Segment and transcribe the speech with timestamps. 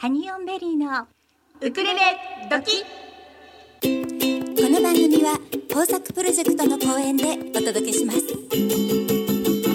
[0.00, 1.08] ハニオンベリーの
[1.60, 2.00] ウクレレ
[2.48, 2.84] ドキ
[3.82, 5.36] この番組は
[5.74, 8.20] 工作プロジェクトの後援でお届けします。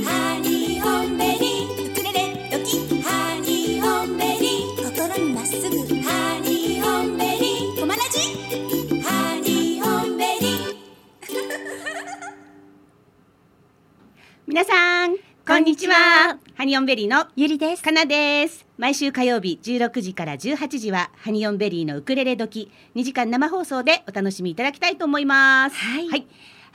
[0.05, 4.77] ハニオンベリーウクレレドキハニオンベリー。
[4.95, 5.75] 心にまっすぐ。
[6.03, 7.79] ハニオンベリー。
[7.81, 8.19] コマラジ
[9.03, 10.75] ハニオンベリー。
[14.47, 16.39] 皆さんこんにちは。
[16.55, 17.83] ハニオンベリーのゆりです。
[17.83, 25.75] かなです毎週火曜日16時から18時はハニオンベリーのウクレレ時2時間生放送でお楽しみいただきたいと思います。
[25.75, 26.09] はい。
[26.09, 26.25] はい、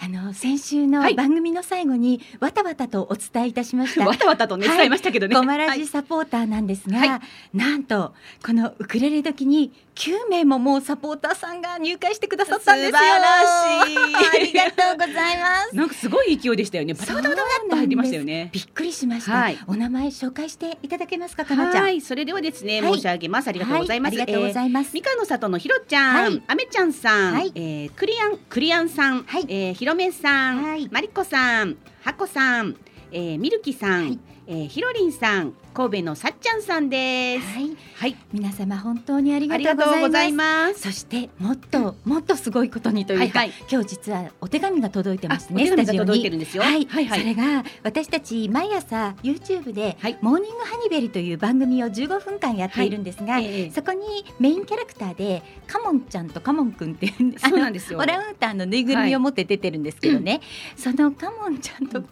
[0.00, 1.14] あの先週のはい。
[1.14, 7.20] 番組の最後にわたわたとお伝えいたしました、わたわたとねはい伝えましたけどね、コマラはいジサポーターなんですが、は
[7.52, 12.92] なんとこのウクレレ時に9名ももうサポーターさんが入会してくださったんですよ。
[12.92, 14.36] 素晴らしい。
[14.36, 15.74] ありがとうございます。
[15.74, 16.94] なんかすごい勢いでしたよね。
[16.94, 18.50] バタバタバタと入ってましたよね。
[18.52, 19.58] びっくりしました、はい。
[19.66, 21.82] お名前紹介していただけますかかなちゃん。
[21.82, 22.00] はい。
[22.00, 22.94] それではですね、はい。
[22.94, 23.48] 申し上げます。
[23.48, 26.42] ありがとうございます、はありがとうございます、みかの里のひろちゃん、はい。
[26.46, 27.50] あめちゃんさん、はい。
[27.56, 29.46] えークリアンクリアンさん、はい。
[29.48, 30.88] えーひろめさん、はい。
[30.90, 32.76] まりこさん、はこさん、
[33.10, 34.18] えー、みるきさん、はい。
[34.50, 37.46] えーひろりんさん、神戸のさっちゃんさんです。
[37.46, 37.76] はい。
[37.96, 40.80] はい、皆様本当にありががとうございます。
[40.80, 43.66] そしてもっともっとすごいことにというか、はいはい。
[43.70, 45.66] 今日実はお手紙が届いてましてね。
[45.66, 47.20] スタジオにはい、はいはい。
[47.20, 50.18] それが私たち毎朝 YouTube で、はい。
[50.22, 53.70] モーニングハニベリという番組を15分間やっているんですが、ええ。
[53.70, 57.98] そこにメインキャラクターでカモンちゃんとカモンくんっていうんですそうなんですよ。
[57.98, 60.40] オランウータンのぬいぐるみを持って出てるんですけどね、
[60.74, 62.02] そのカモンちゃんと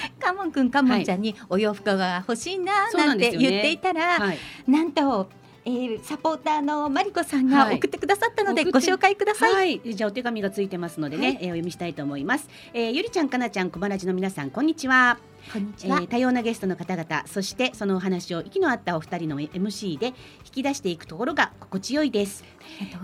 [0.20, 5.28] カモンくんカモンちゃんにお洋服が欲しいなななんて言っていたら、はい、なんと、
[5.64, 7.76] えー、サポーターのマリコさんがはい。
[7.76, 9.52] 送ってくださったので、ご紹介ください。
[9.52, 11.36] はい、じゃあお手紙がついてますのでね、はい。
[11.36, 12.48] えーお読みしたいと思います。
[12.72, 15.18] えー、ゆりちゃん、かなちゃん、コマラジの皆さん、こんにちは。
[15.52, 15.98] こんにちは。
[16.00, 20.14] えー多様なゲストの方々そしてそのお話を息の合ったお二人の MC で引
[20.52, 22.44] き出していくところが心地よいです。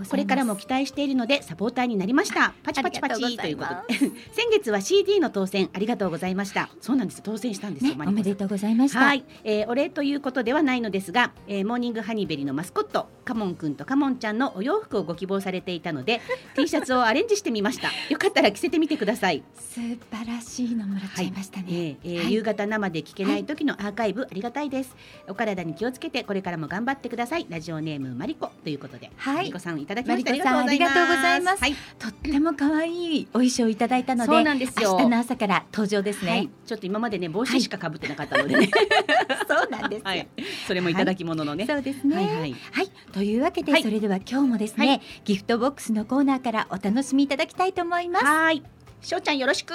[0.09, 2.53] これからも期待しているのでサポーターになりました。
[2.63, 3.99] パチパチパチということで。
[4.33, 6.69] 先月は CD の当選ありがとうございました。
[6.81, 8.99] そうなんです当選したんですよ、ね、おめでとうございました。
[8.99, 16.21] はい、えー、お礼ということではないのですが、えー、モーニングハニーベリーのマスコットカモンくんとカモンちゃんのお洋服をご希望されていたので
[16.55, 17.89] T シャツをアレンジしてみました。
[18.09, 19.43] よかったら着せてみてください。
[19.55, 21.65] 素晴らしいのもらっちゃいましたね。
[21.69, 24.95] えーえーはい夕方生で聞けない時のアーカイブ、ありがたいです。
[25.29, 27.45] お体に気をつけてこれからも頑張ってください。
[27.47, 29.35] ラジオネームマリコということで、はい。
[29.35, 30.31] マリコさんいただきました。
[30.31, 31.63] ありがとうございます。
[31.63, 34.93] ありとっても可愛いお衣装をいただいたので、そうなんですよ。
[34.93, 38.69] 明日の朝から登場ですはい、はねい。、ちょっと今までね帽子しか被ってなかったのでね、
[39.47, 40.05] そうなんですよ。
[40.05, 40.27] はい、
[40.67, 42.15] それもいただき物のね、そうですね。
[42.15, 42.49] ははい。
[42.49, 42.89] い、はい。
[43.11, 43.83] というわけで、はい。
[43.83, 45.01] それでは今日もですね、はい。
[45.25, 48.25] ギフトボックスのコーナーからお楽しみいただきたいと思います。
[48.25, 48.63] はい。
[49.03, 49.73] しょうちゃんよろしく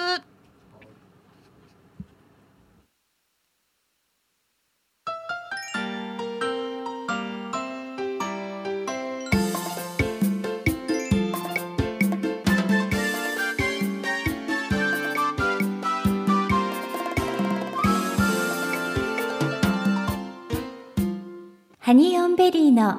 [22.78, 22.96] の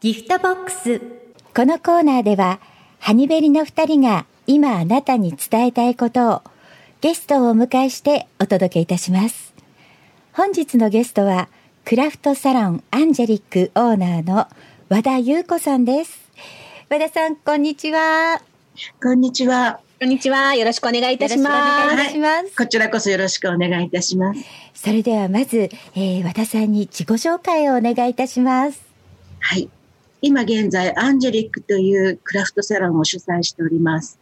[0.00, 1.00] ギフトボックス。
[1.54, 2.60] このコーナーでは、
[2.98, 6.42] ハニベリの二人が今あなたに伝えたいことを
[7.00, 9.54] ゲストをお迎えしてお届けいたします。
[10.34, 11.48] 本日のゲストは、
[11.86, 14.46] クラフトサロンアンジェリックオーナーの
[14.90, 16.30] 和田優子さんです。
[16.90, 18.42] 和田さん、こんにちは。
[19.02, 19.80] こんにちは。
[19.98, 20.54] こんにちは。
[20.54, 21.18] よろしくお願いい。
[21.18, 22.54] たします。
[22.54, 24.40] こちらこそよろしくお願いいたします。
[24.74, 28.83] それではまず、えー和田さんに自己紹介をお願いいたします。
[29.46, 29.68] はい。
[30.22, 34.18] 今現在、アンジェリックというクラフトサロンを主催しております。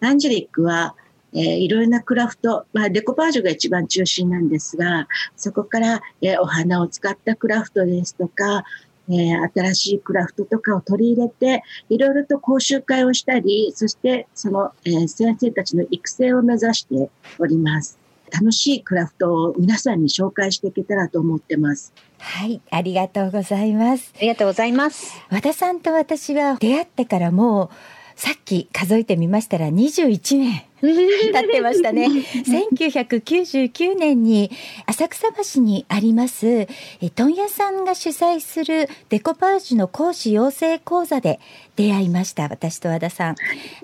[0.00, 0.96] アンジェリックは、
[1.32, 5.06] えーいろいろなクラフト、まあ、デコパージュが一番中心なんですが、
[5.36, 8.64] そこから、えーお花を使ったクラフトですとか、
[9.08, 18.00] えー新しいクラフトとかを取り入れて、いろいろと講習会をしたり、そしてその、えー先生たちの育成を目指しております。
[18.32, 21.92] 楽しいクラフトを皆さんに紹介していけたらと思ってます。
[22.18, 24.12] はい、ありがとうございます。
[24.16, 25.20] ありがとうございます。
[25.30, 27.70] 和田さんと私は出会ってからもう
[28.16, 32.06] さっき数えてみましたら21年経ってましたね。
[32.46, 34.50] 1999年に
[34.86, 36.68] 浅草橋にありますえ
[37.14, 41.40] 問屋さんが主催するデコパージュの講師養成講座で
[41.76, 43.36] 出会いました私と和田さん。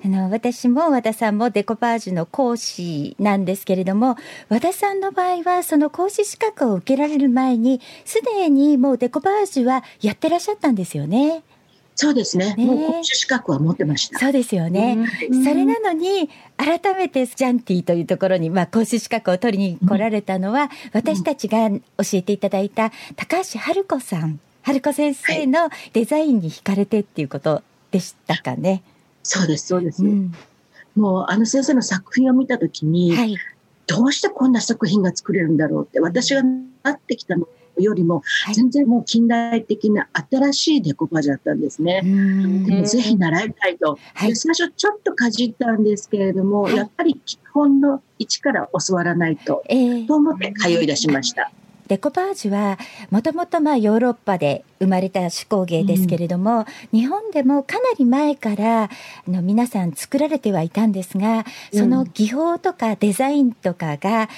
[0.04, 4.16] あの私も和田さんもデコパージュの講師なんですけれども
[4.48, 11.42] 和田さんの場合はその講師資格を受けられる前にすでにもうデコパージュはやってらっしゃったんですよね。
[11.94, 12.54] そうですね。
[12.54, 14.18] ねもう講師資格は持ってました。
[14.18, 14.96] そうですよね。
[15.30, 21.78] うんそれなのに改めてジャンティというところに、まあ、講師資格を取りに来られたのは、私たちが教
[22.14, 28.82] えていただいた高橋春子さん春子先生のデザインに惹かれてっていうことでしたかね。
[29.22, 30.04] そうです、そうです。
[30.04, 30.34] うん
[30.94, 33.36] もうあの先生の作品を見たときに、はい。
[33.86, 42.02] どうしてこんな作品が作れるんだろうって、私がなってきたのよりも、はい全然もう近代的な新しいデコパージュだったんですね。
[42.04, 43.98] うんでもぜひ習いたいと。
[44.14, 51.50] はいで最初ちょっとかじったんですけれども、はいやっぱり基本の一から教わらないと、えーと思って通い出しました。
[51.92, 52.78] デコパージュは
[53.10, 58.88] もともとまあヨーロッパで生まれた手工芸ですけれども、日本でもかなり前からあ
[59.28, 64.28] の皆さん作られてはいたんですがその技法とかデザインとかがか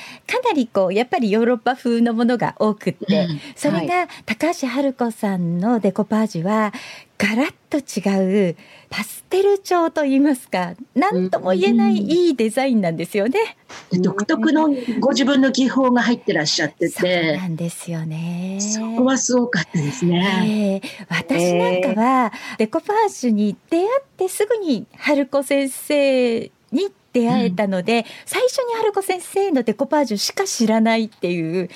[0.45, 3.41] なりこうやっぱりヨーロッパ風のものが多くって、うん。
[3.55, 6.73] それが高橋春子さんのデコパージュは
[7.17, 8.57] ガラッと違う
[8.91, 13.57] パステル調といいますか何とも言えないいいデザインなんですよね。
[13.91, 14.69] で独特の
[15.01, 18.59] ご自分の技法が入ってらっしゃってそうて、なんですよね。
[18.61, 20.81] そこはすごかったですね。
[20.83, 26.41] ええ私なんかはデコパージュに出会ってすぐに春子先生
[26.73, 31.71] に出会えたので、最初に春子先生のデコパージュしか知らないっていう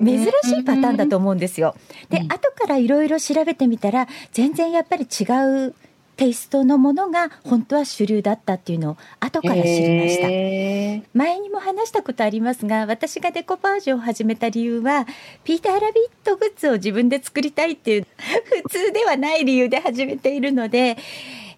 [0.00, 0.28] うん珍し
[0.58, 1.76] いパターンだと思うんですよ。
[2.08, 5.24] で、うん後からいろいろ調べてみたら全然やっぱり違
[5.68, 5.74] う
[6.16, 10.28] テイストのものが本当は主流だったっていうのを後から知りました。
[10.28, 15.06] へ前にも話したことありますが私がデコパージュを始めた理由は
[15.44, 18.06] ピーター・ラビットグッズを自分で作りたいっていう
[18.64, 20.98] 普通ではない理由で始めているので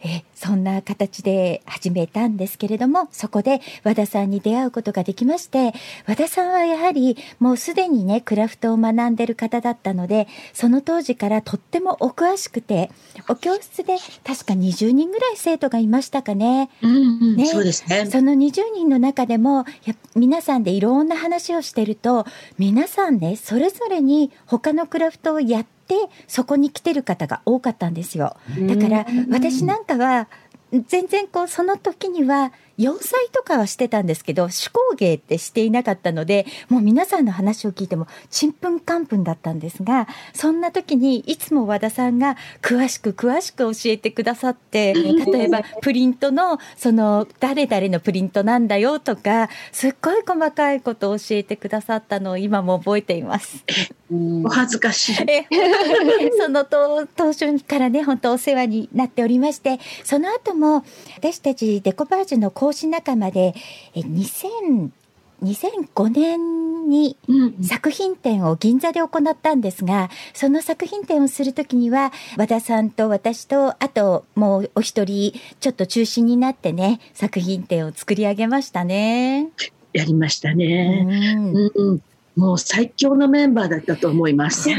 [0.05, 5.73] えそんな形で始めたんですけれどもそこで和田さんに出会うことができまして
[6.09, 12.91] 和田さんはやはりもうすでにねクラフトを学んでる方だったのでその当時からとってもお詳しくて
[13.29, 16.71] お教室で確か20人ぐらい生徒がいましたかね。
[16.83, 16.99] うんう
[17.35, 18.07] んねそうですね。
[18.07, 22.27] その20人の中でもや皆さんでいろんな話をしてると
[22.59, 25.82] 皆さんねそれぞれに他のクラフトをやって
[26.27, 28.37] そこに来てる方が多かったんですよ。
[28.69, 30.29] だから私なんかは
[30.87, 53.65] 全然こうその時には洋裁とかはしてたんですけど手工芸ってしていなかったのでもう皆さんの話を聞いてもちんぷんかんぷんだったんですがそんな時にいつも和田さんが詳しく詳しく教えてくださって例えばプリントのその誰々のプリントなんだよとかすっごい細かいことを教えてくださったのを今も覚えています。
[54.13, 55.17] お恥ずかしい。
[55.31, 55.47] え
[56.39, 60.85] その当当初からね本当お世話になっておりましてその後も
[61.17, 63.55] 私たちデコパージュの講師仲間で
[63.95, 64.91] え2000
[65.43, 67.17] 2005年に
[67.63, 79.51] 作品展を銀座で行ったんですがその作品展をする時には和田さんと私とあともうお一人ちょっと中心になってね作品展を作り上げましたね。
[79.93, 81.05] やりましたうね。
[81.35, 82.03] んうんうん
[82.35, 84.71] もう最強のメンバーだったと思います。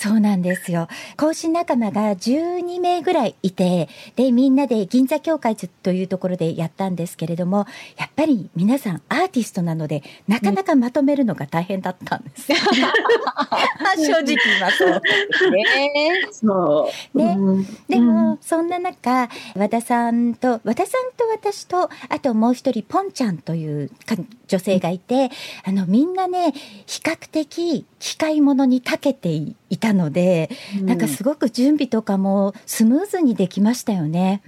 [0.00, 0.88] そうなんですよ。
[1.18, 3.86] 講師仲間が12名ぐらいいて、
[4.16, 7.66] で、みんなで銀座協会というところでやったんですけれども、
[7.98, 12.46] やっぱり皆さんアーティストなので、なかなかまとめるのが大変だったんです。
[12.46, 15.50] 正直言いますと。
[15.50, 17.18] ねそう。
[17.18, 24.16] ねうんでも、そんな中、和田さんと、和田さんと私と、あともう一人、ポンちゃんというか
[24.46, 25.30] 女性がいて、
[25.62, 26.54] あの、みんなね、
[26.86, 30.50] 比較的機械物に長けていいたので、
[30.82, 34.42] なんかすごく準備とかもスムーズにできましたよね。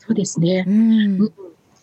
[0.00, 0.70] そうですねう。
[0.70, 1.22] ん。
[1.22, 1.32] うん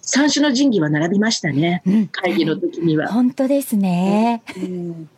[0.10, 1.82] 三種の神器は並びましたね。
[1.86, 3.10] うん会議の時には。
[3.10, 4.42] 本当ですね。
[4.56, 5.10] うん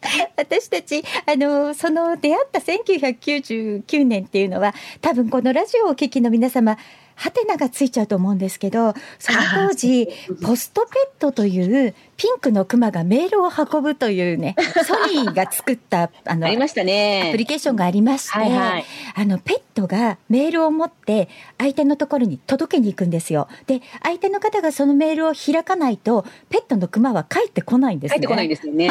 [0.36, 6.78] 私たちあのその出会った1999年っていうのは多分このラジオをお聞きの皆様
[7.18, 10.08] ハテナがついちゃうと思うんですけどその当時
[10.42, 14.54] ポストペットというピンクのクマがメールを運ぶというね
[14.86, 17.28] ソニーが作ったあのありましたアね。
[17.32, 18.84] プリケーションがありまして、はいはい。
[19.14, 23.48] あのペットがメールを持って相手のところに届けに行くんですよ。
[23.66, 28.16] で相手の方がそのメールを開かないとペットのクマは帰ってこないんですね。
[28.16, 28.90] 帰ってこないんですよね。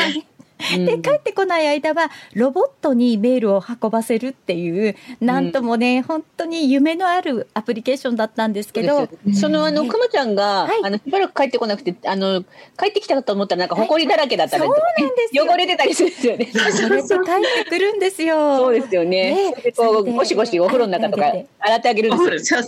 [0.57, 10.81] で帰ってこない間はロボットにメールを運ばせるっていうなんともね、本当に夢のあるアプリケーションだったんですけどそのあのねくまちゃんが、はい。
[10.83, 12.43] あのしばらく帰ってこなくてあの
[12.77, 15.45] 帰ってきたかと思ったらなんか埃だらけだったりとか、そうなんですよ。
[15.45, 16.45] 汚れてたりするんですよね。
[16.51, 17.15] それで帰
[17.61, 18.57] ってくるんですよ。
[18.57, 19.51] そうですよね。
[19.51, 22.59] ねこうゴシゴシお風呂の中とか洗ってあげるんですよ。
[22.59, 22.63] あ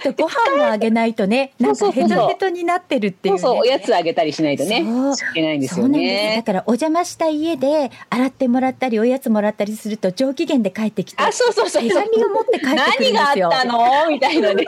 [0.00, 3.60] とご飯もあげないとねなんかヘトヘトになってるっていう、ね、そうそう。
[3.62, 4.80] おやつあげたりしないとね。
[4.80, 6.42] いけないんですよそうなんですだね。
[6.44, 11.82] からお邪魔したした家で洗ってもらったりおやつもらったりすると上機嫌で帰ってきてあ、そうそうそう。
[11.82, 13.48] 手紙を持って帰ってくるん何ですよ。
[13.48, 14.10] があったの？
[14.10, 14.66] みたいなね。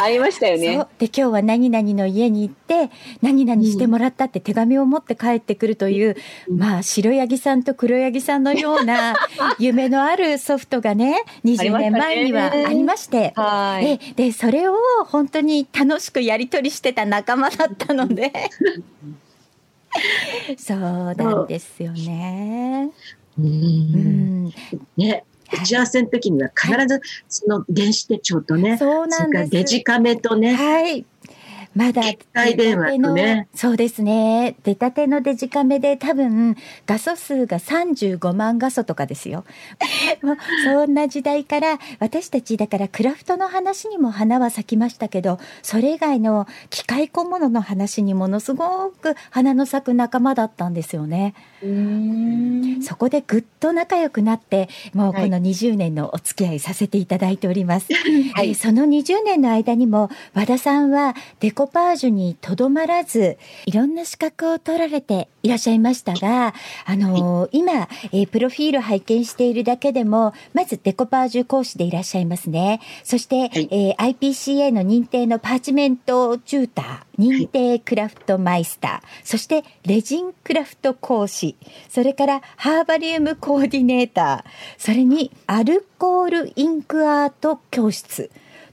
[0.00, 0.84] ありましたよね。
[0.98, 2.90] で今日は何々の家に行って
[3.22, 6.16] 何々してもらったって手紙を持って帰ってくるという、
[6.48, 9.14] うんまあ白ヤギさんと黒ヤギさんのような
[9.58, 13.32] 夢のあるソフトがね20年前にはありまして。
[13.36, 13.86] はい。
[13.86, 14.74] えでそれを
[15.06, 18.32] 本当に楽しくやり取りしてた仲間だったので
[20.56, 22.90] そうなんですよね。
[23.38, 24.52] ううんん、
[24.96, 29.46] ね、打ち合わせの時には必ずその電子手帳とね、そうなそれから。
[29.46, 31.04] デジカメとね、はい。
[31.78, 34.56] まだ携帯電話とねそうですね。
[34.64, 36.56] 出たてのデジカメで多分
[36.86, 39.44] 画素数が35万画素とかですよ。
[40.22, 51.34] もうそんな時代から私たちだからクラフトの話にも花は咲きましたけど、それ以外の機械小物の話にものすごく花の咲く仲間だったんですよね。
[52.82, 57.86] そこでぐっと仲良くなって、もうはいこの20年のお付き合いさせていただいております。
[58.34, 72.80] はいえーその20年の間にも和田さんはデコパージュにとどまらずいろんな資格を取られていらっしゃいましたが、あのー今、えープロフィール拝見しているだけでもまずデコパージュ講師でいらっしゃいますね。
[73.04, 73.68] そして、はい。
[73.70, 81.56] えー IPCA の認定のパーチメントチューター認定クラフトマイスター、そしてレジンクラフト講師。
[81.88, 84.50] それからハーバリウムコーディネーター。
[84.78, 88.30] それにアルコールインクアート教室。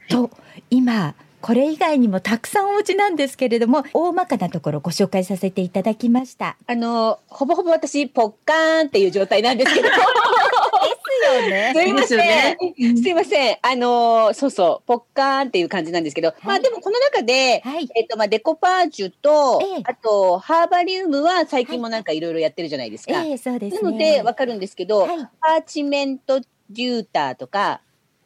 [0.07, 0.29] と
[0.69, 6.57] 今これ以外にもたくさんお持ちなんですけれども大まかなところご紹介させていただきました。
[6.65, 9.87] あの、ほぼほぼ私、ポッカーンっていう状態なんですけど。
[9.87, 12.07] ですよね すいません。
[12.07, 12.57] ですよね
[13.03, 13.57] すいません。
[13.61, 17.87] あの、そうそう、ポッカーンっていう感じなんですけど、まあでもこの中で、はい。
[17.95, 23.23] えっと、まあ、デコパージュと、ええあと、ハーバリウムは最近もなんかいろいろやってるじゃないですか。
[23.23, 23.81] ええそうですね。
[23.83, 27.81] なので、わかるんですけど、はいパーチメントデューターとか、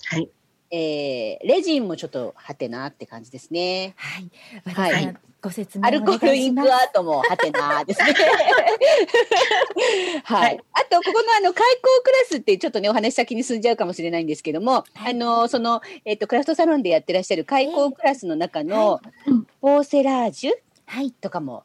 [0.05, 0.29] はい。
[0.71, 3.93] えー、レジンもちょっとハテナって感じですね。
[3.95, 4.31] はい。
[4.73, 6.95] はいご説明アルコールインクアート。
[6.95, 8.13] トもハテナですね。
[10.23, 10.59] は はいい。
[10.73, 19.01] あと、ここのあの、開口クラスってちょっとね、お話先に進んじゃうかもしれないんですけども、はいあの、その、えっ、と、クラフトサロンでやってらっしゃる開口クラスの中のは、
[19.61, 20.51] ポーセラージュ
[20.85, 21.11] はい。
[21.11, 21.63] とかも、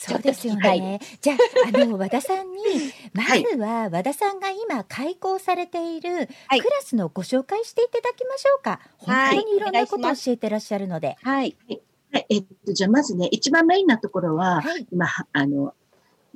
[0.00, 1.00] そうですよちょっと聞きね。
[1.20, 1.36] じゃあ、
[1.82, 2.56] あの、和田さんに、
[3.12, 8.80] まずは和田さんが今開講されているクはいラスのご紹介していただきましょうか。
[9.04, 11.18] はい本当にいろんなことを教えてらっしゃるので。
[11.22, 11.54] はい。
[12.12, 14.86] はい、えっと、じゃあまずね、一番メインなところは、はい。
[14.90, 15.74] 今、はあの、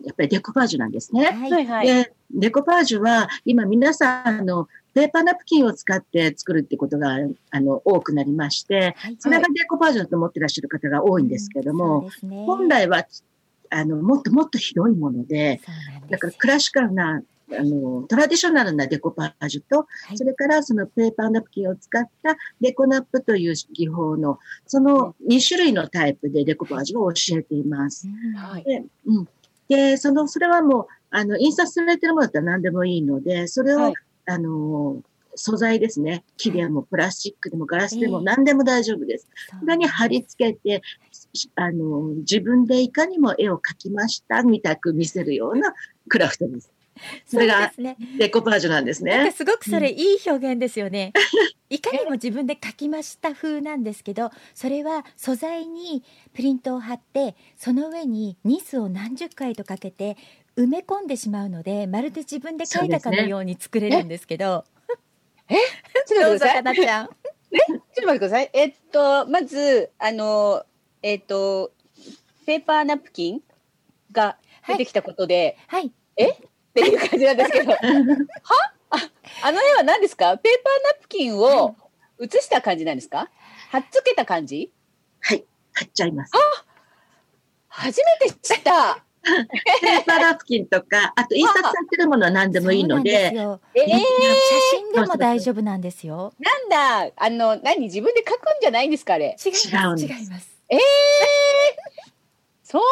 [0.04, 1.25] やっぱりデコパージュなんですね。
[1.25, 1.66] はい。
[1.66, 1.87] はい。
[1.87, 7.16] で、デコパージュは、今皆さん、あの、ペーパーナプキンを使って作るってことが、
[7.50, 13.06] あの、多くなりまして、はいそれがデコパージュだと思ってらっしゃる方が多いんですけども、ですね本来は、
[13.75, 28.07] あの、もっともっと広いもので、ですだからクラシカルな、あの、トラディショナルなデコパージュと、はいそれからそのペーパーナプキンを使ったデコナップという技法の、その2種類のタイプでデコパージュを教えています。
[28.07, 28.64] うんはい。
[28.64, 29.28] で、うん。
[29.69, 33.95] で、その、それはもう、あの、印刷されてるものだったら何でもいいので、それを、はい
[34.26, 35.02] あの、
[35.37, 36.25] 素材ですね。
[36.37, 39.28] 木でもプラスチックでもガラスでもええ何でも大丈夫です。
[39.61, 40.83] それに貼り付けて、
[41.57, 45.75] あの、自分でいかにも絵を描きました、みたく見せるような
[46.09, 46.73] クラフトです。
[47.26, 47.73] それが。
[48.19, 49.17] デコパージュなんですね。
[49.17, 51.12] なんかすごくそれいい表現ですよね。
[51.69, 60.17] いかにも自分で書きました風なんですけど、それは素材にプリントを貼って、その上にニスを何十回とかけて
[60.57, 64.64] 埋め込んでしまうので、まるで自分で書いたかのように作れるんですけど。
[65.49, 66.62] ちょっとどうぞ、待ってください。
[66.62, 67.07] かなちゃん。
[67.07, 67.17] ちょっ
[67.97, 68.50] と待ってください。
[68.53, 70.64] えっと、まず、あの、
[71.07, 71.71] えっと、
[72.47, 73.41] ペーパーナプキン
[74.11, 75.89] が出てきたことで、はい。
[75.89, 75.93] っ
[76.73, 77.77] ていう感じなんですけど、 は？
[78.89, 78.97] あ
[79.43, 80.39] あの絵は何ですか？
[80.39, 81.77] ペーパーナプキンを
[82.17, 83.29] 写した感じなんですか？
[83.71, 84.73] 貼っつけた感じ？
[85.21, 85.45] はい。
[85.75, 86.33] 貼っちゃいます。
[87.69, 89.05] 初めて知った。
[89.25, 93.97] ペーパーナプキンとか、あと印刷されてるものは何でもいいので、そうなんえー、写
[94.71, 96.33] 真でも大丈夫なんですよ。
[96.39, 96.59] な
[97.03, 97.81] んだあの、何？
[97.81, 99.37] 自分で書くんじゃないんですかあれ？
[99.45, 99.69] 違います。
[99.69, 100.54] 違うんです違います。
[100.68, 100.78] えー、
[102.62, 102.83] そう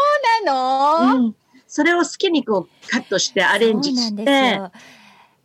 [0.46, 1.36] なの、うん、
[1.66, 4.22] それを好きにこうカットしてアレンジして、
[4.56, 4.72] よ。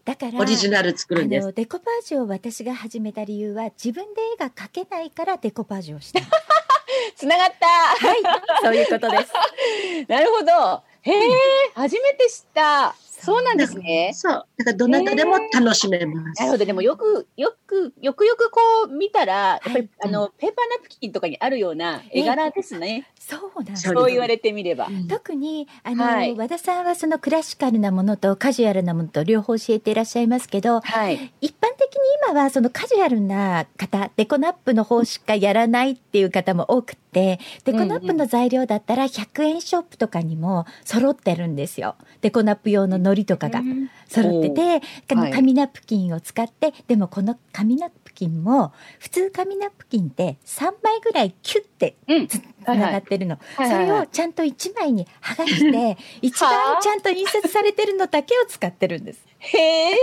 [0.06, 1.52] だからオリジナル作るんです。
[1.54, 6.22] デコパージュを私が始めた理由は自分で絵が描けないからデコパージュをした。
[7.16, 7.68] つながった。
[7.68, 8.22] はい、
[8.62, 9.34] そういうことです。
[10.08, 10.84] なるほど。
[11.02, 11.30] へえ、
[11.74, 12.96] 初めて知った。
[13.20, 14.12] そうなんですね。
[14.14, 14.46] そう。
[14.58, 16.40] だからどなたでも楽しめます。
[16.40, 16.66] なるほど。
[16.66, 23.08] でもよく、よく、よくよくこう見たら、やっぱり、はいあの、ペーパーナプキンとかにあるような絵柄ですね。
[23.28, 24.88] そうなんですそう言われてみれば。
[24.88, 31.34] うん特にあの、はい和田さんはそのクラシカルなものとカジュアルなものと両方教えていらっしゃいますけどはい。
[31.42, 43.62] 一般的に今はそのカジュアルな方デコナップの方しかやらないっていう方も多くってデコナップの材料だったら100円ショップとかにも揃ってるんですよデコナップ用の糊とかが
[44.08, 52.28] 揃ってて、紙ナプキンを使ってでもこの紙ナプキンも普通紙ナプキンって3枚ぐらいキュッてうん。
[52.28, 59.26] つつながってるの、はいはいそれをちゃんと1枚に剥がして 一番ちゃんと印刷されてるのだけを使ってるんです。
[59.40, 59.96] へえ。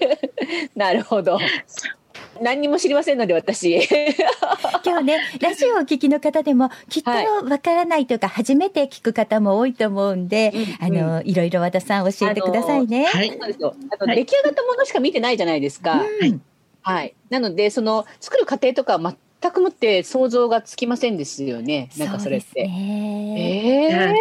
[0.74, 1.38] なるほど。
[2.40, 3.80] 何にも知りませんので、私。
[4.84, 13.04] 今日ねラジオをお聞きの方でもきっとはいわからないというか初めて聞く方も多いと思うんで、うんあのいろいろ和田さん教えてくださいね。
[13.04, 13.28] はい。
[13.28, 13.74] そうですよ。
[13.90, 16.04] あの、はい出来上がったものしか見てないじゃないですか。
[16.22, 16.42] うん
[16.82, 17.14] はい。
[17.28, 21.90] なので、その、作る過程とかは全くもって想像がつきませんですよね。
[21.98, 22.66] なんかそれっうですて。
[22.66, 24.14] ねええ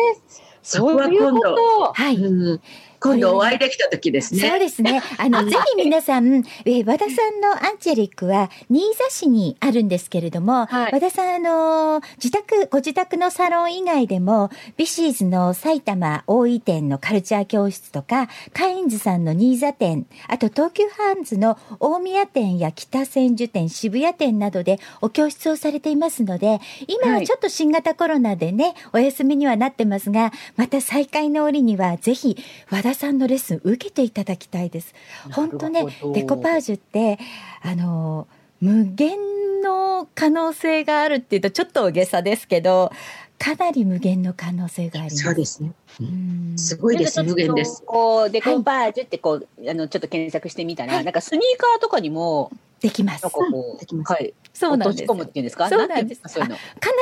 [0.62, 1.94] そこはそういうこと。
[1.94, 2.62] はい、うん
[3.00, 4.60] 今度お会いできた時ですそうね。
[4.60, 5.02] ですね。
[5.18, 32.38] あの、ぜひ皆さん、えー和田さんのアンジェリックは、新座市にあるんですけれども、はい和田さん、あのー自宅、ご自宅のサロン以外でも、ビシーズの埼玉大井店のカルチャー教室とか、カインズさんの新座店、あと東急ハンズの大宮店や北千住店、渋谷店などでお教室をされていますので、今はちょっと新型コロナでね、お休みにはなってますが、また再開の折には、ぜひ
[32.70, 34.94] 和田さんのレッスン受けていただきたいです。
[35.32, 37.20] 本当ねデコパージュって
[37.62, 38.28] あの
[38.62, 39.18] 無限
[39.62, 42.92] の可能性があるっていうとちょっと大げさですけど
[43.40, 45.24] かなり無限の可能性があります。
[45.24, 45.72] そうですね。
[46.02, 47.24] うんすごいです。
[47.24, 47.82] 無限です。
[47.86, 54.34] こう、デコパージュってこう、あの、ちょっと検索してみたら、はいなんかスニーカーとかにも、できますはい。
[54.54, 55.14] そうなんですよ。
[55.14, 55.70] 落とし込むっていうんですか？
[55.70, 56.30] そうなんですか？
[56.30, 56.54] かな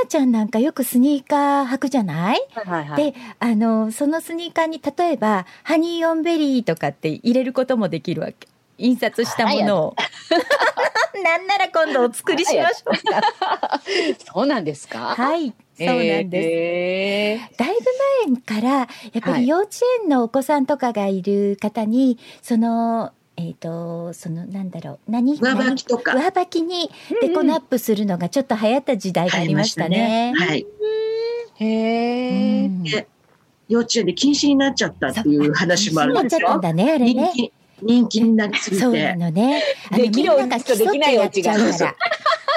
[0.08, 3.12] ちゃんなんかよくスニーカー履くじゃない、はいはいはい。
[3.14, 9.96] であのそのスニーカーに例えばハニーオンベリーとかって入れることもできるわけ印刷したものを。
[11.24, 13.82] なんなら今度お作りしましょうか。
[14.34, 15.16] そうなんですか？
[15.16, 16.48] はい、そうなんです。
[16.48, 17.70] えーだい
[18.30, 18.88] ぶ前からやっ
[19.22, 19.70] ぱり幼稚
[20.04, 26.90] 園のお子さんとかがいる方に、そのえっ、とそのなんだろう何上履きとか何上履きに
[27.22, 30.34] デコナップするのがちょっと流行った時代がありましたね。
[30.36, 30.66] はい。
[31.56, 32.66] へえ。
[32.66, 33.08] うんで
[33.70, 36.62] 幼稚園で禁止になっちゃったっていう話もあるんですよちゃったん。
[36.62, 37.32] だねあれね。
[37.34, 39.16] 人気、人気になりすぎそうなて。
[39.16, 39.62] のね。
[39.92, 41.96] あのできるみんなが競ってやっちゃうから。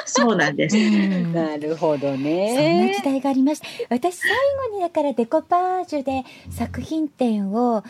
[0.07, 0.77] そうなんです。
[0.77, 3.03] うんなるほどそんなね時。
[3.05, 3.67] 代がありました。
[3.91, 4.31] 私最
[4.71, 7.85] 後にだからデコパージュで作品展を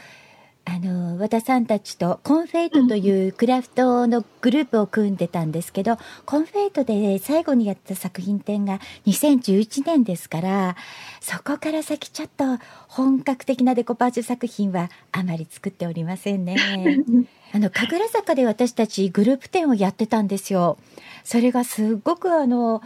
[0.65, 10.77] あの和田さんたちとコンフェイトというクラフトのグループを組んでたんですけど、コンフェイトで最後にやった作品展が2011年ですから
[11.21, 12.45] そこから先ちょっと
[12.89, 16.57] 本格的なデコパージュ作品はあまり作っておりませんね。
[17.53, 20.79] あの神楽坂で私たちグループ展をやってたんですよ。
[21.25, 22.83] それがすごくあの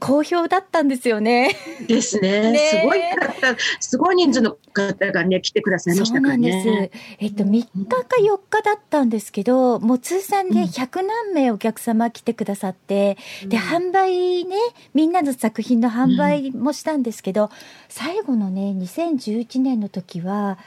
[0.00, 1.54] 好評だったんですよね。
[1.86, 2.52] ですね。
[2.52, 6.90] ねすごい方、すごい人数の方がね、来てくださいましそうたからなんですね。。
[7.18, 14.56] えっと、3日か4日だったんですけど、もう通算で100何名お客様来てくださって、で、販売ね、
[14.94, 17.50] みんなの作品の販売もしたんですけど、
[17.88, 20.58] 最後のね、2011年の時は、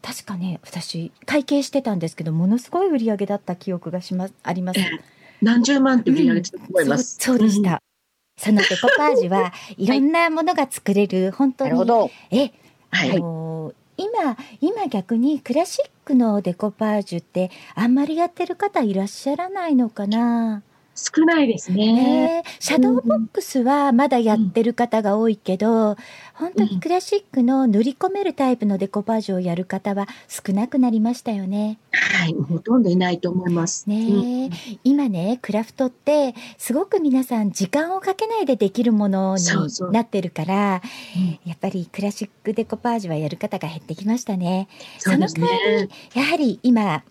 [0.00, 4.80] 確かね、私、会計してたんですけど、ものすごい売り上げだった記憶がします、あります。
[5.42, 7.16] 何十万って売り上げてたと思います。
[7.20, 7.82] そうそうでした。
[8.36, 12.10] そのデコパージュはいろんなものが作れる、本当になるほど。
[12.30, 12.50] え、
[12.90, 20.62] あはいのー今今逆にクラシックのデコパージュってあんまりやってる方いらっしゃらないのかな？
[20.94, 22.42] 少ないですね。
[22.60, 25.96] シャドーボックスはまだやってる方が多いけど、
[26.34, 31.78] 本当にクラシックの塗り込めるタイプのデコパージュをやる方は少なくなりましたよね。
[31.92, 32.34] はい。
[32.34, 33.88] ほとんどいないと思います。
[33.88, 34.50] ねえ、うん
[34.84, 40.82] 今ねクラフトってすごく皆さん時間をかけないでできるものにそうそうなってるから
[41.16, 44.68] うんやっぱりクラシックデコパージュはやる方が減ってきましたね。
[44.98, 46.20] そうですその代わねり。
[46.20, 47.02] やはり今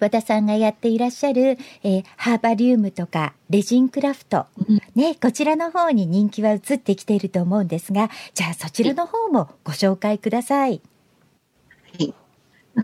[0.00, 4.80] 和田さんがやっていらっしゃる、えーハーバリウムとかレジンクラフト、うん。
[4.94, 10.80] ね、こちらの方に人気は移ってきていると思うんですがじゃあそちらの方もご紹介ください。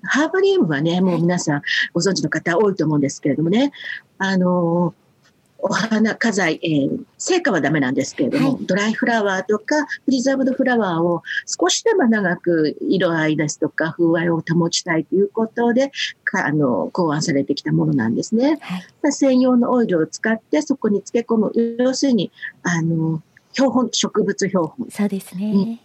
[0.04, 3.72] ハーバリウムはね、もう皆さんご存知の方多いと思うんですけれどもね、
[4.18, 4.94] あの、
[5.62, 15.92] お花、花材、えー、成果はダメなんですけれども、はいドライフラワーとか、プリザーブドフラワーを少しでも長く色合いですとか、風合いを保ちたいということで、
[16.24, 18.58] かあの、考案されてきたものなんですね。
[18.60, 19.12] はい。
[19.12, 21.52] 専用のオイルを使って、そこに漬け込む。
[21.78, 23.22] 要するに、あの、
[23.52, 24.88] 標本、植物標本。
[24.90, 25.52] そうですね。
[25.54, 25.80] うん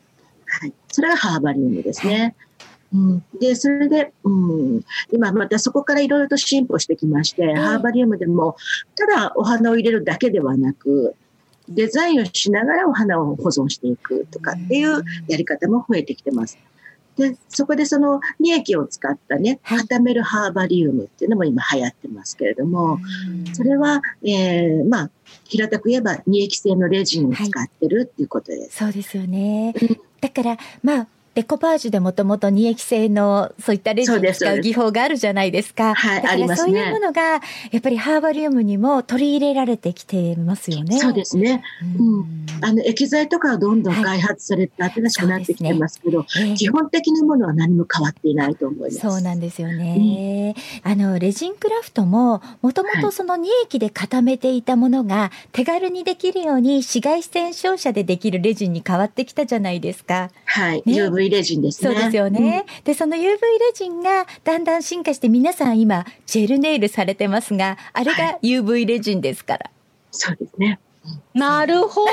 [0.49, 0.73] はい。
[0.89, 2.35] それがハーバリウムですね。
[2.93, 4.29] うん、で、それで、う
[4.77, 8.55] ん、今またそこからいろいろと進歩してきまして、ハーバリウムでも、
[8.95, 11.15] ただお花を入れるだけではなく、
[11.69, 16.57] デザインをしながらお花を保存していくとかっていうやり方も増えてきてます。
[17.17, 19.79] で、そこでその二液を使ったね、はい。
[19.79, 22.99] 固めるハーバリウムっていうのも今流行ってますけれども、
[23.47, 23.55] うん。
[23.55, 25.11] それは、えー、まあ、
[25.43, 28.77] 平たく言えば二液性のレジンを使ってるっていうことです。
[28.77, 29.73] そうですよね。
[29.81, 29.97] うん。
[30.21, 35.93] だから、まあ、デコパージュでもともと二液性のそういったレジンを使う技法があるじゃないですか。
[35.93, 37.39] はいだからありますねそういうものが、や
[37.77, 40.97] っぱりハーバリウムにも取り入れられてきてますよね。
[40.97, 41.61] そうですね。
[41.99, 42.25] うん。
[42.61, 48.97] あの、液剤とかはどんどん開発されて新しくなってきてますけど、ええ基本的なものは何も変わっていないと思います。
[48.97, 50.55] そうなんですよね。
[50.81, 60.31] あの、レジンクラフトも、もともとその二液で固めていたものが、手軽にできるように紫外線照射でできるレジンに変わってきたじゃないですか。
[60.45, 60.81] はい。
[60.83, 61.91] ね UV レジンですね。
[61.91, 62.65] そうですよね。
[62.83, 63.37] で、その UV レ
[63.73, 69.71] ジンがだんだん進化して皆さん今、ジェルネイルされてますが、あれが UV レジンですから。
[70.11, 70.79] そうですね。
[71.33, 72.11] なるほど。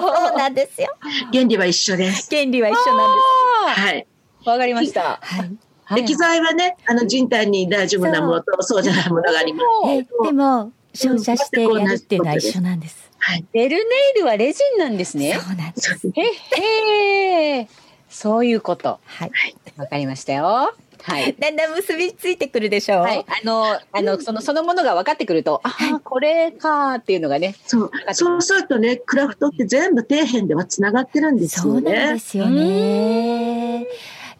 [0.00, 0.88] そうなんですよ。
[1.32, 2.28] 原理は一緒です。
[2.30, 4.06] 原理は一緒なんではい。
[4.44, 5.20] わかりました。
[5.22, 5.34] す。
[5.34, 5.48] はい。
[5.84, 9.90] はい液剤はね、あの人体に大丈夫なものとそうじゃないものがあります。
[9.90, 13.08] えでも、照射してやるっていうのは一緒なんです。
[13.18, 13.44] はい。
[13.52, 13.84] ベルネ
[14.16, 15.38] イルはレジンなんですね。
[15.40, 16.10] そうなんです。
[16.14, 17.68] へへ
[18.16, 18.98] そういうこと。
[19.04, 19.32] はい。
[19.76, 20.72] わかりましたよ。
[21.02, 21.36] はい。
[21.38, 23.00] だんだん結びついてくるでしょう。
[23.02, 27.54] はい、あの、あの、その、そのものが分かってくると、ああ、これかっていうのがね。
[27.66, 27.90] そう。
[28.12, 32.18] そうするとね、クラフトって全部底辺ではつながってるんですよそうなんでね。
[32.18, 33.86] すよね。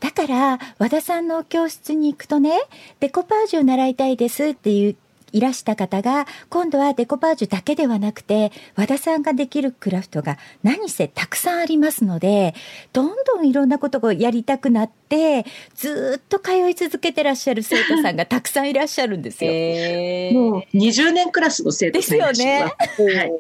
[0.01, 2.61] だから和田さんの教室に行くとね
[3.01, 4.97] デコパージュを習いたいですっていう
[5.33, 12.55] いらした方が今度はデコパージュだけではなくて和田さんができるクラフトが何せたくさんありますので
[12.93, 19.51] どんどんいろんなことをやりたくなってずっと通い続けてらっしゃる生徒さんがたくさんいらっしゃるんですよ。
[19.53, 23.33] へもう20年クラスの生徒さんいらっしゃいますはい。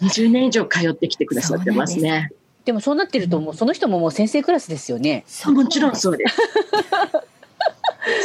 [0.00, 2.30] 20年以上通ってきてくださってますね。
[2.64, 5.24] でもそうなってると、もうその人ももう先生クラスですよね。
[5.46, 6.36] もちろんそうです。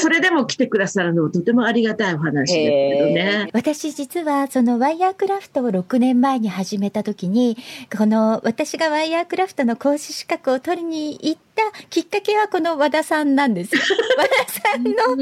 [0.02, 3.50] それでも来てくださるのとてもありがたいお話ですけどね。
[3.54, 7.58] 私実はそのワイヤークラフトを6年前に始めた時に
[7.96, 13.82] この私がワイヤークラフトの講師資格を取りに行ったきっかけはこの和田さんなんですよ。
[14.18, 15.22] 和田さんのあのそ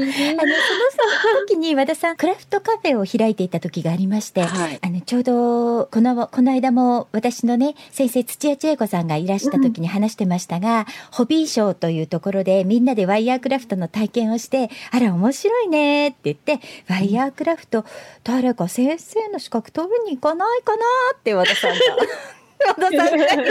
[1.34, 17.84] の時に和田さんクラフトカフェを開いていた時がありまして、はいあのちょうどこのこの間も私のね先生土屋千恵子さんがいらした時に話してましたが、ホビーショーというところでみんなでワイヤークラフトの体験をしてあら面白いねって言ってワイヤークラフト
[18.24, 20.82] 誰か先生の資格取りに行かないかな
[21.14, 21.78] って和田さんが。
[22.66, 23.50] 和田さんが言って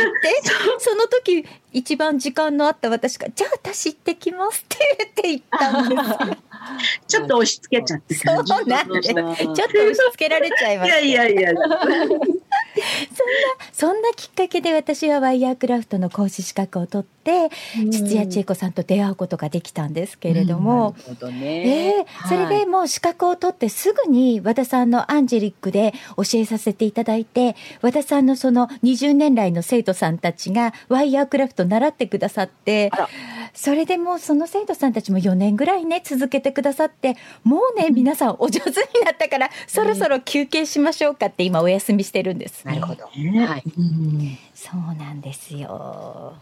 [0.80, 6.38] その時一番時間のあった私が「じゃあ私行ってきます」って言って行ったんですよ。
[7.08, 8.14] ちょっと押し付けちゃって。
[8.14, 9.10] そうなんです。
[9.14, 9.46] ちょっと押
[9.94, 11.00] し付けられちゃいまいした。
[11.00, 11.52] やいやいや。
[13.74, 17.50] そんなきっかけで私はワイヤークラフトの講師資格を取って
[17.90, 21.90] 土屋千恵子さんと出会うことができたんですけれども、なるほどえね。
[22.02, 32.92] えそれでもう資格を取ってすぐに和田さんのアンジェリックで教えさせていただいて和田さんのその20年来の生徒さんたちがワイヤークラフト習ってくださって
[33.54, 43.10] それでもうその生徒さんたちも4年ぐらいね続けてくださってもうね皆さんお上手になったから そろそろ休憩しましょうかって今お休みしてるんです、なるほど。
[43.16, 43.64] ねはい。
[43.78, 46.34] うんそうなんですよ。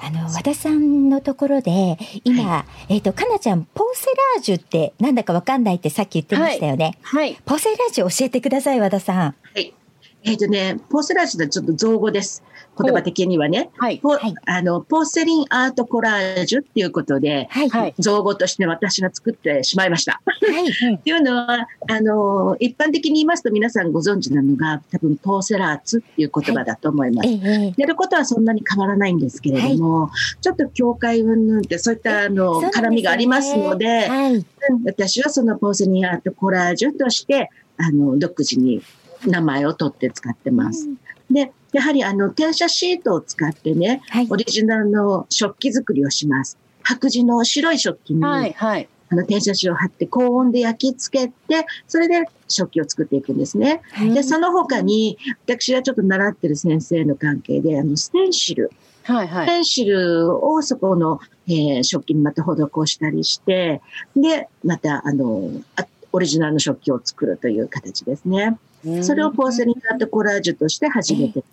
[0.00, 6.98] あの和田さんのところで今、えっ、とかなちゃんポーセラージュってなんだかわかんないってさっき言ってましたよね。
[7.02, 7.36] はい。
[7.44, 9.16] ポーセラージュ教えてください和田さん。
[9.16, 9.74] はい。
[10.22, 12.44] えっ、とね、ポーセラージュはちょっと造語です。
[12.80, 13.70] 言葉的にはね。
[13.76, 13.98] はい。
[13.98, 17.94] ポはいあのポーセリンアートコラージュっていうことで、はいはい。
[17.98, 20.20] 造語として私が作ってしまいました。
[20.24, 27.28] はい っていうのは、あの、一般的に言いますと皆さんご存知なのが、多分ポーセラーツっていう言葉だと思います。
[27.28, 30.10] ええやることはそんなに変わらないんですけれども、
[30.40, 34.08] ちょっと境界云々ってそういったあのね絡みがありますので、
[34.84, 38.82] 私はそのポーセリンアートコラージュとして、あの、独自に
[39.26, 40.88] 名前を取って使ってます。
[41.30, 46.56] で、やはりあの、転写シートを使ってね、はいオリジナルの食器作りをします。
[46.82, 48.52] 白地の白い食器に、はい。
[48.52, 48.88] はい。
[49.10, 53.82] あの、転写紙を貼って高温で焼き付けて、それで食器を作っていくんですね。
[53.92, 58.70] はいで、その他に、私がちょっと習ってる先生の関係で、あの、ステンシル。
[59.04, 59.46] はいはい。
[59.46, 63.80] ステンシルをそこの、えー食器にまた施したりして、
[64.16, 68.58] で、また、あの、あオリジナルの食器を作るという形ですね。
[69.02, 71.44] それをポーセリンアートコラージュとして始めて。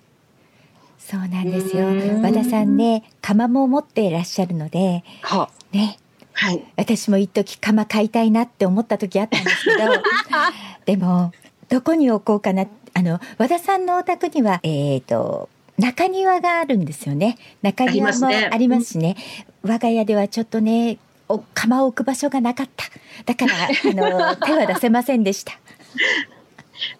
[1.05, 1.87] そうなんですよ。
[1.87, 2.21] うん。
[2.23, 5.99] 和田さんね窯も持っていらっしゃるのではね。
[6.33, 6.63] はい。
[6.75, 9.77] 私も一時釜買いたいなって思った時あったんですけど
[10.85, 11.31] でも
[11.69, 12.65] どこに置こうかな
[12.95, 17.37] あの和田さんのお宅にはえっ、と中庭があるんですよね。
[17.61, 18.49] 中庭もありますね。
[18.51, 19.15] ありますしね。
[19.61, 20.97] 我が家ではちょっとね
[21.29, 22.85] お釜を置く場所がなかった。
[23.25, 25.53] だからあの 手は出せませんでした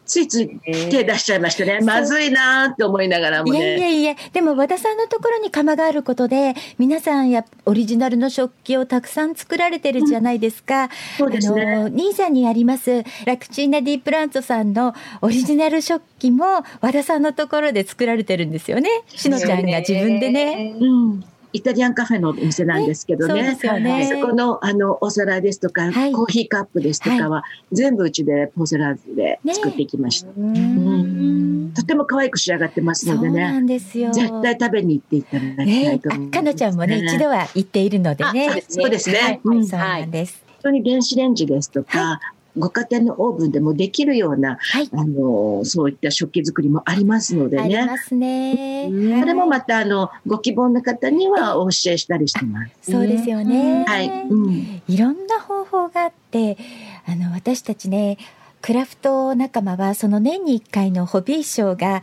[0.06, 0.60] ついつい
[0.90, 1.80] 手出しちゃいましたね。
[1.82, 3.82] まずいなーって思いながらもいやいね。
[3.82, 11.66] やいやでも和田さんのところに釜があることで皆さんやオリジナルの食器をたくさん作られてるじゃないですか、そうですね。
[11.66, 20.76] あのニーザにありますラクチーナ・ディ・プランツォさんのオリジナル食器も和田さんのところで作られてるんですよねしのちゃんが自分でね。
[20.80, 21.24] うん。
[21.56, 23.56] イタリアンカフェのお店なんですけどそうでね。
[23.56, 24.10] すよね。
[24.12, 26.12] そこの、あの、お皿ですとか、はい。
[26.12, 30.30] コーヒーカップですとかは、全部うちでポーセラーズで作っていきました。
[30.38, 31.72] うん。
[31.74, 33.64] とても可愛く仕上がってますのでね。
[33.68, 38.50] 絶対食べに行っていただきたねいと思います、あかのちゃんもね一度は行っているのでね。
[38.50, 39.20] あそうですね。
[39.20, 39.42] はい。
[39.44, 39.66] うん。
[39.66, 40.44] そうなんです。
[40.48, 42.20] 本当に電子レンジですとか、
[42.58, 44.90] ご家庭のオーブンでもできるような、はい。
[44.94, 47.64] あの、そういった食器作りもありますのでね。
[47.64, 48.90] ありますね。
[49.20, 52.92] それもまた、あの、ご希望の方にはお教えしたりしてます。
[52.92, 53.84] そうですよね。
[53.88, 54.08] はい。
[54.08, 54.82] うん。
[54.88, 56.58] いろんな方法があって
[57.06, 58.18] あの私たちね
[58.62, 62.02] クラフト仲間はその年に1回のホビーショーが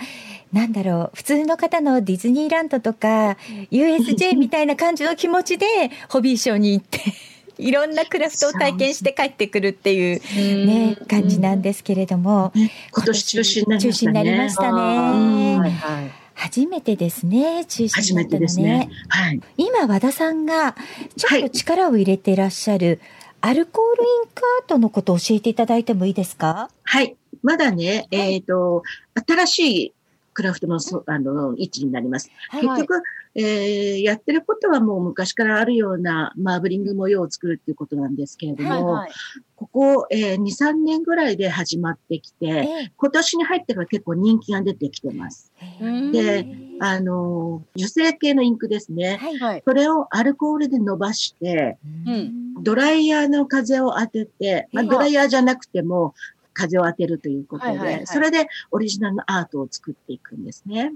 [0.53, 3.37] なんだろう普通の方のディズニーランドとか
[3.71, 5.67] USJ みたいな感じの気持ちで
[6.09, 7.01] ホビーショーに行って
[7.63, 13.93] いろんなクラフトを体験して帰ってくるっていうね感じなんですけれどもね今年中止になりましたね。
[13.93, 16.11] 中止になりましたうんねはいはい。
[16.35, 18.91] 初めてですね中止になったのねね。
[19.09, 19.41] はい。
[19.57, 20.75] 今和田さんが
[21.17, 23.01] ちょっと力を入れていらっしゃる、
[23.41, 26.69] アルコールインクアートのことを教えていただいてもいいですか？
[26.83, 27.15] はい。
[27.43, 28.83] まだね、えっ、と、
[29.27, 29.93] 新しい
[30.35, 32.31] クラフトのそあの位置になります。
[32.49, 33.03] はい結局、
[33.35, 39.13] えーやってることはもう昔からあるようなマーブリング模様を作るっていうことなんですけれども、はいはい。
[39.57, 45.53] ここ、えー2、3年ぐらいで始まってきて、え今年に入ってから結構人気が出てきてます。
[45.61, 46.47] えうんで
[46.81, 49.17] あのー、油性系のインクですね。
[49.17, 49.63] はいはい。
[49.65, 56.15] それをアルコールで伸ばして、うんドライヤーの風を当てて、まあ、ええドライヤーじゃなくても
[56.53, 60.93] 風を当てるということで、はいはいはいそれでオリジナルのアートを作っていくんですね。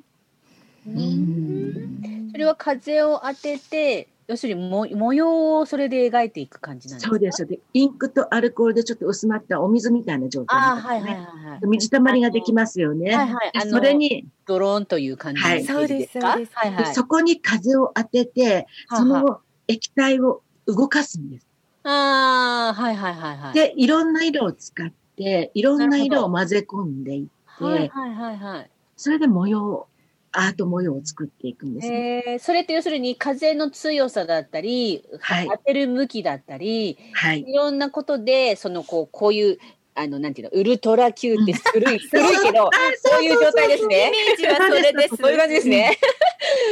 [0.87, 7.11] うんそれは風を当てて、要するにも模様をそれで描いていく感じなんですか？
[7.11, 7.47] そうです。
[7.47, 11.61] で、インクとアルコールでちょっと薄まったお水みたいな状態ああ、はいるんですねはいはいはい。
[11.69, 13.14] 水たまりができますよね。
[13.16, 13.71] はいはい。
[13.71, 15.75] それ、に、ドローンという感じのはいですか？
[15.81, 16.95] そうですはいはい。
[16.95, 21.47] そこに風を当てて、そははの液体を動かすんです。
[21.85, 23.55] ああ、はいはいはいはい。
[23.55, 28.70] で、いろんな色を使って、いろんな色を混ぜ込んでいって、はいはいはいはい。
[28.96, 29.87] それで模様、
[30.33, 32.24] アート模様を作っていくんですね。
[32.26, 37.44] えー、それって要するに風の強さだったり、はい当てる向きだったり、はい。
[37.48, 39.59] いろんなことで、そのこう、こういう、
[39.96, 42.70] あの、なんていうの、ウルトラ Q って古い、古いけど、
[43.02, 44.09] そういう状態ですね。
[44.09, 45.16] イメージはそれです。
[45.16, 45.98] そういう感じですね。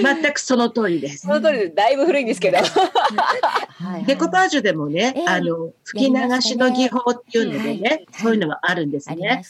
[0.03, 1.29] 全くその通りですそ。
[1.29, 1.75] の通りです。
[1.75, 2.59] だいぶ古いんですけど。
[2.59, 9.43] はいデコパージュでもねええ、あの、吹き流しの技法っていうのではいね、そういうのはあるんですね。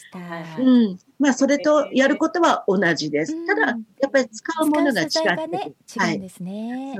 [0.57, 0.99] うん。
[1.19, 3.45] まあ、それとやることは同じですうん。
[3.45, 5.19] ただ、やっぱり使うものが違って。
[5.19, 6.15] はい。
[6.15, 6.95] そうですね。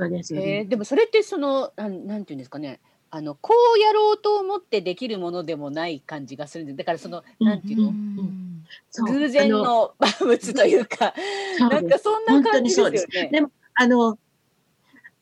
[0.66, 2.80] ーでもそれってそのなんなんていうんですかね
[3.10, 6.76] あのこうやろうと思ってできるものでもない感じがするんです。
[6.76, 7.46] だからそのうん。
[7.46, 8.64] なんていうの、うん。
[8.90, 9.12] そう。
[9.12, 11.14] 偶然あのの 万物というか。
[11.58, 13.30] なんかそんな感じですよね。
[13.32, 14.18] でも、あの、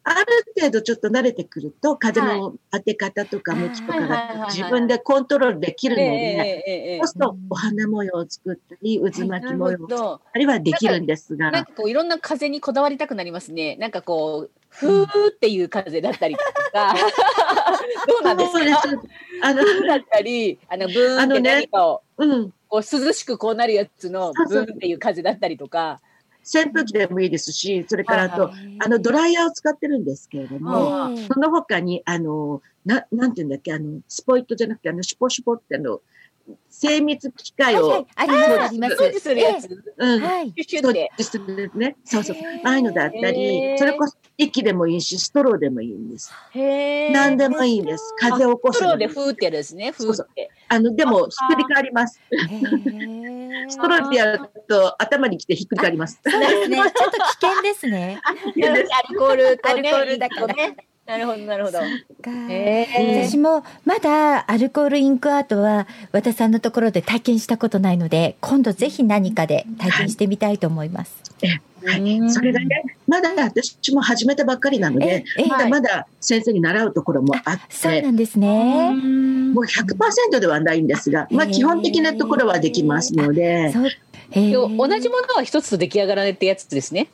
[0.06, 13.76] ある程度ちょっと慣れてくると、風の当て方とか向きとかが自分でコントロールできるのええで、そうするとお花模様を作ったり、渦巻き模様を作ったりはできるんですが、なんかこういろんな風にこだわりたくなりますね。
[13.76, 16.40] なんかこうふーっていう風だったりと
[16.72, 16.94] か。
[18.06, 19.02] どうなんですか？
[19.42, 22.52] あの、ふーだったりあのブーンって何かをうん。
[22.68, 26.02] こう涼しくこうなるやつのブーンっていう風だったりとか。
[26.44, 36.00] 扇風機でもいいですし、それからあと、はいあの、ドライヤーを使ってるんですけれども、ええその他に、あの、な、なんていうんだっけ、あの、スポイトじゃなくて、あの、シュポシュポってあの、
[36.68, 38.96] 精密機械をはいはい、あります。
[38.96, 39.68] 掃除するやつ。
[39.96, 40.52] うんはい。
[41.70, 41.96] すね。
[42.04, 42.36] そうそう。
[42.64, 46.32] ああいうのだったり、それこそ息でもいいし、ストローでもいいんです。
[46.52, 48.14] へ何でもいいんです。
[48.18, 49.06] 風を起こすストローで。
[49.06, 49.92] ふーってですね。
[49.92, 50.50] ふーって。
[50.68, 52.20] あの、でも、ひっくり返ります。
[52.32, 56.20] へーストローでやると頭に来てひっくり返ります。
[56.24, 56.76] そうですね。
[56.76, 58.20] ちょっと危険ですね。
[58.24, 59.90] アルコールとね。
[59.90, 60.93] アルコールだからインクとね。
[61.06, 61.78] なるほど、なるほど。
[62.22, 71.22] 私もまだアルコールインクアートは和田さんのところで体験したことないので今度ぜひ何かで体験してみたいと思います。
[71.42, 71.74] うん
[72.30, 78.94] それがね、まだ私も始めたばっかりなので、ええまだまだ先生に習うところもあって、そうなんですね。
[79.52, 83.86] もう100%ではないんですが、まあ基本的なところはできますので、そう。
[84.30, 87.08] へーでも同じものは一つと出来上がらないってやつですね。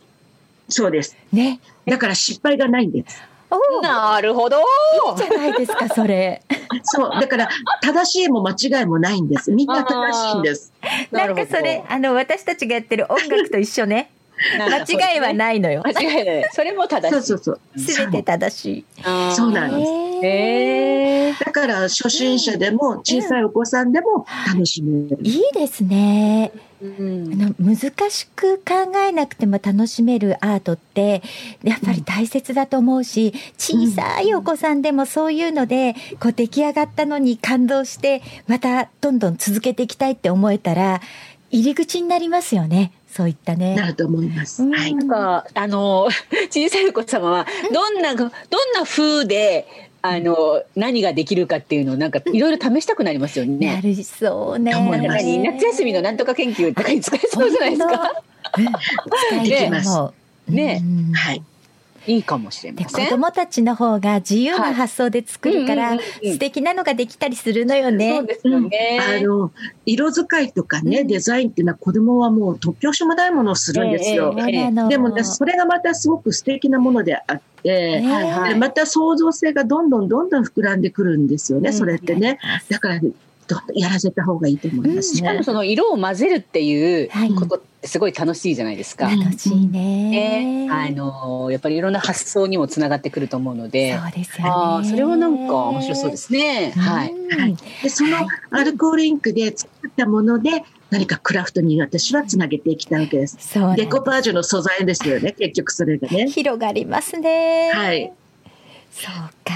[0.68, 1.16] そうです。
[1.32, 1.58] ね。
[1.86, 3.29] だから失敗がないんです。
[3.82, 4.58] なるほど。
[5.16, 6.42] じゃないですかそれ。
[6.82, 7.10] そう。
[7.20, 7.48] だから、
[7.82, 9.50] 正しいも間違いもないんです。
[9.52, 10.72] みんな正しいんです。
[11.10, 14.10] なんかそれあの私たちがやってる音楽と一緒ね。
[14.58, 15.82] 間違いはないのよ。
[15.84, 16.48] 間違いない。
[16.52, 17.26] それも正しい。
[17.26, 17.78] そうそうそう。
[17.78, 18.84] すべて正しい。
[19.36, 19.92] そうなんです。
[20.26, 21.32] へえ。
[21.32, 25.18] だから、初心者でも、小さいお子さんでも楽しめる。
[25.22, 26.52] いいですね。
[26.82, 31.22] うんあの難しく考えなくても楽しめるアートって
[31.62, 41.02] やっぱり大切だと思うし、小さいお子さんでもそういうのでこう出来上がったのに感動してまたどんどん続けていきたいって思えたら
[41.50, 43.74] 入り口になりますよねそういったね。
[43.74, 44.62] なると思います。
[44.62, 44.94] うんはい。
[44.94, 46.08] なんか、あの、
[46.50, 49.66] 小さいお子様は、どんな、どんな風で、
[50.02, 53.80] あの、何ができるかっていうのを、なんか、いろいろ試したくなりますよなね。
[53.82, 54.74] るそうね。
[54.74, 57.92] 思います何夏休みのなんとか研究とかに使えそうじゃないですか。
[58.58, 58.72] うん使
[59.44, 60.14] えると思
[60.48, 61.42] うねうんはい。
[62.06, 63.06] いいかもしれでません。
[63.06, 68.16] 子供たちの方が自由な発想で作るから、素敵なのができたりするのよね。
[68.16, 69.00] そうですよね。
[69.20, 69.52] あの、
[69.84, 74.34] 色使いとかね、うんデザインっていうのは子供はもう突拍子もないものをするんですよ。
[74.34, 78.02] でもね、それがまたすごく素敵なものであって、
[78.58, 82.38] また創造性がどんどんどんどん膨らんでくるんですよね、うんそれってね。
[82.68, 83.00] だから、
[83.74, 85.42] やらせた方がいいと思いますねしかも。
[85.44, 89.08] その色を混ぜるっていうはいことってすごい楽しいじゃないですか。
[89.08, 90.66] 楽しいね。
[90.66, 94.88] ね、あのやっぱりいろんな発想にもつながってくると思うので、そうですよね。
[94.88, 96.72] それはなんか面白そうですね。
[96.72, 97.12] はい。
[97.12, 98.18] うんはいで、その
[98.50, 103.36] アルコールインクで作ったもので、何かクラフトに私はつなげていきたいわけです。
[103.40, 106.28] そうですデコパージュの素材ですよね、結局それがね。
[106.28, 107.70] 広がりますね。
[107.72, 108.12] はい。
[108.92, 109.54] そうか。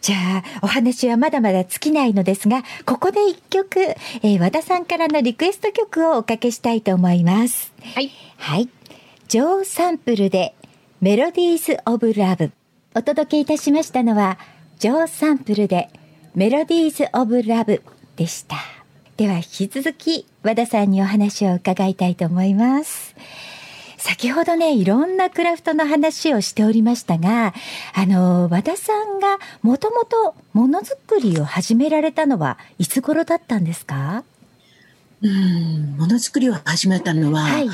[0.00, 7.72] じゃあ、お話はまだまだ尽きないのですが、ここで一曲、えー和田さんからのリクエスト曲をおかけしたいと思います。
[7.94, 8.10] はい。
[8.36, 8.68] はい。
[9.28, 10.54] ジョー・サンプルで、
[11.00, 12.52] メロディーズ・オブ・ラブ。
[12.94, 14.38] お届けいたしましたのは、
[14.78, 15.90] ジョー・サンプルで、
[16.34, 17.82] メロディーズ・オブ・ラブ
[18.16, 18.56] でした。
[19.16, 23.14] では、引き続き、和田さんにお話を伺いたいと思います。
[23.98, 27.52] 先ほどね、いろんなクラフトの話をしておりましたが、
[27.94, 34.24] あの、和田さんがもともとものづくりを始められたのはいつ頃だったんですか？
[35.20, 37.68] うん、ものづくりを始めたのは、はい。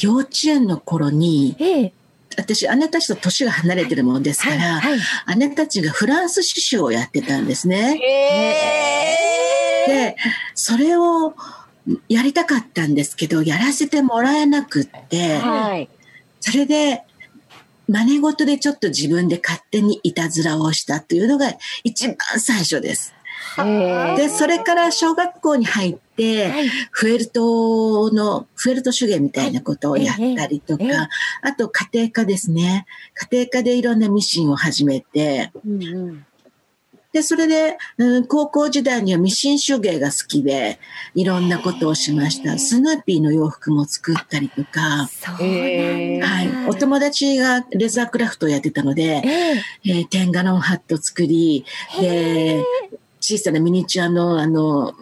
[0.00, 1.92] 幼稚園の頃に、ええ。
[2.36, 4.58] 私、姉たちと年が離れてるものですはい。
[4.58, 4.98] から、はい。
[5.38, 7.98] 姉たちがフランス刺繍をやってたんですね。
[9.86, 10.16] へーで、
[10.54, 11.34] それを
[12.08, 15.88] やりたかったんですけど、やらせてもらえなくって、はい。
[16.40, 17.02] それで、
[17.88, 21.52] 真似事でちょっと自分で勝手にいたずらをしたというのが
[21.84, 23.14] 一番最初です。
[24.16, 26.68] で、それから小学校に入って、はい。
[26.68, 30.84] フェルトの、フェルト手芸みたいなことをやったりとか、
[31.42, 32.86] あと家庭科ですね。
[33.14, 36.26] 家庭科でいろんなミシンを始めて、うんうん
[37.16, 40.78] で、それで、うん、高校時代にはミシン手芸が好きで、
[41.14, 42.58] いろんなことをしました。
[42.58, 45.08] スヌーピーの洋服も作ったりとか、
[46.20, 46.68] はい。
[46.68, 49.62] お友達がレザークラフトをやってたので、ええ。
[49.86, 51.64] えーテンガロンハット作り、
[51.98, 52.62] で、
[53.18, 54.94] 小さなミニチュアの、あの、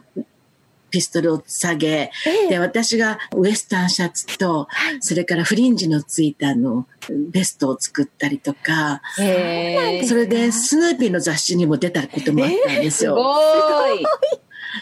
[0.95, 2.13] ピストルを下げ、え
[2.47, 4.69] えで、私がウエスタンシャツと、
[5.01, 6.87] それからフリンジのついたあの、
[7.33, 13.17] ベストを作ったりとか、へーそれでスヌーピーの雑誌にも出たこともあったんですすよ。
[13.17, 14.07] ごい。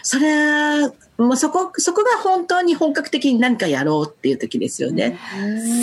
[0.01, 5.19] それは、もうそこ、そこが本当に本格的に何かやろうっていう時ですよね。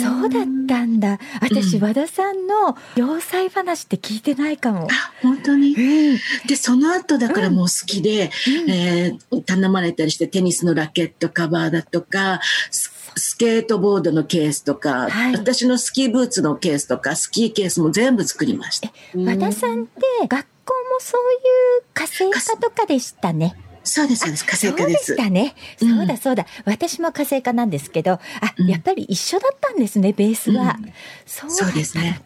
[0.03, 1.19] そうだったんだ。
[1.41, 4.87] 私、うん和田さんの洋裁話って聞いてないかも。
[4.91, 5.73] あ、本当に？
[5.73, 6.19] うん。
[6.47, 8.31] で、その後だからもう好きで、
[8.67, 18.91] えー頼まれたりしてテニスのラケットカバーだとか、ススケートボードのケースとか、はい私のスキーブーツのケースとか、スキーケースも全部作りました。
[19.15, 21.35] 和田さんって学校もそうい
[21.79, 23.55] う家政科とかでしたね。
[23.83, 24.45] そうです、そうです。
[24.45, 25.13] 家そうで政科です。
[25.13, 25.55] したね。
[25.81, 26.45] うんそうだそうだ。
[26.65, 28.19] 私も家政科なんですけど、あ、
[28.57, 30.77] うんやっぱり一緒だったんですね、ベースは。
[30.79, 30.93] うん
[31.25, 32.21] そうですね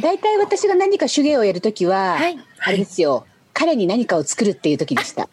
[0.00, 2.38] 大体私が何か手芸をやるときは、はい。
[2.60, 3.26] あれですよ。
[3.54, 5.28] 彼に何かを作るっていう時でした。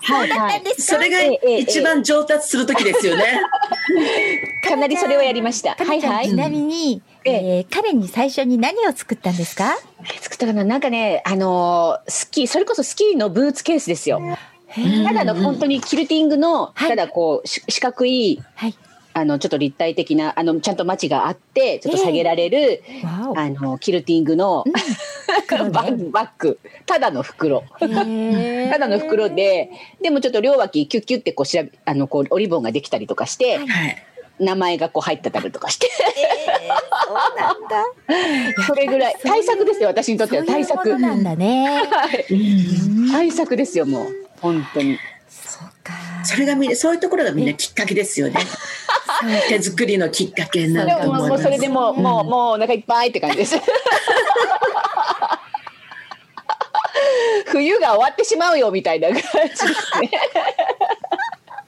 [0.00, 0.62] はいはい。
[0.78, 1.20] それが
[1.58, 3.40] 一番上達する時ですよね。
[4.66, 5.76] かなりそれをやりました。
[5.76, 6.34] かはいはいち。
[6.34, 9.76] なみに、ええー彼に最初に何を作ったんですか？
[10.20, 10.64] 作ったかな？
[10.64, 14.18] なんかね、あのースキー、それこそスキーのブーツケースですよ。
[14.18, 14.34] うん
[15.06, 18.74] ただの本当にキルティングの、はいただこう、し四角い、はい。
[19.16, 23.38] あの、ちょっと立体的な、あの、ちゃんとマチがあって、ちょっと下げられる、わお。
[23.38, 24.64] あの、キルティングの、
[25.46, 25.70] 袋ね
[26.10, 26.58] バッグ。
[26.86, 27.62] ただの袋。
[27.80, 29.70] へー ただの袋で、
[30.02, 34.04] でもちょっと両脇キュッキュってこう調べ、あの、こう、おリボンができたりとかして、はいはい。
[34.38, 35.88] 名前がこう入ってたりとかして、
[37.06, 37.84] そうなんだ。
[38.66, 39.16] それぐらい。
[39.22, 40.82] 対策ですよ、私にとっては対策。
[40.82, 41.88] そういうものなんだね。
[43.12, 44.08] 対策ですよ、もう。
[44.40, 44.98] 本当に。
[45.28, 45.92] そうか。
[46.24, 48.34] それがみんな、そういうところがみんなきっかけですよね。
[49.48, 50.84] 手作りのきっかけにな。
[51.38, 53.56] それでもう、もう、もうお腹いっぱいって感じです。
[57.46, 60.10] 冬が終わってしまうよみたいな感じですね。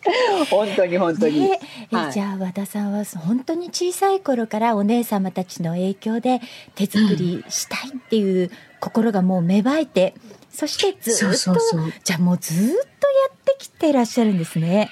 [0.51, 1.41] 本当に本当に。
[1.41, 1.61] ね
[1.93, 6.41] えはいじゃあ和田さんは本当に小さい頃からお姉様たちの影響で
[6.75, 8.51] 手作りしたいっていう
[8.81, 10.15] 心がもう芽生えて、
[10.57, 12.77] そしてずっとそうそうそうじゃあもうずっとや
[13.31, 14.91] ってきてらっしゃるんですね。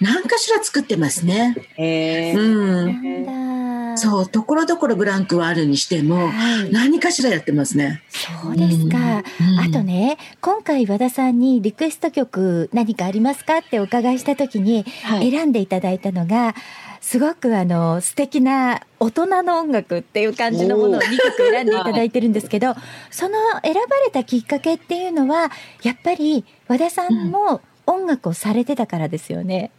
[0.00, 1.54] 何かしら作ってますね。
[1.76, 3.98] えーうん。
[3.98, 8.02] そう、ところどころブランクはあるにしても、はい何かしらやってますね。
[8.08, 8.96] そうですか。
[8.96, 16.54] うんあとね、今回和田さんにリクエスト曲何かありますかってお伺いした時にはい選んでいただいたのが、
[17.02, 22.74] すごくあの素敵な大人の音楽っていう感じのものをおー2曲選んでいただいてるんですけど、
[23.10, 25.50] その選ばれたきっかけっていうのは、
[25.82, 29.72] やっぱり和田さんも音楽をされてたからですよね。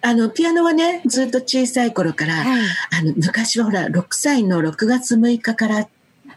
[0.00, 2.62] あの、ピアノはね、ずっと小さい頃から、はい。
[3.00, 5.88] あの、昔はほら、6歳の6月6日から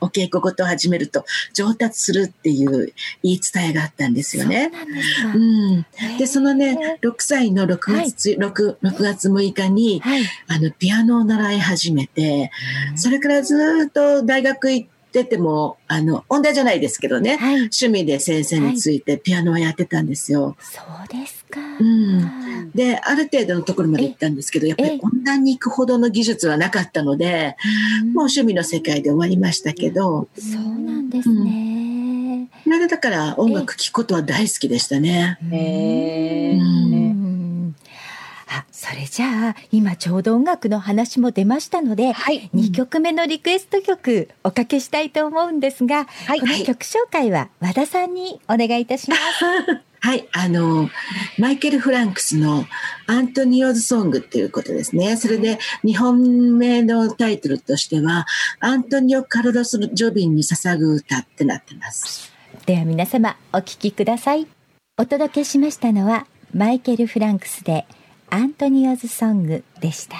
[0.06, 2.93] お稽古事を始めると上達するっていう
[3.24, 4.72] 言い伝えがあったんですよね。
[4.74, 5.38] そうなん。
[5.38, 6.18] うん。
[6.18, 10.24] で、そのね、6歳の6月、6, 6月6日に、はい。
[10.47, 12.51] あの、ピアノを習い始めて、
[12.95, 13.56] それからず
[13.88, 17.55] っと大学行ってても、あの、音大じゃないですけどね、はい。
[17.55, 20.57] 趣味で先生についてピアノをやってたんですよ。
[20.59, 21.61] そうですか。
[21.61, 22.72] ん。
[22.74, 27.55] で、ある程度のところまで行ったんですけど、やっぱえり音大に行くほどの技術はなかったので、
[28.01, 28.07] うん。
[28.07, 32.49] もう趣味の世界で終わりましたけど、そうなんですね。
[32.63, 35.38] それでだから音楽聴くことは大好きでしたね。
[35.51, 36.59] へー。
[36.59, 37.05] うん。
[37.05, 37.05] あ、
[38.78, 42.50] それじゃあ、今ちょうど音楽の話も出ましたので、はい。
[42.54, 49.22] 2曲目のリクエスト曲おかけしたいと思うんですが、はいこの曲紹介は和田さんにお願いいたします。
[50.02, 50.90] はい、あの、
[51.40, 52.66] マイケル・フランクスの
[53.08, 55.16] アントニオズ・ソングっていうことですね。
[55.16, 58.28] それで、日本名のタイトルとしては、
[58.60, 62.34] アントニオ・カルロス・ジョビンに捧ぐ歌ってなってます。
[62.66, 64.48] では皆様お聴きください。
[64.98, 67.86] お届けしましたのはマイケル・フランクスで
[68.30, 70.18] アントニオズ・ソングでした。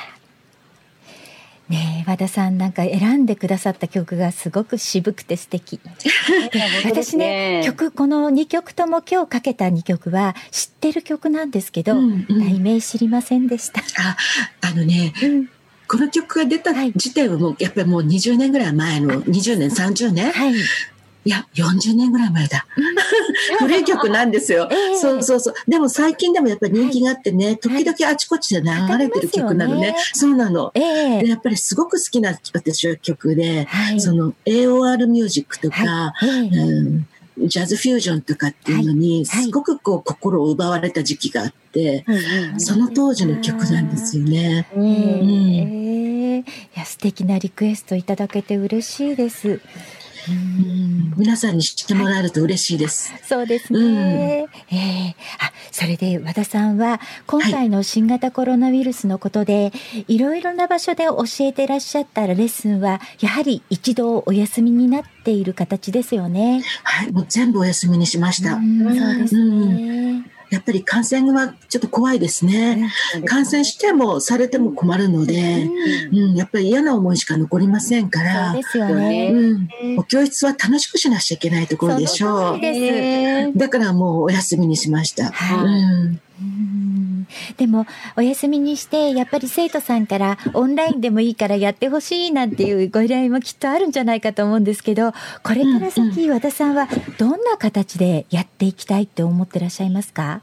[1.68, 5.80] ねえ和田さんなんか選んでくださった曲がすごく渋くて素敵。
[6.86, 13.82] 私ね曲この2曲とも今日かけた2曲は知ってる曲なんですけど、うんうん題名知りませんでした。
[13.98, 14.18] あ、
[14.62, 15.50] あのね、うん
[15.88, 20.32] この曲が出たはい時点はもう、やっぱりもう20年ぐらい前の、20年、30年？
[20.32, 20.54] はい。
[21.26, 22.68] いや、40年ぐらい前だ。
[23.58, 24.70] 古い曲なんですよ。
[24.72, 25.54] ええそうそうそう。
[25.68, 29.88] でも最近でもやっぱり人気があってね、時々あちこちで流れてる曲なのね。
[29.88, 30.72] かかりますそうなの。
[30.76, 34.00] ええでやっぱりすごく好きな私は曲で、はい。
[34.00, 37.08] その AOR ミュージックとか、はいええうん
[37.38, 42.06] ジャズフュージョンとかっていうのに、はいすごくこう心を奪われた時期があって、
[42.58, 44.68] その当時の曲なんですよね。
[44.74, 46.44] うんええい
[46.76, 49.60] や素敵なリクエストいただけて嬉しいです。
[50.30, 53.14] うん皆さんに知ってもらえると嬉しいです。
[53.24, 54.48] そうですね。
[54.72, 59.72] ええあ、それで和田さんは今回の新型コロナウイルスのことで、
[60.08, 66.64] い、ろいろな場所で教えていらっしゃったレッスンはやはり一度お休みになっている形ですよね。
[66.84, 68.56] はい、もう全部お休みにしました。
[68.56, 70.35] うんそうですね。
[70.56, 72.90] やっぱり感染はちょっと怖いですね。
[73.26, 75.68] 感染してもされても困るので、
[76.14, 79.32] うん、やっぱり嫌な思いしか残りませんから、ですよね。
[79.34, 82.80] うん、お教室は楽しくしなくちゃいけないところでしょうその通り。
[82.80, 83.58] です。
[83.58, 85.30] だからもうお休みにしました。
[85.30, 86.22] はいうん、うん
[87.58, 87.86] でも、
[88.18, 95.14] お休みにして、やっぱり生徒さんからオンラインでもいいからやってほしいなんていうご依頼もきっとあるんじゃないかと思うんですけど、
[95.44, 100.42] これから先、和田さんはどんな形でやっていきたいって思ってらっしゃいますか？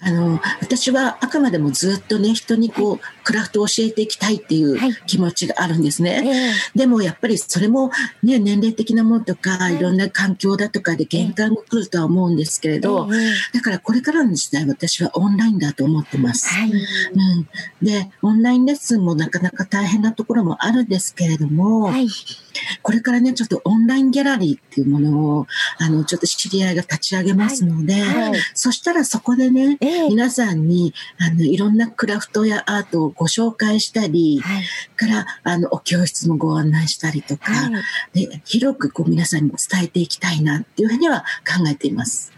[0.00, 6.22] あの、私はあくまでもずっとね、人にこう、クラフトを教えていきたいっていうはい気持ちがあるんですね。
[6.24, 7.90] ええでもやっぱりそれも
[8.22, 16.48] ね、年齢的なものとか、いろんな環境だとかで限界も来るとは思うんですけれど、ええだからこれからの時代私はオンラインだと思ってます。
[16.48, 16.70] はい。
[16.70, 17.48] うん。
[17.82, 22.08] で、オンラインレッスンもなかなか大変なところもあるんですけれども、はい。
[22.82, 25.46] これからね、ちょっとオンラインギャラリーっていうものを、
[25.78, 34.64] あの、ちょっと知り合いが立ち上げますので、はいそしたらそこでね、ええ皆さんに、あの、いろんなクラフトやアートをご紹介したり、はい。
[34.96, 37.70] から、あの、お教室もご案内したりとか、は
[38.14, 38.26] い。
[38.28, 42.32] で広くこう皆さんに伝えていきたいなっていうふうには考えています。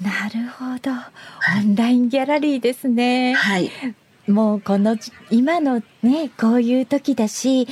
[0.00, 0.90] なるほど。
[0.90, 3.34] はいオンラインギャラリーですね。
[3.34, 3.70] はい。
[4.28, 7.66] もうこのじ今のねこういう時だしや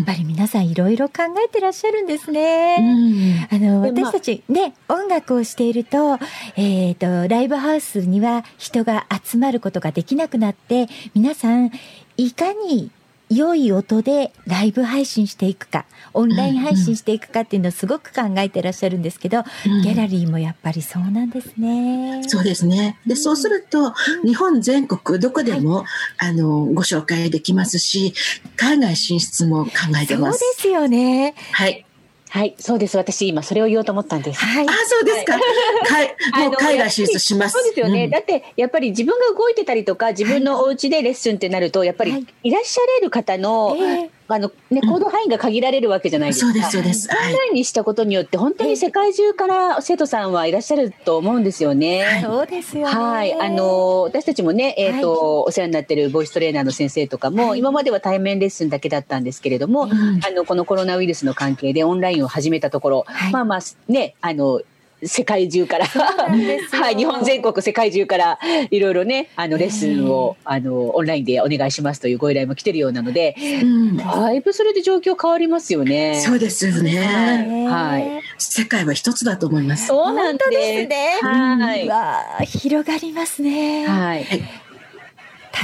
[0.00, 2.78] っぱり皆さんいろいろ考えてらっしゃるんですうね。
[2.78, 3.48] ん。
[3.50, 6.18] あの私たちね音楽をしていると,、
[6.56, 11.70] えー、とライブハウスには人が集まることができなくなって皆さん
[12.16, 12.90] いかに
[13.30, 22.22] 良い音でライブ配信していくかオンライン配信していくかっていうのをすごく考えてらっしゃるんですけど、うんギャラリーもやっぱりそうなんですね。
[22.26, 22.98] そうですね。
[23.06, 23.92] で、そうすると、
[24.24, 25.84] 日本全国どこでも、
[26.18, 28.14] あの、ご紹介できますし、
[28.56, 29.70] 海外進出も考
[30.02, 30.32] えてそうま。
[30.32, 31.34] ですすよね。
[31.52, 31.84] はい。
[32.30, 32.96] はい、そうです。
[32.96, 34.44] 私今それを言おうと思ったんです。
[34.44, 34.72] はいあ、。
[34.86, 35.34] そうですか。
[35.34, 36.16] はい。
[36.48, 37.54] もう海外進出します。
[37.54, 46.46] そうですよね、うんだってやっぱり自分が動いてたりとか自分のお家でレッスンってなるとやっぱはいりいらっしゃれる方の,、ええあのね、行動範囲が限られるわけじゃないですか。
[46.46, 47.08] そうです、そうです。
[47.08, 47.32] はい。
[47.32, 52.20] オンラインにしたことによって本当に世界中から生徒さんはいらっしゃると思うんですよね。
[52.22, 52.94] そうですよね。
[52.94, 59.90] はい、あの私たちもね、えっ、と、お世話になってるボイストレーナーの先生とかも、はい今までは対面レッスンだけだったんですけれども、うん
[60.24, 63.60] あのこのコロナウイルスの関係でオンラインを始めたところ、はいまあまあ
[63.90, 64.60] ね、あの
[65.02, 68.38] 世界中から、はい、日本全国世界中から
[68.70, 73.96] いろいろね、あのレッスンを、あのオンラインでお願いしますというご依頼も来てるようなので、うん。
[73.96, 76.20] だいぶそれで状況変わりますよね。
[76.20, 77.68] そうですよね。
[77.68, 79.86] はい世界は一つだと思います。
[79.86, 80.44] そうなんで。
[80.50, 81.18] ですすね。
[81.22, 82.46] はい。
[82.46, 83.86] 広がりますね。
[83.86, 84.26] はい。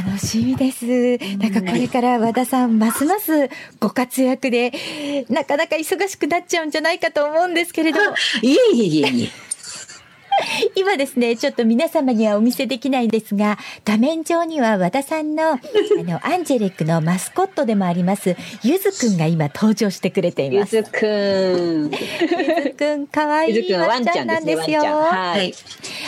[0.02, 0.84] 楽しみです。
[1.38, 4.72] なんかこれから和田さん、ますますご活躍で、
[5.28, 8.00] なかなか忙しくなっちゃうんじゃないかと思うんですけれど、
[8.42, 9.53] いえいえいえいえ。
[10.74, 15.58] 今ですね、ちょっと皆様にはお見せできないんですが、画面上には和田さんの、あ
[16.02, 20.76] の、 アンジェリックのマスコットでもあります、ゆずくんが今登場してくれています。
[20.76, 21.90] ゆずくん。
[21.90, 24.78] ゆずくん、かわいゆずくんはワいワンちゃんですね、ゃんなんですよ。
[24.78, 24.98] ワンちゃん。
[24.98, 25.04] は。
[25.04, 25.54] はいい。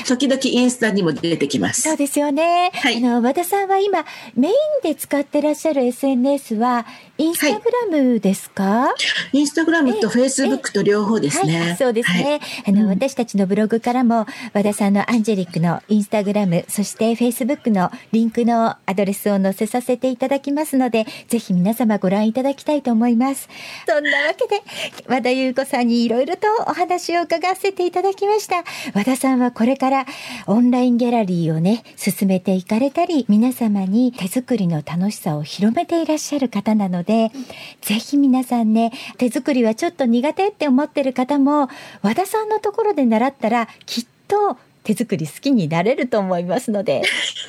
[0.06, 1.82] 時々インスタにも出てきます。
[1.82, 2.70] そうですよね。
[2.74, 4.04] はいあの、和田さんは今、
[4.34, 6.86] メインで使ってらっしゃる SNS は、
[7.18, 8.94] インスタグラムですか、
[9.32, 11.60] インスタグラムとフェイスブックと両方ですね。
[11.60, 12.24] はい、そうですね。
[12.24, 23.48] はいあの、うん私たちのブログからも、和田さんのアンジェリックのインスタグラム、そしてフェイスブックのリンクのアドレスを載せさせていただきますので、ぜひ皆様ご覧いただきたいと思います。
[23.86, 24.62] そんなわけで、
[25.06, 28.64] 和田優子さんにいろいろとお話を伺わせていただきました。
[28.94, 30.06] 和田さんはこれから
[30.46, 41.68] オンラインギャラリーをね、進めていかれたり、皆様に手作りの楽しさを広めていらっしゃる方なので、ぜひ皆さんね、手作りはちょっと苦手って思ってる方も、
[42.02, 47.02] 和田さんのところで習ったら、きっと手作り好きになれると思いますので、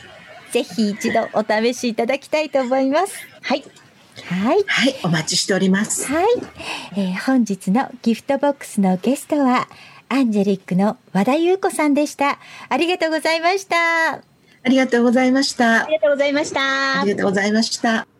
[0.51, 3.14] ぜひ一度お試しいただきたいと思います。
[3.41, 3.64] はい。
[4.24, 4.64] はい。
[4.66, 6.12] はい、お待ちしております。
[6.12, 6.26] はい、
[6.95, 9.68] えー本日のギフトボックスのゲストは、
[10.10, 12.39] アンジェリックの和田優子さんでした。
[12.70, 14.14] ありがとうございました。
[14.14, 15.88] ありがとうございましたあ。
[15.88, 17.03] りがとうございましたあ。
[17.05, 18.16] りがとうございました。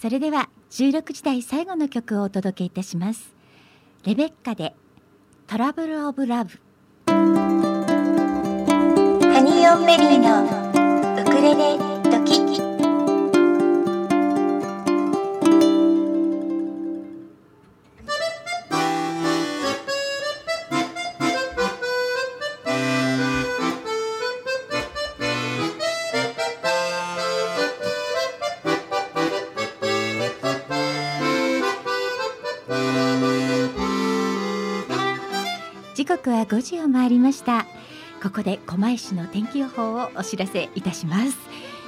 [0.00, 3.34] それでは16時台最後の曲をお届けいたします。
[4.06, 4.74] レベッカで
[5.46, 6.58] トラブルオブラブ。
[7.06, 7.12] ハ
[9.44, 10.44] ニーオンベリーの
[11.20, 12.46] ウクレレ時。
[12.46, 12.69] 時
[36.60, 37.64] 5時を回りました
[38.22, 41.38] ここで狛江市の天気予報をお知らせいたします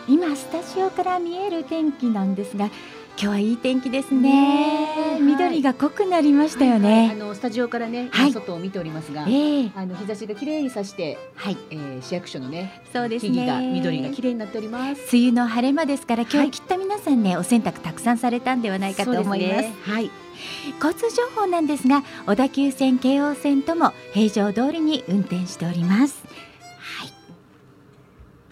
[0.08, 2.70] 今スタジオから見える天気なんですが
[3.18, 5.18] 今日はいい天気ですね。
[5.20, 7.10] 緑が濃くなりましたよね。
[7.12, 13.32] あのスタジオからね、はい外を見ておりますが、ええあの日差しが綺麗に差して、はい、えー、市役所のねそうですね。
[13.32, 15.14] 木々が緑が綺麗になっております。
[15.14, 19.90] 梅雨の晴れ間ですから、今はい日きっと皆さんね、お洗濯たくさんされたんではないかと思います。
[19.90, 20.10] はい。
[20.80, 26.22] 交通情報なんですが、小田急線、京王線とも平常通りに運転しております。
[26.78, 27.12] はい。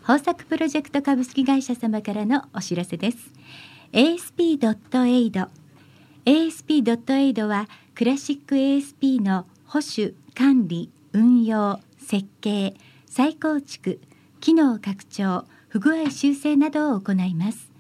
[0.01, 3.19] 豊作プロジェクト株式会社様からのお知らせです。
[3.93, 5.49] ASP.AID
[6.25, 12.75] ASP.AID はクラシック ASP の保守、管理、運用、設計、
[13.07, 14.01] 再構築、
[14.41, 17.71] 機能拡張、不具合修正などを行います。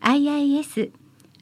[0.00, 0.92] IIS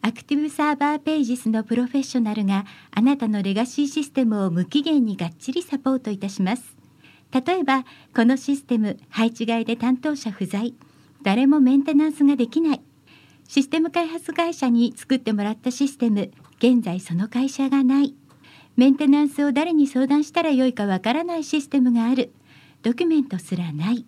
[0.00, 6.76] アクティブサーバーページスのプロフェッショナルがあなたのレガシーシステムを無期限にがっちりサポートいたします。
[7.32, 7.84] 例えば、
[8.14, 10.72] このシステム配置外で担当者不在、
[11.22, 12.80] 誰もメンテナンスができない。
[13.48, 18.14] システム開発会社に作ってもらったシステム、現在その会社がない。
[18.76, 22.32] メンテナンスを誰に相談したらよいかわからないシステムがある。
[22.82, 24.06] ドキュメントすらない。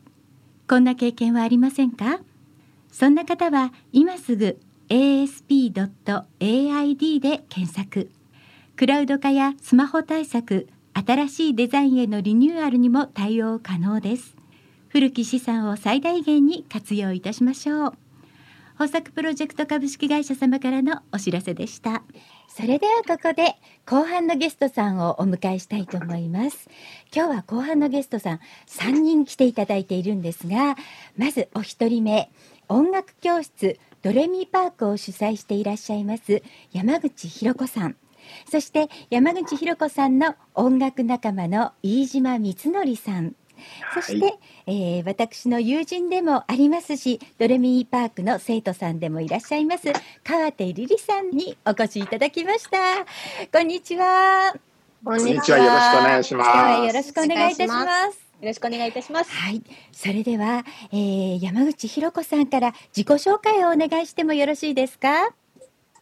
[0.68, 2.20] こんな経験はありませんか？
[2.92, 4.60] そんな方は今すぐ
[4.90, 6.00] asp.aid
[7.20, 8.10] で検索。
[8.74, 14.34] クラウド化やスマホ対策、新しいデザインへのリニューアルにも対応可能です。
[14.88, 17.92] 古き資産を最大限に活用いたしましょう。
[18.80, 22.02] 豊作プロジェクト株式会社様からのお知らせでした。
[22.48, 23.54] それではここで
[23.86, 26.68] 後半のゲストさんをお迎えしたいと思います。
[27.14, 30.74] 今日は後半のゲストさん3人来ていただいているんですが、
[31.16, 32.32] まずお一人目、
[32.68, 36.42] 音楽教室ドレミパークを主催していらっしゃいます
[36.72, 37.96] 山口ひろ子さん。
[38.50, 43.34] そして山口ひろ子さんの音楽仲間の飯島光則さん。
[43.94, 49.92] そして、えー私の友人でもありますし、ドレミーパークの生徒さんでもいらっしゃいます、
[50.24, 52.78] 川手リリさんにお越しいただきました。
[53.52, 54.54] こんにちは。
[55.04, 55.58] こんにちは。
[55.58, 58.29] よろしくお願いし今日はまよろしくお願いいたします。
[58.40, 59.30] よろしくお願いいたします。
[59.30, 59.62] はい。
[59.92, 65.08] それでは、えー山口ひろ子さんから自己紹介をお願いしてもよろしいですか？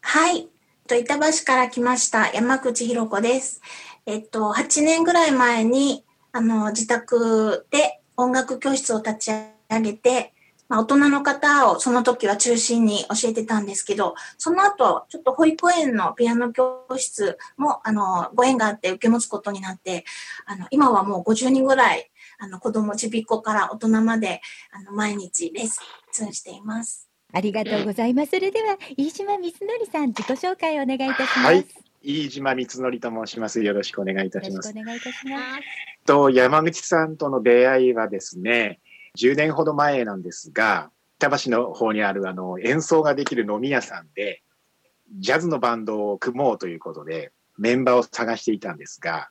[0.01, 0.49] はい。
[0.87, 3.61] と板橋から来ました山口ひろ子です。
[4.07, 9.33] えっと、8年ぐらい前に、あの、自宅で音楽教室を立ち
[9.69, 10.33] 上げて、
[10.69, 20.05] まあ、大人の方をその時は中心に教えてたんですけど、その後、ちょっと保育園のピアノ教室も、あの、ご縁があって受け持つことになって、
[20.47, 27.09] あの、今はもう50人ぐらい、あの、子供ちびっこから大人まで、あの、毎日レッスンしています。
[27.33, 28.31] ありがとうございます。
[28.31, 31.39] それでは、飯島光則さん、自己紹介をお願いいたします。
[31.41, 31.65] はいよ
[32.01, 33.63] 飯島光則と申します。
[33.63, 34.73] よろしくお願いいたします。
[34.73, 36.07] ろしくお願いいたします。
[36.07, 38.81] と山口さんとの出会いはですね、
[39.19, 44.43] 10年ほど前なんですが、板橋の方にあるあの演奏ができる飲み屋さんで、
[45.19, 49.29] ジャズのバンドを組もうということで、メンバーを探していたんですが、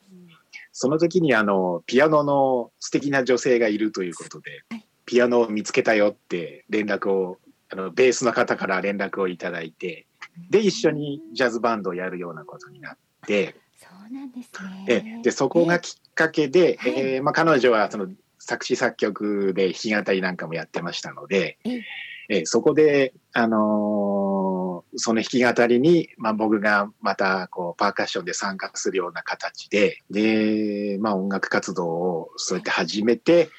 [0.80, 7.39] その時にあの、ピアノの素敵な女性がいるということではい、ピアノを見つけたよって連絡を、
[7.71, 10.05] あの、ベースの方から連絡をいただいて、
[10.51, 14.51] で、一緒にジャズバンドをやるようなことになって、そうなんです
[14.88, 15.21] えね。
[15.23, 16.93] で、そこがきっかけで、はい。
[16.95, 18.07] えーまあ、彼女はその
[18.38, 21.84] 作詞作曲で弾き語りなんかもやってましたので、ええ。
[22.30, 24.07] えーそこで、あのー
[24.98, 33.50] その弾き語りに、まあ、僕がまたこうパーカッションで参加するような形で、で、まあ、音楽活動をそうやって始めて、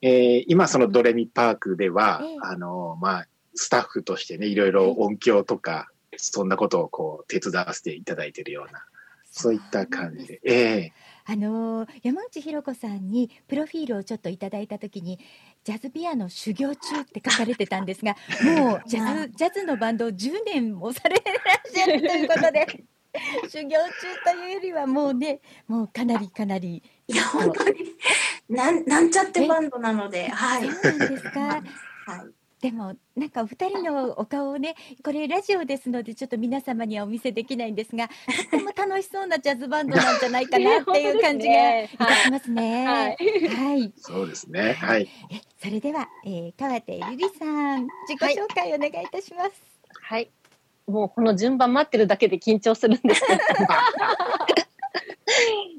[0.00, 8.84] えー今そのドレミパークでは、ええあのーまあ、スタッフとしてね、いろいろ音響とか、そんなことをこう手伝わせていただいているような、
[9.30, 10.40] そういった感じで。
[10.44, 10.92] ええ。
[11.26, 15.18] あのー山内ひろ子さんにプロフィールをちょっといただいたときに
[15.64, 22.84] ジャズピアノ修行中って書かれてたんですが もうジャズジャズのバンドを10年もされてらっしゃるということで
[23.48, 23.90] 修行中
[24.24, 27.94] というよりはもうねもうかなりかなりいや、本当に、
[28.48, 30.70] なん、なんちゃってバンドなので、はい。
[30.70, 31.40] そうなんですか？
[31.44, 31.62] はい。
[32.64, 38.16] でもなんかお二人のお顔をねこれラジオですのでちょっと皆様にはお見せできないんですがとっ
[38.50, 42.86] ても楽しそうなジャズバンドなんじゃないかな っていう感じがいたしますね。
[42.86, 43.16] はい
[43.48, 44.72] はいそうですね。
[44.72, 45.06] はい。
[45.30, 49.52] えそれでは、えー、川手ゆりさん自己紹介お願いいたします。
[50.00, 50.30] はい。
[50.86, 53.42] もうこの順番待ってるだけで緊張するんですけど。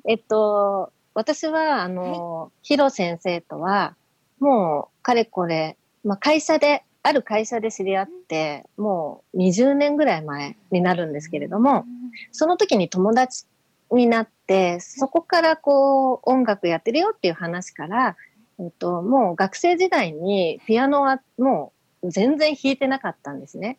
[0.08, 3.96] えっと、私は、あの、ヒロ先生とは、
[4.40, 11.86] もう、かれこれ、まあ、会社で、ある会社で知り合って、もう20年ぐらい前になるんですけれども、
[12.32, 13.46] その時に友達
[13.92, 18.16] になって、そこからこう、音楽やってるよっていう話から、
[18.60, 23.78] えっと、もう学生時代にピアノはもう全然弾いてなかったんですね。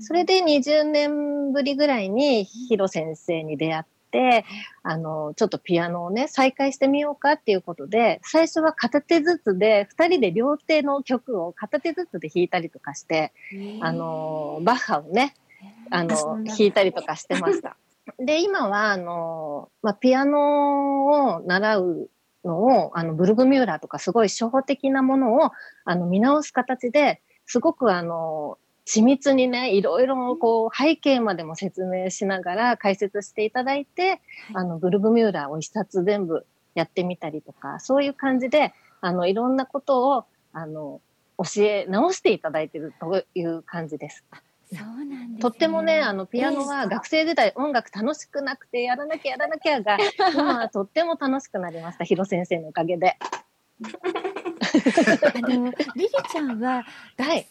[0.00, 3.84] それで20年ぶりぐらいにヒロ先生に出会っ、
[4.82, 13.32] あの、ちょっとピアノをね、再開してみようかっていうことで、最初は片手ずつで、二人で両手の曲を片手ずつで弾いたりとかして、
[13.80, 15.34] あの、バッハをね、
[15.90, 17.76] あの、弾いたりとかしてました。
[18.18, 22.10] で、今は、あの、まあ、ピアノを習う
[22.44, 25.52] のを、あの、ブルグミューラーとかすごい初歩的なものを、
[25.84, 28.58] あの、見直す形で、すごくあの、
[28.88, 34.22] 緻密にね、いろいろこう、背景までも説明しながら解説していただいて、
[34.54, 38.72] あの、ブルグミューラーを一冊全部やってみたりとか、そういう感じで、
[39.02, 40.24] あの、いろんなことを、
[40.54, 41.02] あの、
[41.36, 44.24] 教え直していただいているという感じです。
[44.72, 45.38] そうなんです、ね。
[45.40, 49.98] とってもね、あの、ピアノは学生時代音楽楽しくなくて、やらなきゃやらなきゃが、
[50.32, 52.04] 今はとっても楽しくなりました。
[52.04, 53.18] ヒロ先生のおかげで。
[55.34, 56.84] あのリリちゃんは
[57.16, 57.50] 学生時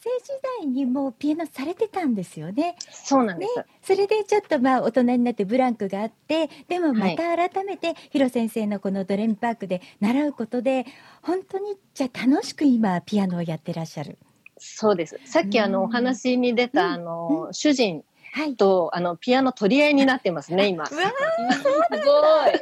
[0.59, 2.75] 代にもうピアノされてたんですよね。
[2.91, 3.57] そうなんです。
[3.57, 10.85] ね、それでちょっとまあ大人になってブランクがあってでもまた改めてヒロ先生のこのドレミパークで習うことで
[11.21, 14.17] 本当にじゃあ楽しく今ピアノをやってらっしゃる。
[14.57, 15.19] そうです。
[15.25, 18.03] さっきあのうんお話に出た、うんあの、主人
[18.33, 18.55] はい。
[18.55, 20.85] とあのピアノ取り合いになってますね、今。
[20.89, 21.01] すご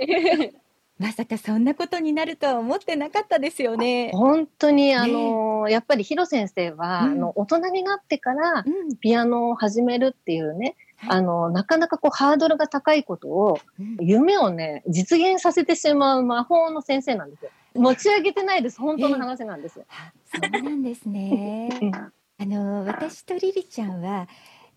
[0.04, 0.52] い。
[0.98, 4.12] まさかそんなことになるとは思ってなかったですよね。
[4.14, 17.52] 本当にあの、やっぱりヒロ先生は、うんあの大人になってからうんピアノを始めるっていうね、はいあの、なかなかこうハードルが高いことを、うん夢をね、実現させてしまう魔法の先生なんですよ。
[17.76, 18.80] 持ち上げてないです。
[18.80, 19.86] 本当の話なんですよ。
[19.90, 21.70] あそうなんですね。
[22.40, 24.28] あの私とリリちゃんは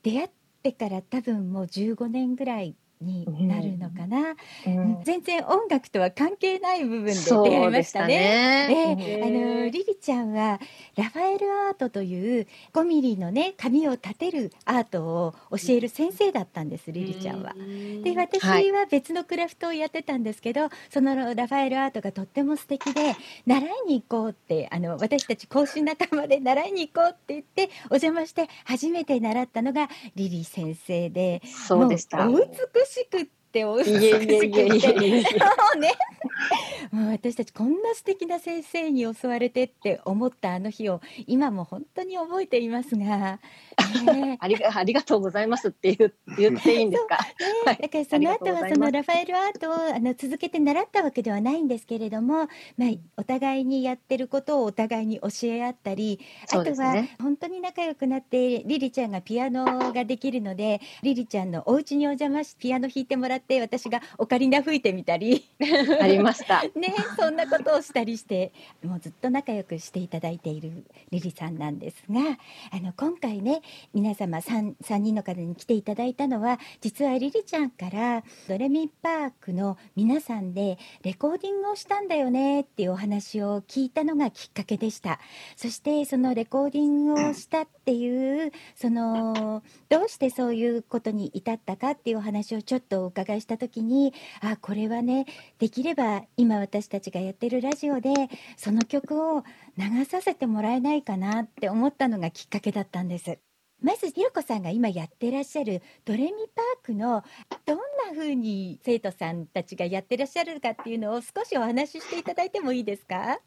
[0.03, 0.31] 出会っ
[0.63, 4.35] てから多分もう15年ぐらいになるのかな、
[4.67, 8.17] うん全然音楽とは関係ない部分でそ出会いうまでしたしたね。
[8.69, 8.97] ね。
[8.99, 10.61] ええあのリリちゃんは
[10.97, 17.55] ラファエルアートという5ミリのね紙を立てるアートを教える先生だったんです、リリちゃんは。
[18.03, 23.15] で私はいは別のクラフトをやってたんですけど、そのラファエルアートがとっても素敵で
[23.47, 32.27] 習いに行こうってあの私たち講師仲間で習いに行こうって言ってお邪魔して初めて習ったのがリリ先生でそうでした。
[32.27, 35.19] もうお美しくってお美しくいえいえいえいえ。
[35.19, 35.47] いえても
[35.77, 35.93] うね
[36.91, 43.41] もう私たちこんな素敵な先生に襲われてって思ったあの日を今も本当に覚えていますが、
[44.05, 47.19] ねありがありがとうございますって言う言っていいんですか？
[47.67, 47.77] はい。
[47.77, 48.73] だからその後はい。
[48.73, 51.59] そのラファエルアートをあの続けて習ったわけではない。
[51.59, 52.47] んですけれども、
[52.77, 53.65] まあ、お互い。
[53.65, 55.07] にやってることをお互い。
[55.07, 56.21] に教え合ったり、
[56.53, 63.07] あとは本当に仲良くなってリリちゃんがピアノができるのでリリちゃんのお家にお邪魔しピアノ弾い。
[63.09, 65.49] てもらって私がオカリナ吹いてみたり、
[66.01, 66.63] ありました。
[66.77, 68.53] ね、そんなことをしたりして
[68.85, 72.39] もうずっと仲良くしていただいているリリさんなんですが
[72.71, 73.63] あの今回ね
[73.95, 85.19] 皆様 3, 3人の方に来ていただいたのは実はリリちゃんからドレミパークの皆さんでレコーディングをしたんだよねっていうお話を聞いたのがきっかけでした
[85.57, 95.27] そしてそのレコーディングをしたっていうそのどうしてそういうことに至ったかっていうお話をちょっとお伺いした時にあこれはね
[95.59, 98.11] できれば今私たちがやってるラジオで
[98.57, 99.45] その曲を
[99.77, 103.39] 流させてもらえないかなって思ったのがきっかけだったんです。
[103.81, 107.23] まずひろこさんが今やってらっしゃるドレミパークの
[107.65, 113.39] どんな風に生徒さんたちがやってらっしゃるかっていうのを少しお話ししていただいてもいいですか？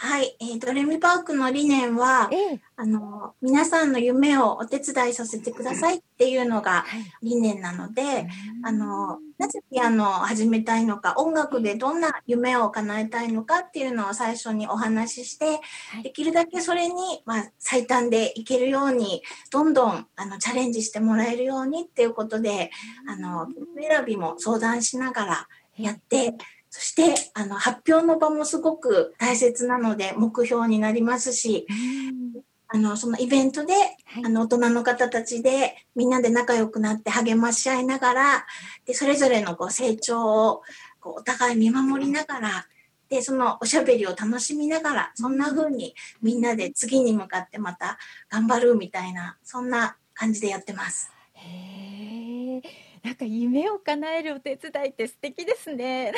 [0.00, 7.04] はい、えードレミパークの理念は、ええ、あの、皆さんの夢をお手伝いさせてくださいっていうのがはい。
[7.20, 8.28] 理念なので、
[8.62, 15.58] あの、なぜピアノを始めたいのか、音楽でどんな夢を叶えたいのかっていうのを最初にお話しして、は
[15.98, 16.02] い。
[16.04, 16.94] できるだけそれに、
[17.26, 22.70] まあ、最短でいけるように、どんどん、あの、チャレンジしてもらえるようにっていうことで、
[23.08, 26.34] あの、曲選びも相談しながらやって、
[26.70, 38.46] そして、あの、発表の場もすごく大切なので、目標になりますし、うんあの、そのイベントで、はいあの、大人の方たちで、みんなで仲良くなって励まし合いながら、
[38.84, 40.62] で、それぞれのこう成長を、
[41.00, 42.66] こう、お互い見守りながら、
[43.08, 47.98] で、そのおしゃべりを楽しみながら、そんな風にみんなで次に向かってまた
[48.28, 51.10] 頑張るみたいな、そんな感じでやってます。
[51.32, 52.62] へえ
[53.02, 56.12] なんか夢を叶えるお手伝いって素敵ですね。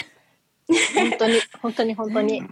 [0.95, 2.43] 本当に本当に本当に。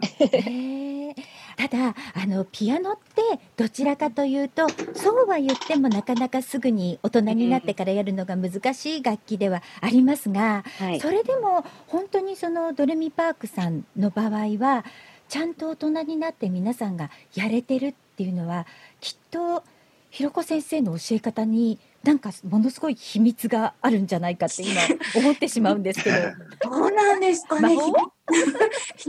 [1.57, 3.23] ただあのピアノって
[3.57, 11.01] どちらかというとそうは言ってもなかなかすぐに大人になってからやるのが難しい楽器ではありますが、はい。
[11.01, 14.85] それでも本当にそのドレミパークさんの場合は
[15.29, 18.67] ちゃんと大人になって皆さんがやれてるっていうのは
[19.01, 19.65] きっと
[20.11, 21.79] ひろこ先生の教え方に
[22.09, 24.81] なんかものすごい秘密があるんじゃないかって今
[25.15, 26.17] 思ってしまうんですけど。
[26.71, 27.45] どうなんです。
[27.45, 27.77] かね。
[27.77, 27.93] 秘密は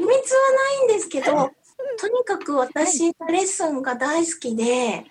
[0.02, 1.32] ないんですけど、
[1.98, 5.06] とにかく私、レッスンが大好きで、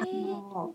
[0.00, 0.74] あの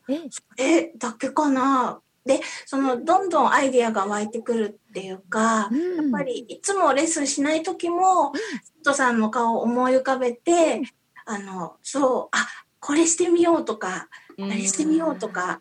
[0.58, 1.99] えだけかな。
[2.24, 5.95] で、その、どんどんアイディアが湧いてくるっていうか、うん。
[5.95, 8.32] やっぱりいつもレッスンしない時も、
[8.78, 10.84] 生徒さんの顔を思い浮かべて、
[11.26, 12.47] あの、そう、あ、
[12.80, 14.08] これしてみようとか、
[14.39, 15.60] あれしてみようとか、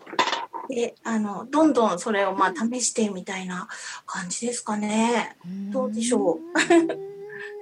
[0.68, 3.68] で、あの、どんどんそれをまあ試してみたいな
[4.06, 5.36] 感じですかね。
[5.70, 7.12] どうでしょうう。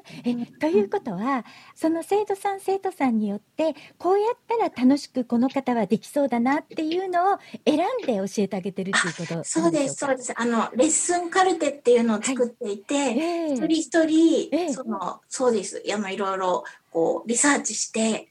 [0.24, 1.44] えということは
[1.74, 10.32] その生徒さん生徒さんによってこうやったら楽しくこの方はできそうだなっていうのを選んで教えてあげてるっていうことそうです、そうです。
[10.36, 15.82] あの、レッスンカルテっていうのを作っていて、ええ一人一人、ええその、そうです。
[15.92, 18.28] あの、いろいろ、こう、リサーチして、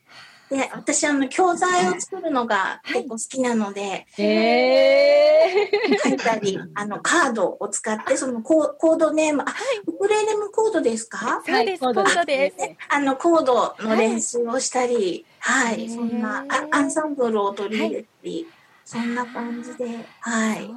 [0.50, 5.70] で、私、あの、教材を作るのが結構好きなので、え
[6.02, 9.46] 書いたり、あの、カードを使って、そのコーコードネーム、あ、
[9.86, 11.42] ウクレレもコードですか？
[11.46, 12.56] そうです、コードです。
[12.88, 18.46] あの、コードの練習をしたり、はい、へーそんな、あアンサンブルを取り入れたり、
[18.84, 19.84] そんな感じで、
[20.20, 20.68] はい。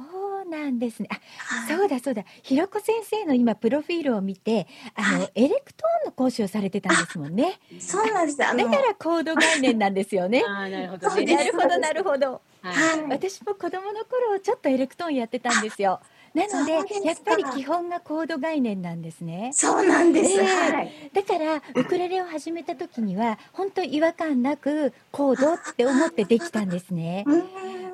[0.44, 1.08] そうなんですね。
[1.10, 1.14] あ、
[1.54, 2.24] はいそうだそうだ。
[2.42, 7.58] ひろこ先生の今プロフィールを見て、あの、はいエレクトーンの講師をされてたんですもんね。
[7.80, 8.38] そうなんです。
[8.38, 10.44] だからコード概念なんですよね。
[10.46, 11.24] あーなるほどね。
[11.36, 12.42] なるほどなるほど。
[12.62, 13.10] はいはい。
[13.10, 16.00] 私も子供の頃ちょっとエレクトーンやってたんですよ。
[16.34, 16.80] なのでや
[17.12, 19.50] っぱり基本がコード概念なんですね。
[19.54, 20.32] そうなんです。
[20.40, 21.10] ええはい。
[21.12, 27.24] だからウクレレを始めた時には本当違和感なくコードって思ってできたんですね。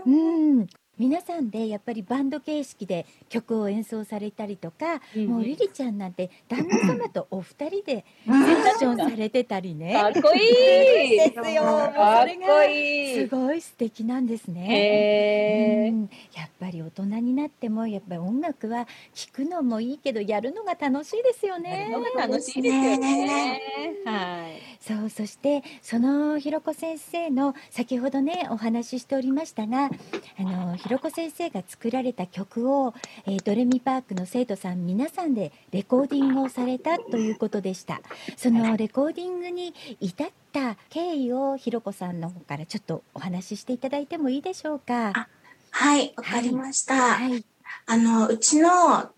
[0.06, 0.66] うん。
[1.00, 9.94] 皆さんでやっぱりバンド形式で曲を演奏されたりとか、うんもうゆりちゃんなんて旦那様とお二人でうんセッションされてたりね。
[9.94, 11.18] かっこいい。
[11.18, 11.42] ですよ。
[11.42, 13.14] それがこいい。
[13.14, 15.88] すごい素敵なんですね。
[15.90, 23.60] うんやっぱり大人になってもやっぱり音楽は聴くのもいいけどやるのが楽しいですよね楽しいですよね。
[24.04, 24.60] はい。
[24.80, 29.90] そうそしてそのひろこ先生の先ほどねお話ししておりましたが
[30.38, 32.94] あのひろこ先生が作られた曲を、
[33.26, 38.00] えードレミパークの生徒さん皆さんでレコーディングをされたということでした。
[38.36, 45.12] そのレコーディングに至った経緯をひろこさんの方からちょっとお話ししていただいてもいいでしょうか？
[45.14, 45.28] あ
[45.70, 46.94] はい、わかりました。
[47.14, 47.44] はい。
[47.86, 48.68] あの、うちの、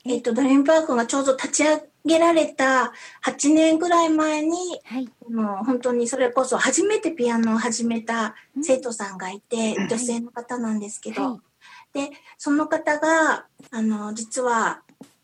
[0.05, 2.93] えっと、ドリームパークがちょうど立ち上げられた
[3.25, 5.09] 8年ぐらい前に、はい。
[5.29, 9.89] あの本当にそれこそ初めてピアノを始めた生徒さんがいて、うん。
[9.89, 11.41] 女性の方なんですけど、はい
[11.93, 14.83] で、その方が、あの、実は、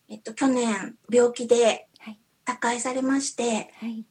[0.09, 2.21] えっと、去年病気ではい。
[2.45, 4.07] 他界されまして、はい。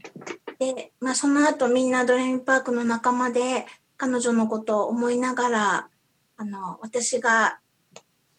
[0.59, 5.89] で、まあ、その後みんなドレミパークの仲間で彼女のことを思いながら、
[6.37, 7.59] あの、私が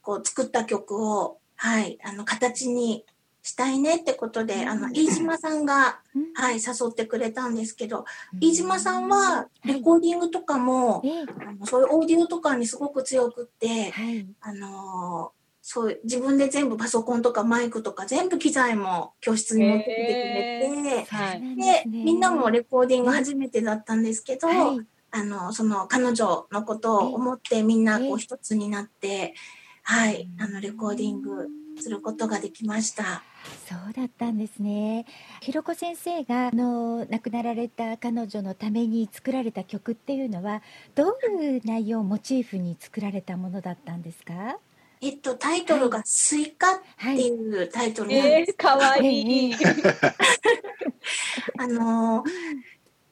[0.02, 3.04] こう作った曲を、はい、あの、形に
[3.48, 6.32] したいねってことで、あの、飯島さんが、うん。
[6.34, 8.04] はい、誘ってくれたんですけど、
[8.40, 11.24] 飯島さんはレコーディングとかも、ええ。
[11.46, 14.26] あのそういうオーディオとかにすごく強くって、はい。
[14.40, 21.40] あのーそう自分で全部パソコンとかマイクとか全部機材も教室に持ってきてくれて、はい。
[21.56, 24.86] で、みんなもレコーディング初めてだったんですけど、はい。
[25.10, 28.08] あの、その彼女のことを思ってみんなええ。
[28.08, 29.34] こう一つになって、
[29.82, 31.48] はい、あの、レコーディング
[31.78, 33.22] することができました。
[33.68, 35.06] そうだったんですね。
[35.40, 40.62] ひろこ先生があの亡くなられた彼女のために作られた曲っていうのは
[40.94, 44.58] どういう内容をモチーフに作られたものだったんですか？
[45.00, 47.16] えっと、タイトルがスイカっはい。
[47.16, 48.50] ていうタイトルなんです。
[48.50, 49.54] えー、かわいい。
[51.58, 52.30] あのー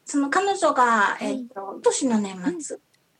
[0.09, 2.77] その彼女が、えっと、今年の年末、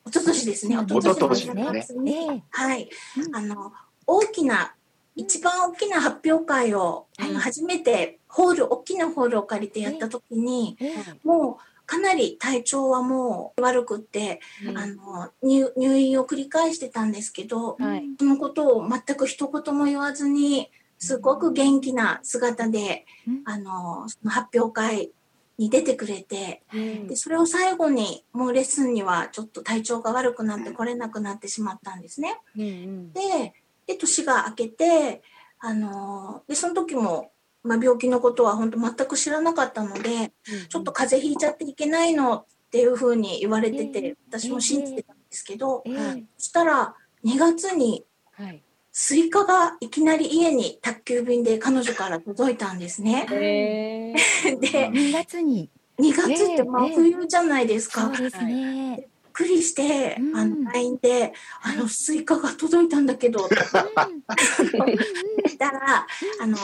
[0.07, 2.89] 一昨年ですね、うん一昨年一の昨年です年末に、ええはい、
[3.27, 3.73] うんあの、
[4.07, 4.76] 大きな、
[5.17, 7.33] 一番大きな発表会を、あはい。
[7.33, 10.95] の、初めてホール、大きなホールを借りてやった時に、ええ。
[11.25, 14.79] もう、かなり体調はもう悪くって、うん。
[14.79, 18.05] あの入、入院を繰り返してたんですけど、はい。
[18.19, 23.43] そのことを全く一言も言わずに、すごく元気な姿で、うん。
[23.45, 25.13] あの、その発表会
[25.59, 32.41] に出てくれて、うんで、それを最後に、もうレッスンにはちょっと体調が悪くなって来れなくなってしまったんですね。
[32.57, 33.13] うん。
[33.13, 33.55] で、
[33.87, 35.23] で、年が明けて、
[35.59, 37.33] あの、で、その時も、
[37.63, 40.33] まあ、病気のことは本当全く知らなかったので、
[40.69, 48.05] ちょっと風邪ひいちゃっていけないのっていうふうに言われてええて、私も信じてたんですけど、ええはいそしたら2月に
[48.37, 48.63] はい。
[48.93, 53.27] スイカがいきなり家に宅急便で彼女から届いたんですね。
[53.31, 55.69] えー、 で、2月に。
[55.99, 56.55] 2月ってえ。
[56.61, 56.63] え。
[56.63, 58.11] 真冬じゃないですか。
[58.15, 59.07] そうですね。
[59.37, 60.37] びっくりして、うん。
[60.37, 66.07] あの LINE で、あのスイカが届いたんだけど、って言ったら、
[66.41, 66.57] あの、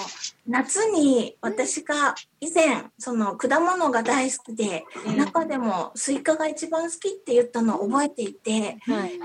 [0.49, 4.85] 夏に私が以前、その果物が大好きで、
[5.17, 9.21] 中でもスイカが一番好きって言ったのを覚えていて、はい。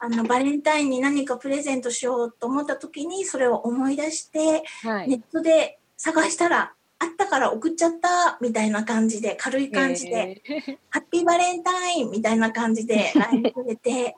[0.00, 5.08] あの、バレンタインに何かプレゼントしようと思った時に、それを思い出して、はい。
[5.08, 10.42] ネットで探したら、あったから送っちゃった、みたいな感じで、軽い感じで、
[10.90, 14.16] ハッピーバレンタインみたいな感じで LINE くれて、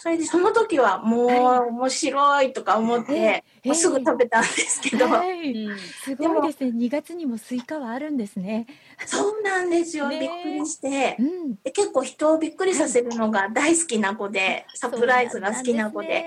[0.00, 1.68] それでその時はもうはい。
[1.70, 5.06] 面白いとか思って、ええもうすぐ食べたんですけど、
[6.04, 6.70] すごいですね。
[6.70, 8.66] 2月にもスイカはあるんですね。
[9.06, 11.18] そうなんですよ、びっくりして。
[11.74, 16.24] 結構人をびっくりさせるのが大好きな子で、サプライズが好きな子で。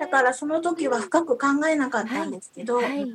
[0.00, 3.06] だからその時は深く考えなかったんですけど、はい。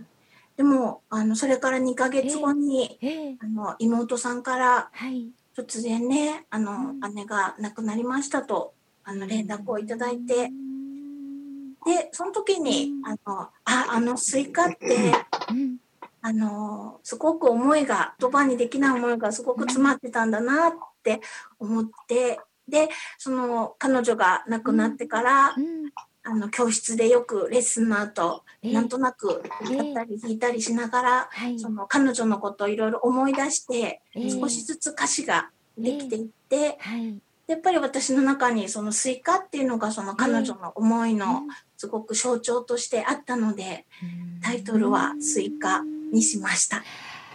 [0.57, 5.29] でも、あの、それから2ヶ月後に、ええあの、妹さんからはい。
[5.57, 7.15] 突然ね、あの、うん。
[7.15, 11.73] 姉が亡くなりましたと、あの、連絡をいただいて、うん。
[11.85, 13.05] で、その時にう、ん。
[13.05, 13.51] あの、あ、
[13.91, 15.13] あのスイカって、
[15.49, 15.77] うん。
[16.21, 20.71] あの、すごく思いが、言葉にできない思いがすごく詰まってたんだなっ
[21.03, 21.21] て
[21.59, 25.91] 思って、で、その、彼女が亡くなってから、うん
[26.27, 31.59] あの、教室でよくレッスンの後、ええなんとなく歌ったり弾いたりしながら、はい。
[31.59, 37.19] その彼女のことをいろいろ思い出して、ええ少しずつ歌詞ができていって、はい。
[37.47, 41.43] やっぱり私の中にそのスイカっていうのがその彼女の思いの
[41.77, 46.83] すごく象徴としてあったので、うんタイトルはスイカにしました。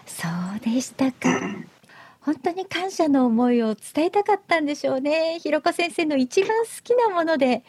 [0.06, 0.26] そ
[0.56, 1.40] うでしたか。
[2.20, 5.38] 本当に感謝の思いを伝えたかったんでしょうね。
[5.40, 7.64] ひろこ先生の一番好きなもので、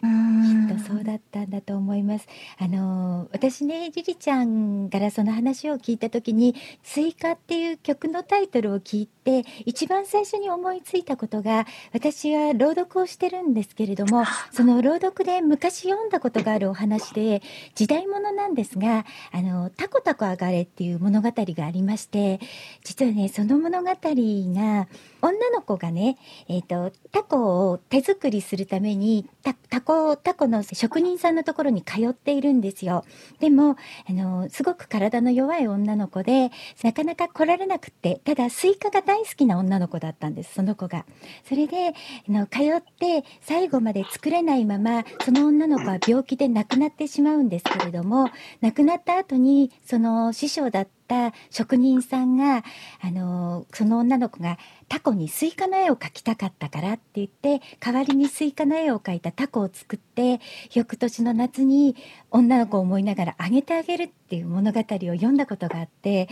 [0.00, 2.26] きっとそうだったんだと思います。
[2.58, 17.42] あの私ねリリちゃんからその話を聞いた時に「スイカ」っていう曲のタイトルを聞いて一番最初に思いついたことが私は朗読をしてるんですけれどもその朗読で昔読んだことがあるお話で
[17.74, 22.40] 時代物なんですが「あのタコタコ上がれ」っていう物語がありまして
[22.84, 24.88] 実はねその物語が
[25.22, 26.16] 女の子がね、
[26.48, 33.04] えー、とタコを手作りするためにタコ、タコの職人さんのところに通っているんですよ。
[33.38, 33.76] でも
[34.08, 36.50] あのすごく体の弱い女の子で
[36.82, 41.04] なかなか来られなくってただスイカが大好きな女の子だったんですその子が。
[41.48, 41.92] それであ
[42.28, 52.62] の通って最後まで作れないままその女の子は病気で亡くなってしまうんですけれども亡くなった後にその師匠だったタコ職人さんが
[53.00, 54.58] あのその女の子が
[54.88, 60.40] タコにスイカの絵を描きたかったからって言って代わりにスイカの絵を描いたタコを作って
[60.72, 61.96] 翌年の夏に
[62.30, 66.28] 女の子を思いながらあげてあげるっていう物語を読んだことがあって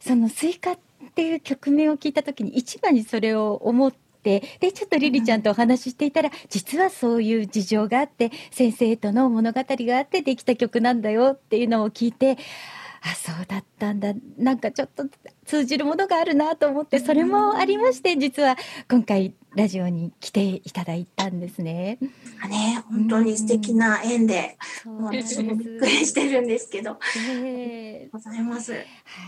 [0.00, 0.78] そのスイカっ
[1.14, 12.38] ていう曲名を聞いた時に一番にそれを思ってでちょっとリリちゃんとお話ししていたら実はそういう事情があって先生との物語があってできた曲なんだよっていうのを聞いて
[13.04, 14.12] あそうだったんだ。
[14.38, 15.04] なんかちょっと
[15.44, 18.56] 通じるものがあるなと思ってそれもありまして実は
[18.88, 21.98] 今回ラジオに来ていただいたんですね。
[22.48, 26.98] ね、本当に素敵な縁で、そうもう私もびっくりしてるんですけど、
[27.28, 28.72] えございます。
[28.72, 28.84] はい。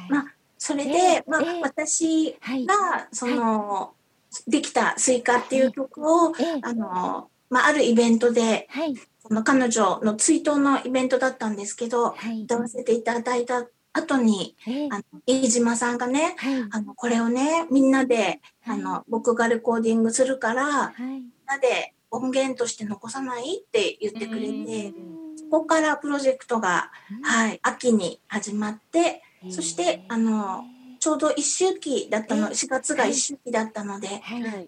[0.08, 2.64] まあそれで、まあ、ええ私はい。
[2.64, 3.92] が、その、
[4.46, 6.60] できたスイカっていう曲を、ええ。
[6.62, 8.66] あの、まあ、あるイベントで、
[9.24, 12.42] はいその彼女の追悼のイベントだったんですけど、はい。
[12.42, 16.68] 歌わせていただいた後に、ええあの、飯島さんがね、はい。
[16.70, 21.02] あの、これをね、みんなで、あの、僕がレコーディングするから、はい。
[21.02, 24.92] みんなで音源として残さないって言ってくれて、
[25.36, 26.90] そこからプロジェクトが、
[27.22, 30.64] はい、秋に始まって、そして、あの、
[31.00, 34.08] ちょうど一周期だったの、え4月が一周期だったので。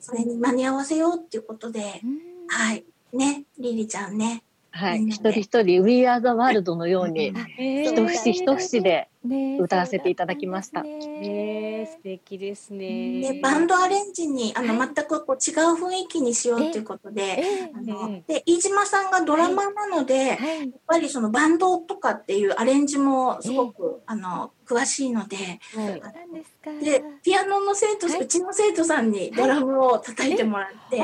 [0.00, 2.20] それに間に合わせようっていうことで、うん。
[2.48, 5.06] はい、ね、リリちゃんね、はい。
[5.06, 10.82] 一人一人 We Are the World のように、あ一節一節でね歌わせていただきました。
[10.82, 11.86] ねえね。
[11.86, 13.20] 素敵ですね。
[13.20, 14.90] で、バンドアレンジに、あの、はい。
[14.94, 20.70] 全くこう違う雰囲気にしようっていうことで、ええあのえで、飯島さんがドラマーなので、やっはい。
[20.86, 25.36] ぱりそのバンドとかっていうアレンジもすごく、あの、詳しいので、
[25.74, 26.00] はい。
[26.32, 26.70] ですか。
[26.78, 28.20] で、ピアノの生徒、はい。
[28.22, 30.98] うちの生徒さんにドラムを叩いてもらって、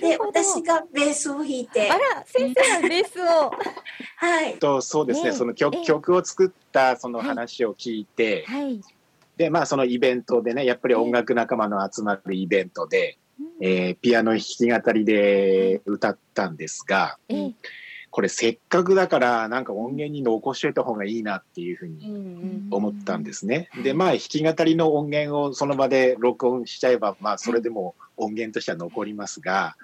[0.00, 1.90] で、私がベースを弾いて。
[1.90, 3.52] あ、ら先生がベースを。
[4.18, 4.58] はい。
[4.58, 5.84] とそうですね、ええその曲,、ええ。
[5.84, 8.80] 曲を作ったその話を聞いて、はい。
[9.38, 13.18] でまあそのイベントでねやっぱり音楽仲間の集まるイベントで、
[13.60, 17.52] えーピアノ弾き語りで歌ったんですがええ。
[18.10, 23.68] これせっかくだからなんか音源に残しといた方がいいなっていうふうに思ったんですね。
[23.82, 29.76] で、まあ弾き語りの音源をその場で録音しちゃえば、まあそれでも音源としては残りますが、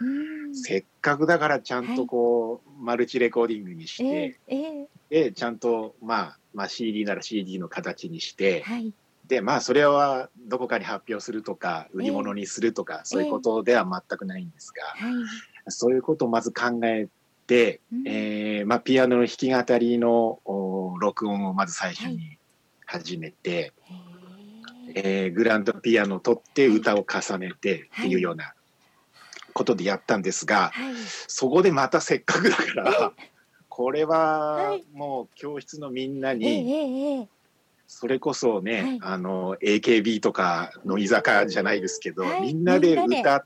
[0.55, 4.39] せっかくだからちゃんとこう、マルチレコーディングにして、
[5.11, 8.65] で、ちゃんとまあ、まあ CD なら CD の形にして、
[9.27, 14.83] で、まあそれはどこかに発表するとか、売り物にするとか、そういうことでは全くないんですが、
[15.69, 17.09] そういうことをまず考え
[17.47, 22.39] て、えーまあ、ピアノの弾き語りのお録音をまず最初に
[22.87, 23.73] 始めて、
[24.95, 28.55] えーグランドピアノを取って歌を重ねてっていうような
[29.55, 30.73] ことでやったんですが、
[31.29, 33.13] そこでまたせっかくだから、
[33.75, 37.27] これはもう教室のみんなに、
[37.87, 43.45] それこそね、あの AKB とかの居酒屋じゃないですけど、みんなで歌っ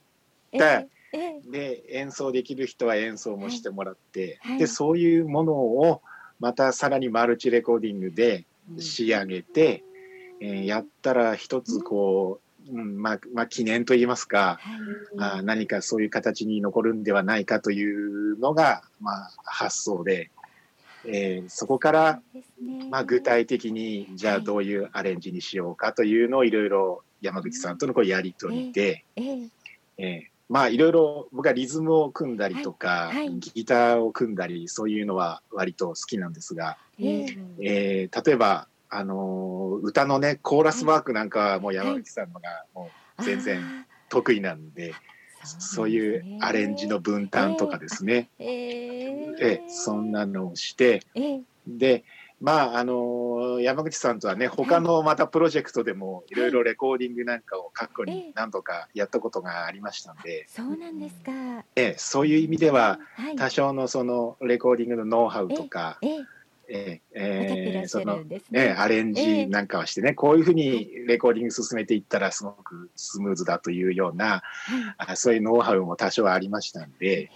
[0.58, 0.84] た、
[1.48, 6.02] で演奏できる人は演奏もしてもらって、でそういうものを
[6.40, 8.46] またさらにマルチレコーディングで
[8.80, 9.84] 仕上げて、
[10.40, 14.58] えーやったら一つこう、うんまあまあ、記念といいますか、
[15.18, 20.30] あー何かそういう形に残るんではないかというのが、まあ、発想で、
[21.04, 22.22] えーそこから、
[22.90, 29.04] まあ、具体的にじゃあどういうアレンジにしようかというのをいろいろ山口さんとのこうやり取りで、
[29.98, 33.10] えーまあいろいろ僕はリズムを組んだりとか、
[33.40, 36.76] ギターを組んだりそういうのは割と好きなんですが、
[37.60, 43.60] えー例えば、あのー歌のねコーラスワークなんかはもう山口さんのがもう全然
[44.08, 44.94] 得意なんで、
[45.42, 51.02] そういうアレンジの分担とかですね、ええそんなのをして、
[51.66, 52.04] で
[52.40, 56.34] まああのー山口さんとはね他のまたプロジェクトでもい。
[56.34, 61.64] ろいろレコーディングなんかを過去に何度かやったことがありましたんで、そうなんですか。
[61.74, 63.36] ええそういう意味でははい。
[63.36, 66.24] 多少のそのレコーディングのノウハウとか、ええ
[66.68, 68.66] ええそのるんですね。
[68.66, 74.42] ね、アレンジなんかをしてね、こういうふうにレコーディング進めていったらすごくスムーズだというような、
[74.98, 77.30] あそういうノウハウも多少ありましたんで、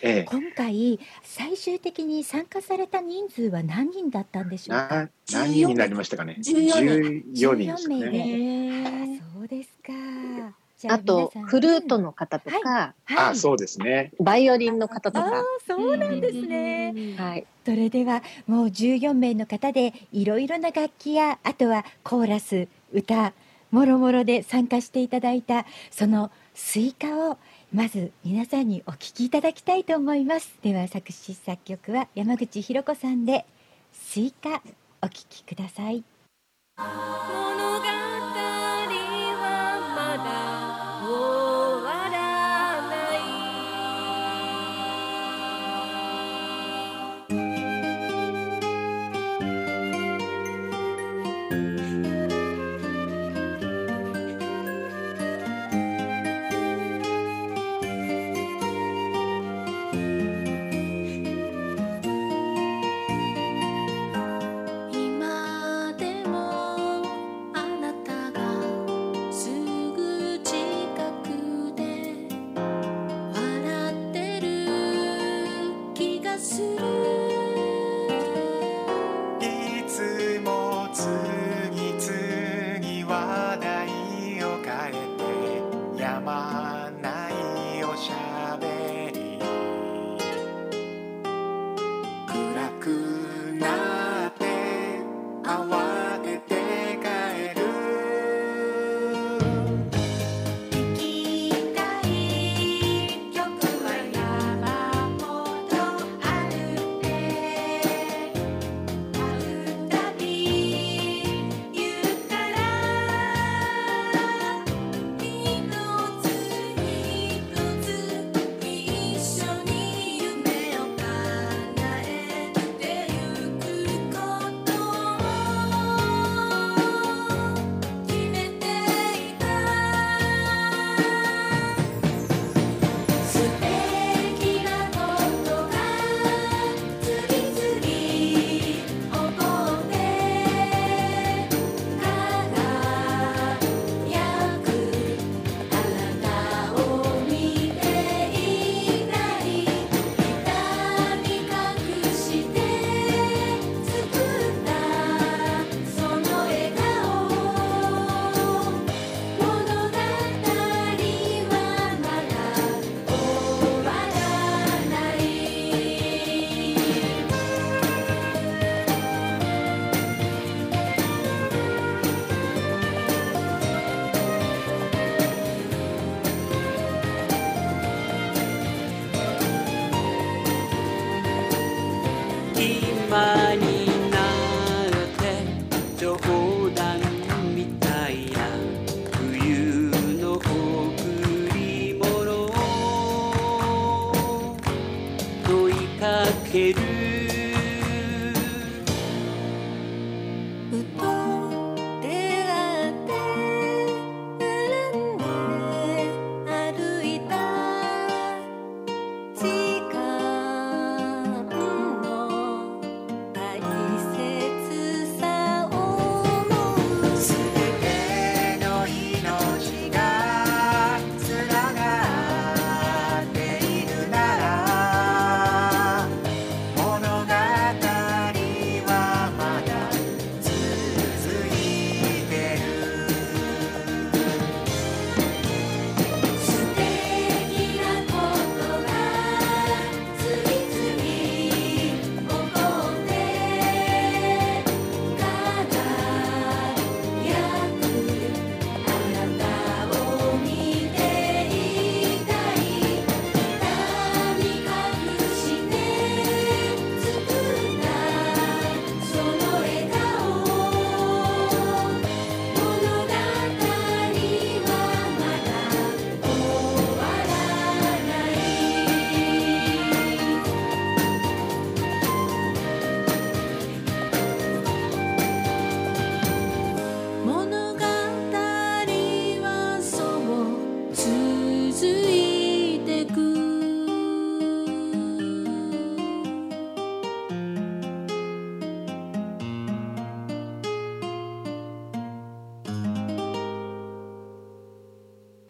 [0.00, 4.88] ええ今回最終的に参加された人数は何人だったんでしょうか？
[4.88, 9.16] な何人になりましたかね？14 14人ですか14名ね。
[9.18, 9.22] で。
[9.34, 10.63] そうですか。
[10.88, 14.12] あとフルートの方とか、あ、そうですね。
[14.20, 17.14] バイオリンの方とか、そうなんですね。
[17.16, 23.32] はい、それではもう14名の方でいろいろな楽器やあとはコーラス歌
[23.70, 27.38] もろもろで参加していただいたそのスイカを
[27.72, 30.56] まず皆さんにお聞きいただきたいと思います。
[30.62, 33.44] では作詞作曲は山口博子さんで
[33.92, 34.62] スイカ
[35.02, 36.04] お聞きください。
[36.76, 38.63] 物語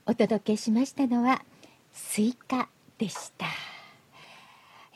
[0.07, 1.43] お届けしましたのは
[1.93, 2.69] スイカ
[2.99, 3.47] でした、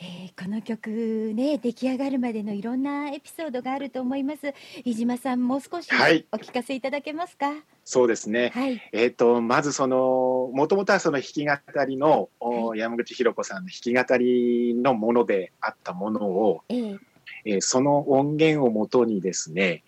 [0.00, 4.54] えーこの曲ね出来上がるまでのいろんなエピソードがあると思います。
[4.84, 6.26] 飯島さんもう少しはい。
[6.30, 7.52] お聞かせいただけますか？
[7.84, 8.52] そうですね。
[8.54, 8.80] はい。
[8.92, 16.98] えっ、と、まずその、もともとはその弾き語りの、お山口博子さんの弾き語りのものであったものを、えー
[17.46, 19.82] えーその音源をもとにですね、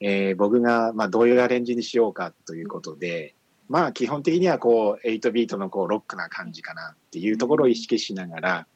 [0.00, 3.36] えー僕が、まあ、どういうアレンジにしようかということで、
[3.68, 8.66] まあ、基本的にはこう、8ビートのこう、ロックな感じかなっていうところを意識しながら、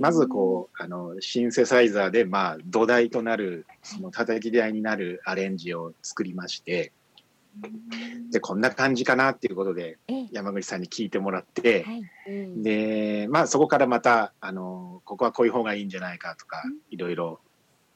[0.00, 6.92] まずこう、あの、シンセサイザーで、まあ、土台となる、その叩き台になるアレンジを作りまして、
[8.30, 12.62] で、こんな感じかなっていうことで、えー山口さんに聞いてもらって、はい。
[12.62, 17.40] で、まあそこからまた、あの、ここはこういう方がいいんじゃないかとか、いろいろ、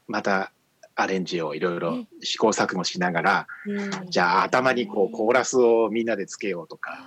[0.09, 0.53] また
[0.95, 3.47] アレンジをいろいろ試行錯誤しながら、
[4.09, 7.07] じゃあ頭にこうコーラスをみんなでつけようとか、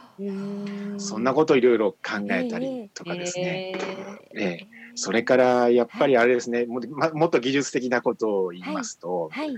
[0.97, 3.73] そんなことをいろいろ考えたりとかですね。
[4.35, 4.67] ええ。
[4.95, 9.57] それからやっぱりあれですね、もまもっと技術的なことを言いますと、はい。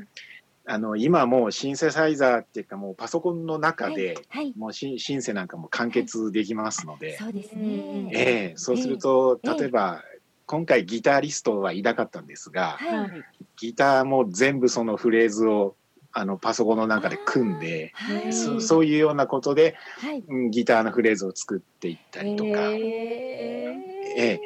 [0.70, 4.54] あの今もうシンセサイザーっていうかもうパソコンの中で、はい。
[4.58, 8.10] もうシシンセなんかも完結できますので、そうですね。
[8.12, 9.54] ええそうすると、ええ。
[9.60, 10.04] 例えば、
[10.48, 13.24] 今回ギタリストはいなかったんですが、はい。
[13.58, 15.76] ギターも全部そのフレーズを
[16.14, 18.34] あのパソコンの中で組んで、はい。
[18.34, 20.24] そそういうようなことで、はい。
[20.26, 23.76] うんギターのフレーズを作っていったりとか、え
[24.18, 24.42] え。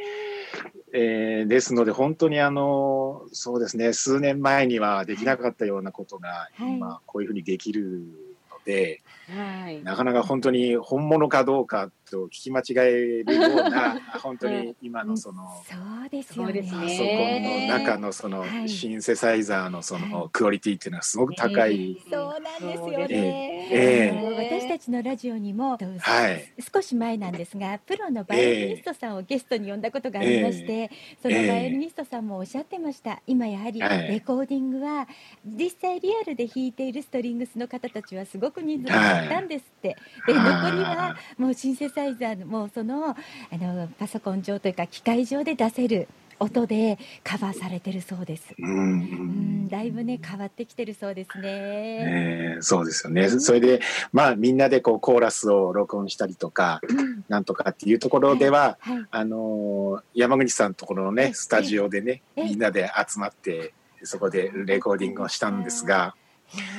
[0.93, 6.73] えーですので本当にあのそうですね数年前にはできなかったようなことがはい。
[6.73, 8.01] 今こういうふうにできる
[8.49, 9.01] ので、
[9.31, 9.83] はい。
[9.83, 15.75] なかなか本当に本物かどうかと聞き間違えるような 本当に今のそのそ
[16.05, 16.61] うですよね。
[16.61, 18.69] パソコンの中のそのはい。
[18.69, 22.01] シンセサイザーのそはのクオリティっていうのはすごく高い。
[22.09, 23.67] そうなんですよね。
[23.71, 26.53] ええあの私たちのラジオにも、はい。
[26.73, 30.91] 少し前なんですが、プロのバイオリニストさんをゲストに呼んだことがありまして、
[31.21, 33.21] そのバイオリニストさんもおっしゃってました。
[33.27, 34.07] 今やはりはい。
[34.07, 35.07] レコーディングは、
[35.45, 39.97] 実際リアルで弾いているストリングスの方たちはすごく人数が減ったんですって。
[40.27, 43.15] で、はい残りはもうシンセサイザーの、もうその、あ
[43.57, 46.07] の、パソコン上というか機械上で出せる
[46.39, 48.53] 音でカバーされてるそうです。
[48.57, 51.47] うんううんん、だいぶね、変わってきてるそうですね。
[51.47, 53.29] えーそうですよね。
[53.29, 53.81] それで、
[54.11, 59.05] まあ、みんなでこう、コーラスを録音したりとか、うんなんとかっていうところでは、はい。
[59.11, 63.73] あのー山口さんのところのえね、スタジオでね、えみんなで集まって、
[64.03, 66.15] そこでレコーディングをしたんですが、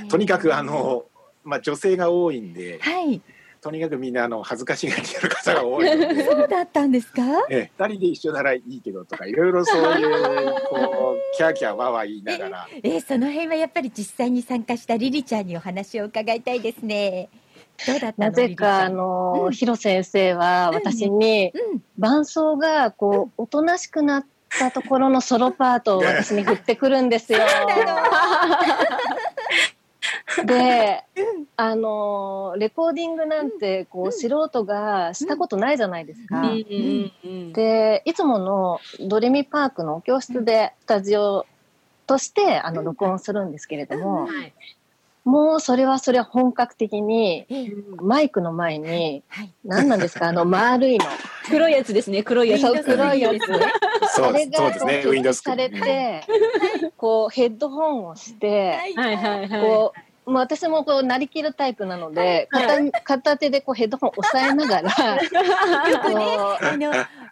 [0.08, 1.04] とにかくあの、
[1.44, 3.20] まあ、女性が多いんで、はい。
[3.60, 7.22] とにかくみんなあの恥ずかしがり屋の方が多いので、そうだったんですか？
[7.48, 17.28] ええ、二人で一緒ならいいけどとか、いろいろそういう、こう、キャーキャーワーワー言いながら、えーその辺はやっぱり実際に参加したリリちゃんにお話を伺いたいですね。
[17.86, 21.82] どうだったのなぜか、あの、うんヒロ先生は私に、ちゃんうん。
[21.98, 24.26] 伴奏が、こう、おとなしくなっ
[24.58, 27.38] たところのソロパートを私に振ってくるんですよ。
[30.46, 31.04] で、
[31.56, 36.42] あのレコーディングなんてこう素人がしたことないじゃないですか。
[37.52, 41.46] で、いつものドレミパークの教室でスタジオ
[42.06, 44.52] としてあの録音するんですけれども、はい。
[45.24, 49.52] もうそれはそれは本格的にええマイクの前にはい。
[49.64, 51.04] 何なんですかあの丸いの。
[51.48, 52.24] 黒いやつですね。
[52.24, 52.62] 黒いやつ。
[52.82, 53.46] 黒いやつ。
[54.14, 56.24] そうあれがそうですね、こう Windows されて、
[56.96, 59.60] こうヘッドホンをして、はいはいはい。
[59.60, 65.16] こう、もう私もこうなりきるタイプなので、片片手でこうヘッドホン押さえながら、
[65.90, 66.36] よくね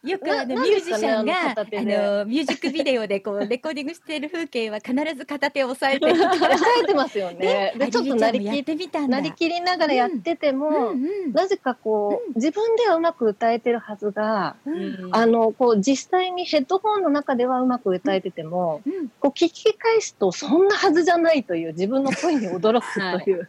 [0.03, 6.11] よくあのなミュージシャンがねあのミュージックビデオでこう レコーディングしてる風景は必ず片手を押さえて。
[6.11, 7.75] 押さえてますよね。
[7.77, 9.09] で、ちょっとなりきてみたんだ。
[9.17, 15.09] なりきりながらやってても、うんうんなぜかこう、自分ではうまく歌えてるはずが、うん。
[15.13, 19.09] あの、こう、実際にヘッドホンの中ではうまく歌えてても、うん。
[19.21, 23.49] こう、聞き返すとそんなはずじゃないという自分の声に驚くという。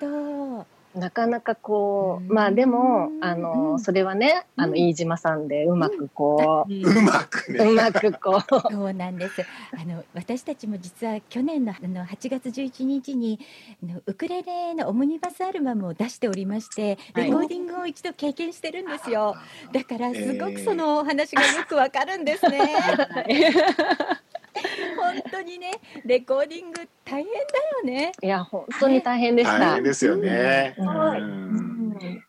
[0.00, 0.66] と
[0.96, 3.78] なかなかこうまあでも、あうの、ん。
[3.78, 4.78] それはね、あの、うん。
[4.78, 7.64] 飯島さんでうまくこう、うまくね。
[7.64, 8.40] うまくこう、
[8.72, 9.42] そうなんです。
[9.72, 13.38] あの私たちも実は去年のあの8月11日に
[13.82, 17.26] あのウクレレのオムニバスアルバムを出しておりまして、はい。
[17.26, 19.36] レコーディングを一度経験してるんですよ。
[19.72, 22.60] だからすごくそのお話がよくわかるんですね。
[24.96, 25.72] 本当にね、
[26.04, 27.38] レコーディング大変だ
[27.78, 28.12] よね。
[28.22, 29.82] いや、本当に大変でした大変。
[29.84, 30.74] ですよね。
[30.78, 31.56] うんうん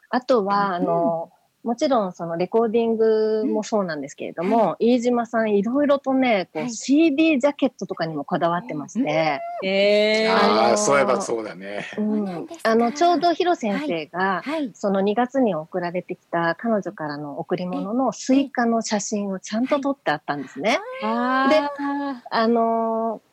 [0.10, 1.32] あとは、あの、
[1.68, 6.73] もちろんそのレコーディングもそうなんですけれども、飯島さんいろいろとね、こうはい。
[6.73, 11.85] CD ジャケットとかにもこだわってまして、えーあのああ、そういえばそうだね。
[11.98, 12.48] うん。
[12.64, 14.72] あの、ちょうどヒロ先生が、はい。
[14.76, 20.80] その2月に送られてきた彼女からの贈り物のスイカの写真をちゃんと撮ってあったんですね。
[21.03, 22.22] あでー。
[22.31, 23.27] あのー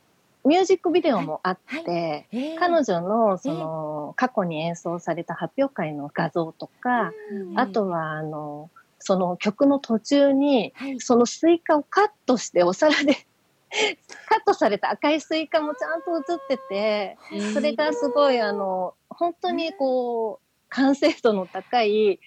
[0.45, 2.59] ミュージックビデオもあって、えー。
[2.59, 11.01] 彼女のその過去に演奏された発表会の画像とか、うんあとはあのその曲の途中にはい。
[11.01, 13.15] そのスイカをカットしてお皿で
[14.29, 17.19] カットされた赤いスイカもちゃんと映ってて、
[17.53, 22.21] それがすごいあの本当にこう完成度の高い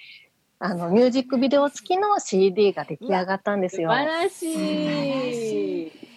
[0.59, 3.89] あのミュージックビデオ付きの CD が出来上がったんですよ。
[3.89, 6.16] 素晴らしい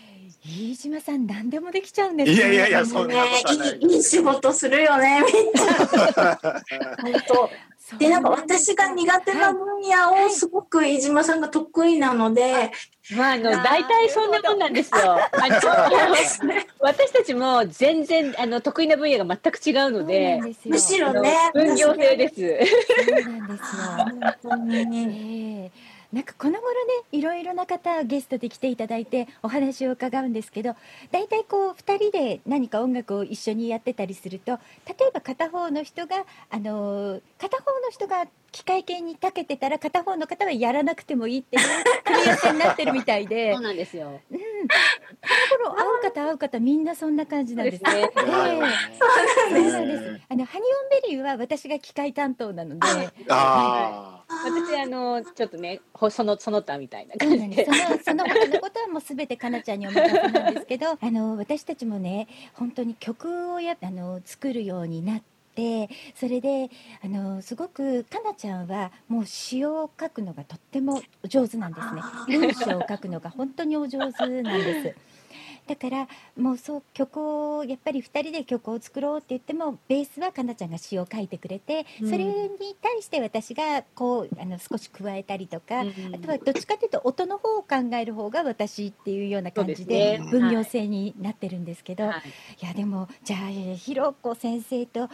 [0.50, 3.78] 飯島さん何でもできちゃうんですいやいやいや、そんねなことはない。
[3.78, 6.36] いいいい仕事するよね、めっちゃ。
[7.00, 7.50] 本当。
[7.98, 12.70] で、なんか私が苦手な分野をすごく飯島さんが得意なので、
[13.16, 15.18] まああの大体そんなもんなんですよ。
[15.18, 15.58] あの
[16.78, 22.34] 私たちも全然あの得意な分野が全く違うのでむしろね、分業制です。
[23.06, 24.42] そうなんですよ。
[24.42, 25.70] 本当に。
[26.12, 26.78] なんかこの頃ね
[27.12, 30.74] いろいろな方ゲストで来ていただいてお話を伺うんですけど
[31.12, 41.62] 大体こう2人で何か音楽を一緒にやってたりすると例えば片方の人があの片方の人が機械系に長けてたら片方の方はやらなくてもいいっていう
[42.04, 44.20] 組み合わせになってるみたいでそうなんですよ。
[44.30, 44.44] うん、こ
[45.64, 47.90] の頃会う方会う方みんなそんな感じなんですね。
[47.90, 48.70] そうですね
[49.52, 50.20] ええそうなんです。
[50.28, 52.80] あのハニオンベリーは私が機械担当なので。
[53.28, 57.64] あ私あのちょっとねほそのその他みたいなそうなんで。
[57.64, 65.29] 感じですそのその他のことはもうすべてかなちゃんにお任せなんですけど、あの私たちもね本当に曲をやあの作るようになって、
[66.14, 66.70] それで
[67.04, 72.02] あのすごくかなちゃんはもう詩を書くのがとっても上手なんですね。
[72.38, 74.96] 文章を書くのが本当にお上手なんです。
[75.66, 82.50] だからもうそう曲をやっぱり2人で曲を作ろうって言ってもベースはかなちゃんが詩を書いてくれて、それに
[82.80, 92.22] 対して私がこうあの少し加えたりとか、あとはどっちかというと音の方を考える方が私っていうような感じで分業制になってるんですけど、はい
[92.62, 95.08] い、やでもじゃあえーひろこ先生と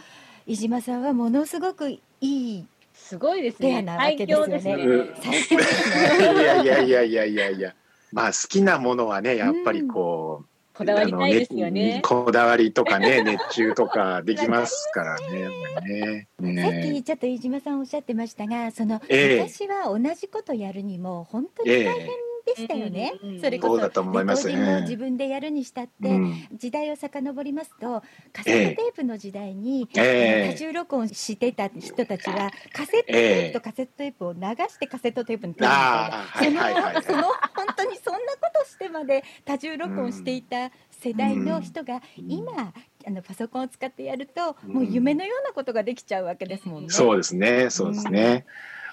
[0.45, 3.69] 飯島さんはものすごくいいすごいですね。
[3.69, 6.17] ペアなわけですよね最強ですあ。
[6.17, 6.33] ね。
[6.33, 7.75] いやいやいやいやいやいや。
[8.11, 10.47] まあ好きなものはね、やっぱりこう、
[10.77, 12.01] こだわりないですよね。
[12.03, 15.41] こだわりとかね、 熱中とかできますからね。
[15.41, 22.09] やっぱりねさっきねちょっと飯島さんおっしゃってましたがその、ええ私は同じことやるにも本当に大変
[22.47, 26.47] でしたよね、ええそれこそそうだと思いますレコーディングを自分でやるにしたって、うん。
[26.53, 28.01] 時代を遡りますと
[28.31, 30.51] カセットテープの時代に、ええ。
[30.53, 37.03] 多重録音してた人たちはカセットテープとカセットテープを流してカセットテープに撮るみたいな、ああ、はいはいはい。
[37.03, 37.33] その本
[37.75, 42.73] 当にそんなことしてまで多重録音していた世代の人が今、
[43.05, 44.73] あのパソコンを使ってやると、うん。
[44.73, 46.89] もう夢のようなことができちゃうわけですもんね。
[46.89, 48.45] そうですね、そうですね。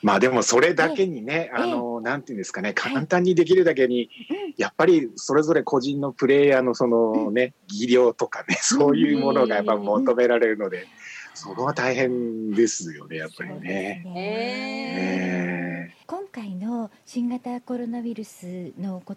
[0.04, 4.10] まあでもそれだけにね、あの、なんていうんですかね、簡単にできるだけに、
[4.58, 10.86] やっぱりそれぞれ個人のプレイヤーのそのね、技量とかね、そういうものがやっぱ求められるので、
[11.32, 14.02] そこは大変ですよね、やっぱりね。
[14.04, 15.90] ね。
[15.90, 15.94] え。
[16.06, 19.16] 今回の新型コロナウイルスのこ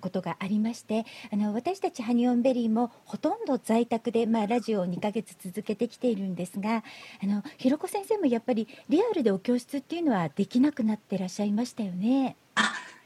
[0.00, 6.82] ことがありましてあの私たちハニオンベリーもほとんど在宅で、まあ、ラジオを2ヶ月続けてきているんですが
[7.22, 12.36] あのひろこ先生もやっぱりリアルでお教室っていうのはできなくなってらっしゃいましたよね。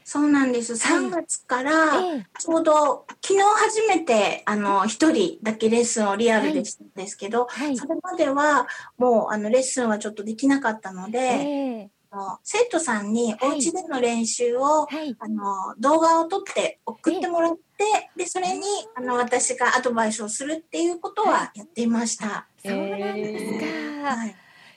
[0.05, 0.73] そうなんです。
[0.73, 2.27] 3月から、ええ。
[2.37, 7.77] ちょうど昨日初めて、あの、一人だけレッスンをリアルでしたんですけど、はい。
[7.77, 8.67] それまでは
[8.97, 18.63] もう、あの、レッスンはちょっとできなかったので、えの生徒さんにお家での練習を、はいあの、動画を撮って送ってもらって、で、それに、
[18.95, 22.47] あの、私がアドバイスをするっていうことはやっていました。
[22.63, 23.59] そうなんです
[24.03, 24.15] か。
[24.15, 24.35] はい。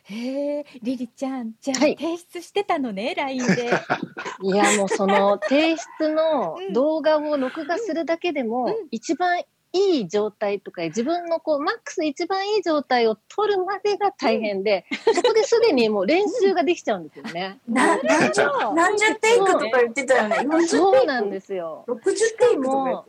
[0.09, 3.71] へえ、リリちゃん、じゃあ、はい提出してたのね、LINE で。
[4.43, 9.43] いや、もうその提出のうん動画を録画するだけでも、一番
[9.77, 17.59] いい状態とか、自分のこう、マックス一番いい状態を撮るまでが大変で、そこですでにもう練習ができちゃうんですよね。
[17.69, 18.43] な何十、
[18.75, 20.37] 何十テイクとか言ってたよね。
[20.37, 21.85] 40テイクそうなんですよ。
[21.89, 22.03] 60
[22.39, 23.07] テイクも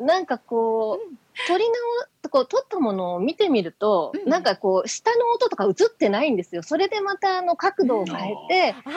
[0.00, 4.30] う、なんかこう、撮り直、こう、撮ったものを見てみると、うん。
[4.30, 6.62] なんかこう、下の音とか映ってないんですよ。
[6.62, 8.90] それでまたあの角度を変えて、あ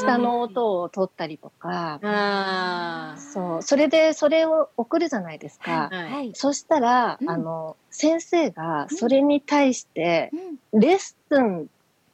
[0.00, 5.90] 下の音を撮ったりとか、あそう、それでそれを送るじゃないですか。
[5.92, 6.32] あ、はい。
[6.34, 7.30] そしたら、うん。
[7.30, 10.30] あの、先生がそれに対して、
[10.72, 10.80] うん。
[10.80, 11.68] レッスン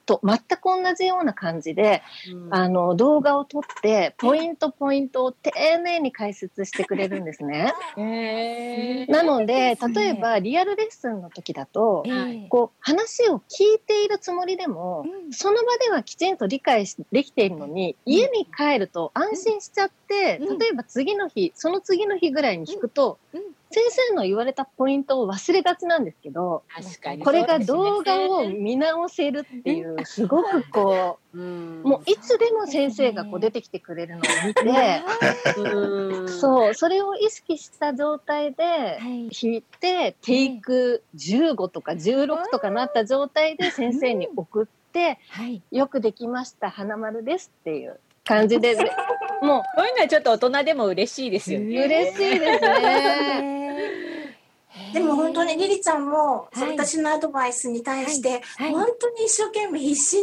[0.08, 2.02] と全く同じような感じで、
[2.50, 7.74] あの、動画を撮って、ポイントポイントを丁寧に解説してくれるんですね。
[7.98, 9.78] へなので、ね。
[9.94, 15.32] 例えばリアルレッスンの時だと、ええこう、話を聞いているつもりでも、うん。
[15.32, 20.58] その場ではきちんと理解しできているのに、家に帰ると安心しちゃって、うん。
[20.58, 27.24] 例えば次の日、その次の日ぐらいに聞くと、うん先生の言われたポイントを忘れがちなんですけど、確かに。
[27.24, 31.82] これが動画を見直せるっていう、すごくこうん。
[31.82, 35.02] う、もういつでも先生がこう出てきてくれるのを見て、
[35.60, 36.28] うん。
[36.28, 39.28] そう、それを意識した状態ではい。
[39.28, 45.62] 弾いて、テイク15とか16とかなった状態で先生に送って、はい。
[45.70, 48.74] よくできました、花丸ですっていう感じで、
[49.42, 51.84] もこういうのはちょっと大人でも嬉しいですようね。
[51.84, 53.58] 嬉しいですね。
[54.92, 60.22] でも本当にリリちゃんも、はい私のアドバイスに対して、はい本当に一生懸命必死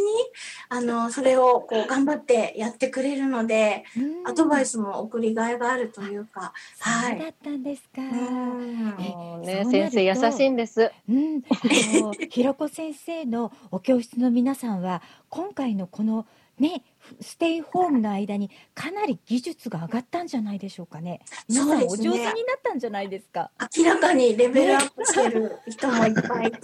[0.68, 3.84] あのそれをこう頑張ってやってくれるので、
[4.24, 4.66] アドバイス。
[4.76, 7.18] スも送りがいがあるというか、はい。
[7.18, 8.02] だったんですか。
[8.02, 10.90] ね、先と生優しいんです。
[11.08, 11.42] うん、
[12.30, 16.26] ひろこ先生のお教室の皆さんは今回のこの
[16.58, 16.82] ね
[17.20, 21.20] ステイホームの間にかなり技術が上がったんじゃないでしょうかね。
[21.48, 23.50] 皆さんおそうですね上手になったんじゃないですか？
[23.76, 26.58] 明らかにレベルアップしてる人もいっぱいいて。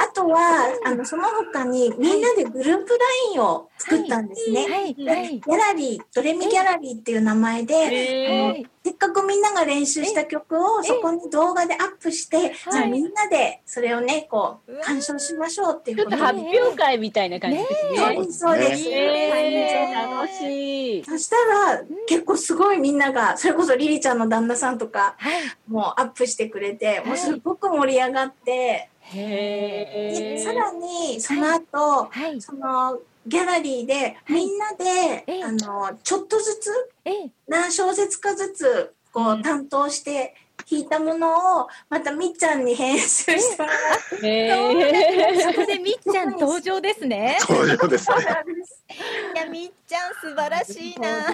[0.00, 2.98] あとは、あの、その他にみんなでグループ
[3.34, 4.66] LINE を作ったんですね。
[4.68, 8.66] はいではいギャラリー、ドレミギャラリーっていう名前で、へはい。
[8.84, 16.16] せっかくみんなが練習した曲をそこに動画でアップして、じゃあみんなでそれをね、こう、鑑賞しましょうっていうことで。
[16.16, 17.96] ちょっと発表会みたいな感じですね。
[17.96, 18.88] そうです、そうです。
[18.88, 21.04] えー、楽しい。
[21.04, 25.42] そしたら、結構すごいみんなが、それこそリリちゃんの旦那さんとか、はい。
[25.68, 32.40] もうアップしてくれて、もうすごく盛り上がって、でさらにその後、はい。
[32.40, 36.70] そのギャラリーでみんなで、ええあのちょっとずつ
[37.04, 37.30] ええ。
[37.48, 40.34] 何小節かずつこう、担当して
[40.70, 43.06] 弾いたものをまたみっちゃんに編集
[43.38, 47.38] してもらってへそこでみっちゃん登場ですね。
[47.48, 48.16] 登場ですね。
[49.34, 51.32] いやみっちゃん素晴らしいな。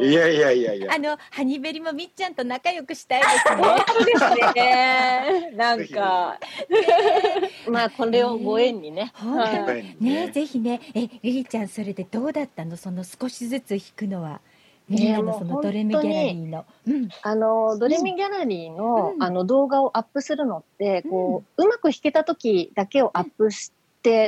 [0.00, 0.94] いやいやいやいや。
[0.94, 3.62] あのハニベリもみっちゃんと仲良くしたいですね。
[3.88, 5.50] そうですね。
[5.56, 6.38] なんか、
[7.68, 9.12] まあ、これをご縁にね。
[9.14, 12.76] 本はい当ねねぜひねえリリちゃんそれでどうだったの？
[12.76, 14.40] その少しずつ弾くのは
[14.88, 16.66] みんなのドレミギャラリーの。
[16.86, 17.08] うん。
[17.22, 19.22] あの、ドレミギャラリーの、うん。
[19.22, 23.83] あの動画をアップするのって、こう、うまく弾けた時だけをアップして、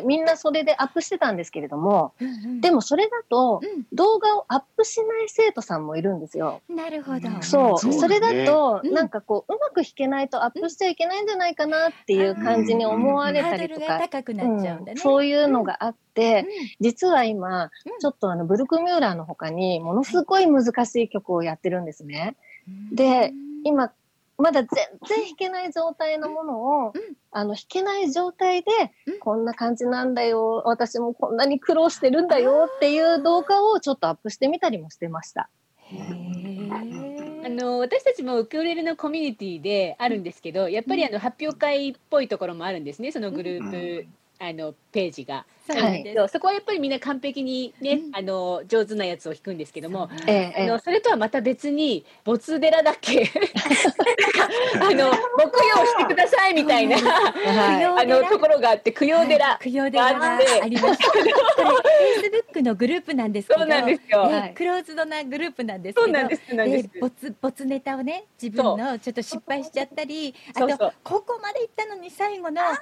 [0.07, 2.15] みんなそれでアップしてたんですけれども、
[2.61, 3.61] でもそれだと、
[3.93, 6.62] 動画をアップしない生徒さんもいるんですよ。
[6.69, 7.28] うんなるほど。
[7.43, 7.78] そう。
[7.78, 14.93] そうだねそれだと、うんなんかこう、うまく弾けないとアップしちゃいけないんじゃないかなっていう感じに思われハードルがたりとか、高くなっちゃうんだね。
[14.93, 22.36] うんそういうのがあって、うん実は今、うんちょっとあの、ブルクミューラーの他に、ものすごい難しい曲をやってるんですね。
[22.93, 23.32] で、
[23.65, 23.93] 今、
[24.38, 24.68] まだ全
[25.08, 26.92] 然弾けない状態のものを、
[27.30, 28.70] あの、弾けない状態で、
[29.20, 35.48] こんな感じなんだよ、私もこんなに苦労してるんだよっていう動画をちょっとアップしてみたりもしてました。
[37.44, 44.06] あの私たちもウクレレのコミュニティであるんですけど、やっぱりあの発表会っぽいところもあるんですね、そのグループ、
[44.40, 45.46] あのページが。
[45.66, 46.32] そうなんです。
[46.32, 53.30] そこはやっぱりみんな完璧にね、あの上手なやつを弾くんですけども、えええあのそれとはまた別に没寺だっけ
[54.80, 55.10] あの木曜
[55.86, 57.84] してくださいみたいな、はい。
[57.84, 60.62] あのところがあって供養寺供養寺があって。
[60.62, 61.02] あります。
[61.02, 61.32] フェイ
[62.24, 64.28] スブックのグループなんですけど、そうなんですよ。
[64.28, 64.55] ねはい。
[64.55, 66.90] クローズドなグループなんですけど、そうなんですそうなんです。
[67.01, 70.76] ボツボツネタをね自分のちょっと失敗しちゃったり、あとそう。
[70.78, 72.76] そうここまで行ったのに最後のお母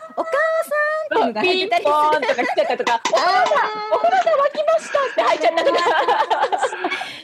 [1.20, 2.73] さんっていうのが入ってたりする。
[2.76, 5.80] かとか、お母さん、お風呂が沸きましたって入っちゃったとか。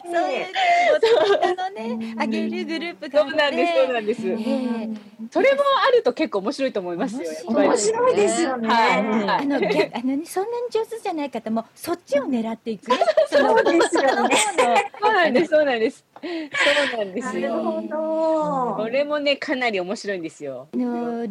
[0.02, 4.28] そういうのねあげるグループがあって、そうなんです、そうなんです。
[4.28, 7.30] ええそれもあると結構面白いと思いますよ。
[7.46, 8.68] 面白いですよね。
[8.68, 12.90] はいあの逆あのねそんなに上手じゃない方もそっちを狙っていく。
[13.30, 14.36] そうですよね。
[15.00, 16.04] そうなんです、そうなんです。
[16.22, 17.62] そうなんですなるよ。
[17.62, 18.82] ほど。
[18.84, 20.68] これもね、かなり面白いんですよ。
[20.72, 21.30] あの LINE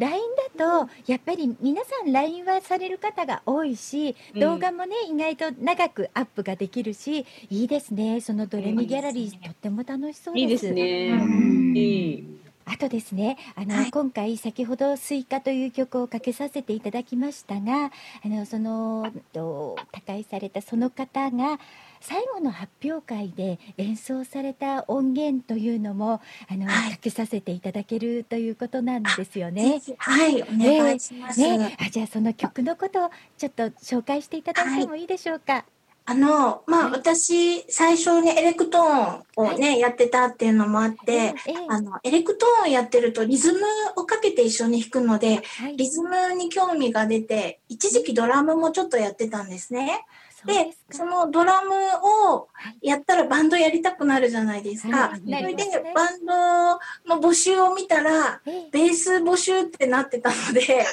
[0.57, 11.09] だとやっぱり皆さん LINE はされる方が多いしうん動画もね、意外と長くアップができるしいいですねそのドレミギャラリー、とっても楽しそうですいいですね。
[11.11, 12.39] うんいい。
[12.65, 17.91] あとですねあの、はい今回先ほど「スイカ」という曲をかけさせていただきましたが
[18.23, 21.59] あのそのと他界されたその方が
[22.01, 29.81] 最後の発表会で演奏された音源というのもあの、はいかけさせていただけるということなんですよね。
[29.97, 31.39] はい、お願いします。
[31.39, 35.65] ね、あじゃあその曲のことをちょっと紹介していただいてもいいでしょうか？
[36.05, 41.33] あの、まあ、はい私、最初にエレクトーンをね、やってたっていうのもあって、ええ
[41.67, 43.59] あの、エレクトーンやってるとリズム
[43.95, 50.03] をかけて一緒に弾くので、はいリズムに興味が出て、一時期ドラムもちょっとやってたんですね。
[50.45, 51.73] でそのドラム
[52.33, 52.47] を
[52.81, 55.09] やったらバンドやりたくなるじゃないですか。
[55.09, 55.19] はい。
[55.19, 58.69] それでね、バンドの募集を見たら、ええ。
[58.71, 60.85] ベース募集ってなってたので、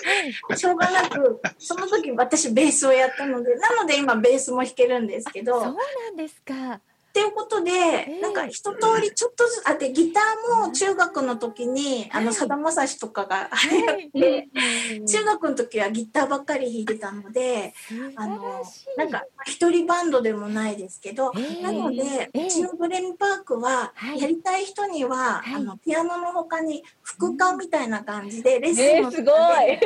[0.57, 6.81] しょうがなく、その時私ベースをやったので、なので今ベースも弾けるんですけど、そうなんですか。
[7.17, 14.11] っていうことで、えなんか一通りちょっとずつ、あってギターも中学の時に、あの、さだまさしとかがはい。
[14.13, 17.73] 流行って、中学の時はギターばっかり弾いてたので、
[18.17, 18.63] あの。
[18.99, 24.21] なんか一人バンドでもないですけど、ええなので、ええうちのブレミパークは、はい。
[24.21, 25.55] やりたい人には、はい。
[25.55, 29.81] あの、ピアノの他に副科みたいな感じで、レッスンをえー、すごい。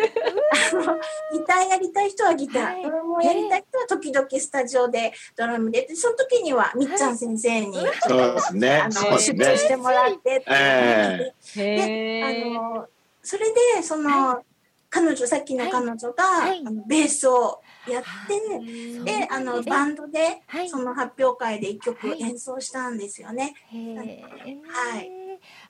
[1.32, 7.76] ギターやりたい人はギター、はいドラムをやりたい人は時々スタジオでドラムで、でその時にはみっちゃん先生に、
[8.08, 8.76] そうですね。
[8.82, 8.88] あ。
[8.88, 9.56] の、出張。
[9.56, 12.22] してもらってっていう感じで。
[12.24, 12.88] あの、
[13.22, 14.42] それで、その、
[14.88, 16.62] 彼女、さっきの彼女が、はい。
[16.66, 20.68] あのベースをやって、で、あの、バンドで、はい。
[20.68, 22.22] その発表会で一曲はい。
[22.22, 23.54] 演奏したんですよね。
[23.70, 25.10] はい。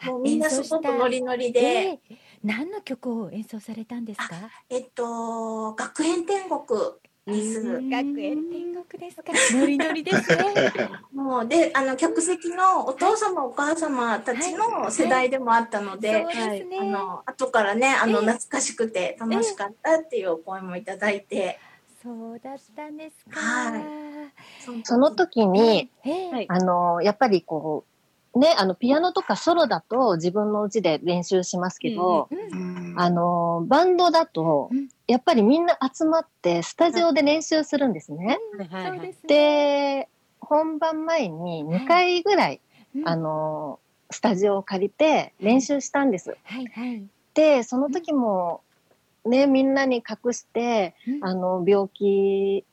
[0.03, 2.17] あもうみんなすごくノリノリで、ええ。
[2.43, 4.35] 何の曲を演奏されたんですか？
[4.71, 6.59] えっと、学園天国
[7.31, 7.63] です。
[7.63, 9.33] 学園天国ですか。
[9.59, 10.73] ノリノリですね。
[11.13, 16.79] もうであの客席のお父様、お母様たちの世代でもあったので、そうですね。
[16.81, 21.59] あの後からねあのええ懐かしくて楽しかったっていうお声もいただいて、
[22.03, 23.41] そうだったんですか。
[23.41, 24.11] はい
[24.85, 25.91] その時に、
[26.49, 27.90] あの、やっぱりこう、
[28.37, 38.39] ね、あの、ピアノとかソロだと自分の家で練習しますけど、うんあの、バンドだとうん、やっぱりみんな集まってスタジオで練習するんですね。
[38.71, 40.09] はいで
[40.41, 42.61] 本番前に2回ぐらい、
[42.97, 43.09] うん。
[43.09, 43.79] あの、
[44.11, 46.37] スタジオを借りて練習したんです。
[46.43, 47.05] はいはい。
[47.35, 48.63] で、その時も、
[49.25, 51.25] ね、みんなに隠して、うん。
[51.25, 52.65] あの、病気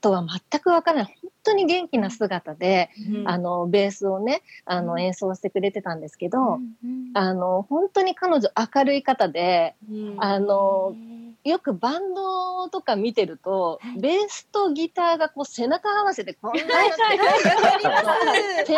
[0.00, 3.28] とは全くわからない、本当に元気な姿で、うん。
[3.28, 5.00] あの、ベースをね、あの、うん。
[5.00, 7.10] 演奏してくれてたんですけど、うんうん。
[7.14, 10.16] あの、本当に彼女明るい方で、うん。
[10.18, 10.94] あの、
[11.44, 14.00] よくバンドとか見てると、はい。
[14.00, 16.74] ベースとギターがこう背中合わせでこんな背中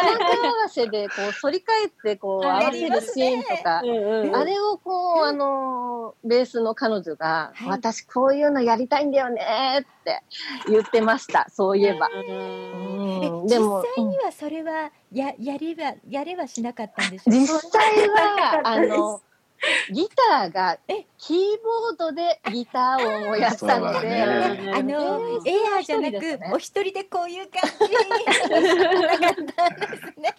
[0.03, 7.69] 合わせでこう反り返ってこう合はいわせるシーンとか、あれをこう、あの、ベースの彼女が、はい。
[7.69, 9.43] 私こういうのやりたいんだよね
[9.83, 10.23] って
[10.69, 11.47] 言ってました。
[11.51, 12.09] そういえば。
[13.49, 17.31] でも、実際にはそれはややりはやれはしなかったんでしょ。
[17.31, 19.21] 実際は、あの、
[19.91, 21.07] ギターがえ？
[21.19, 24.73] キーボードでギター音をやったので、 だね。
[24.75, 30.35] あのうんエアーじゃなくお一人でこういう感じなか ったんですね。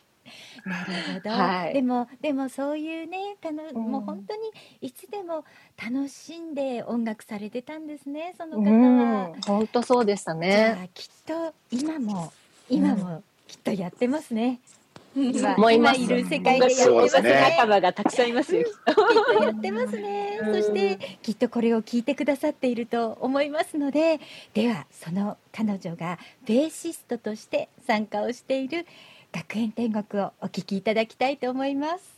[0.68, 4.42] なるほど、はいでもでもそういうねたの、うんもう本当に
[4.82, 5.46] いつでも
[5.82, 9.28] 楽しんで音楽されてたんですねその方うは。
[9.30, 10.78] ん、本当そうでしたじね。
[10.80, 12.32] ゃあきっと今も
[12.70, 14.60] 今もきっとやってますね。
[15.16, 18.64] 今今いる世界でやってますすね仲間がたくさんいますよ。
[18.64, 18.74] きっ
[19.38, 20.40] とやってますね。
[20.44, 24.20] そしてきっとこれを聞いてくださっていると思いますので、
[24.54, 28.86] ではその彼女がベーシストとして参加をしている
[29.32, 32.17] 学園天国をお聞きいただきたいと思います。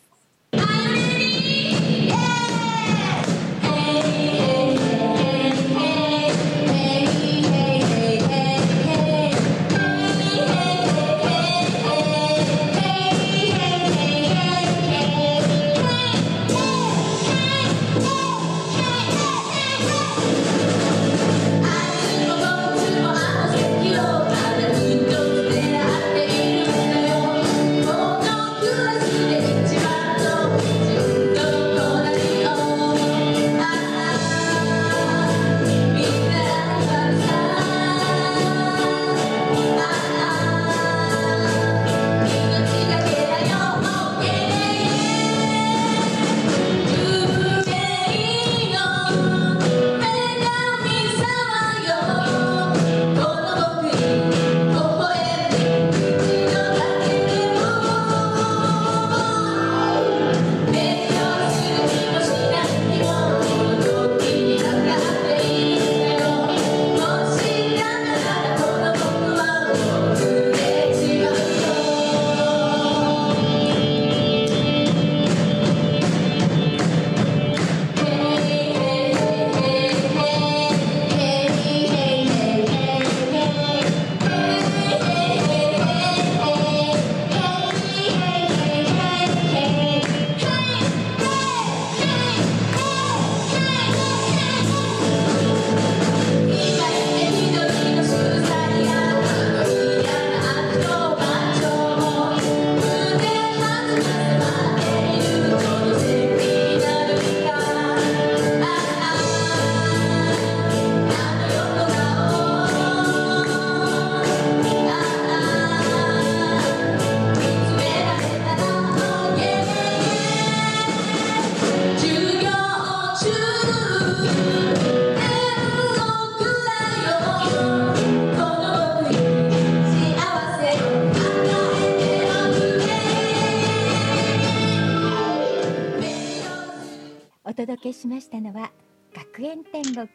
[137.99, 138.71] しましたのは
[139.13, 140.07] 学園天国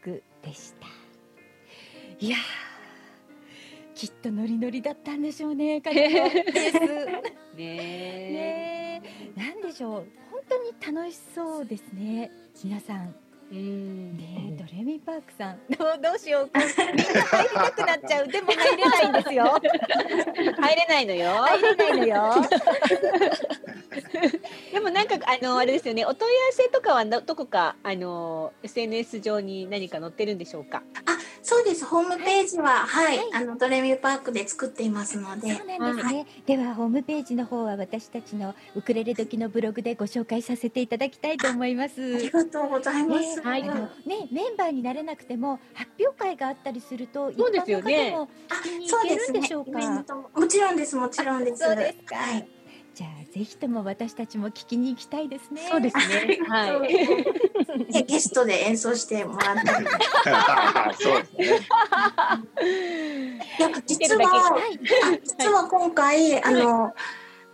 [0.42, 0.86] でした。
[2.18, 2.40] いやー
[3.94, 6.80] きっとノリノリだったんでしょうね彼女 です。
[6.80, 6.80] ね
[7.56, 9.02] ね
[9.36, 10.06] えなんでしょう。
[10.30, 12.30] 本当に楽しそうですね
[12.64, 13.08] 皆さん。
[13.08, 13.23] え。
[13.54, 14.16] うん。
[14.16, 19.60] ねえドレミパークさん どうどうしようみんな入りたくなっちゃう でも入れないんですよ
[20.58, 21.30] 入れないのよ。
[21.44, 22.34] 入れないのよ
[24.72, 26.04] でもなんかあのあれですよね。
[26.04, 30.82] お問い合わせとかはどどこかあの SNS 上に何か載ってるんでしょうか？
[31.06, 31.84] あ、そうです。
[31.84, 35.54] ホームページは、はい、はいあの、ドレミパークで作っていますので。
[35.54, 36.26] そうなんですね。
[36.46, 42.16] ではホームページの方は私たちのウクレレ時のブログでご紹介させていただきたいと思います。
[42.16, 43.36] ありがとうございます。
[43.36, 43.74] ね、はいあの
[44.06, 49.78] ねメンバーになれなくても発表会があったりするとそうですよね一般の方もあ聞きに、そ行けるうでしょうか？
[50.14, 50.96] ももちろんです。
[50.96, 51.62] もちろんです。
[51.62, 52.48] そうですかはい。
[52.94, 55.66] じゃあぜひとも私たちも聞きに行きたいですね。
[55.68, 56.38] そうですね。
[56.48, 57.92] はい。
[57.92, 59.84] で ゲストで演奏してもらったり。
[59.84, 59.88] い
[61.02, 61.68] そうですね。
[63.58, 64.60] や、実は、は
[65.22, 66.94] 実は今回、あの、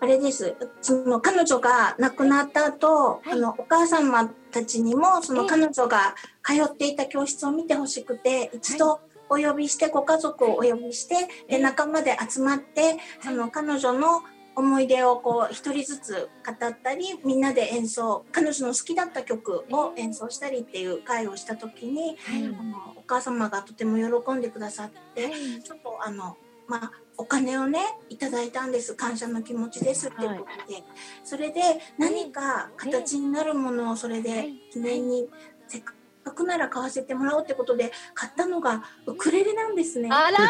[0.00, 0.56] あれです。
[0.80, 3.32] その彼女が亡くなった後、はい。
[3.32, 5.48] あの、お母様たちにも、そのええ。
[5.48, 14.22] 彼女が通っていた教室を見てほしくて、一度お呼びして、ご家族をお呼びして、で、仲間で集まって、その彼女の
[14.56, 22.44] 思い出をこう一人ずつ語ったりみんなで演奏彼女の好きだった曲を演奏したりっていう会をした時に、はい。
[22.44, 25.62] あのお母様がとても喜んでくださって、はい。
[25.62, 26.36] ちょっとあの
[26.66, 28.94] まあお金をねいただいたんです。
[28.94, 30.32] 感謝の気持ちですってこと
[30.72, 30.82] で、
[31.22, 31.60] それで
[31.98, 35.28] 何か形になるものをそれで記念に
[35.68, 35.99] せっかく
[36.44, 40.08] なら買わせてもらおうってことで買ったのがウクレレなんですね。
[40.10, 40.38] あら。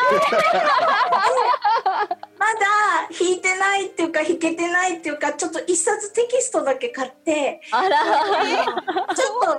[2.39, 2.61] まだ
[3.11, 7.99] 弾いてないっていうか弾けてないっていうかちょっと一冊テキストだけ買ってあら。
[9.15, 9.59] ちょっ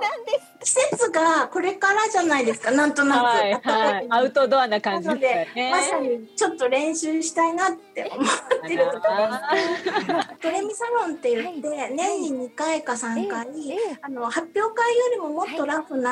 [0.64, 3.24] 季節がこれからじゃないですか、なんとなく。
[3.24, 4.06] はいはい。
[4.10, 5.70] アウトドアな感じでね。
[5.70, 10.42] まさにちょっと練習したいなって思ってるところです。
[10.42, 16.11] ドレミサロンって言って、年に2回か3回、ええあの発表会よりももっとラフな、は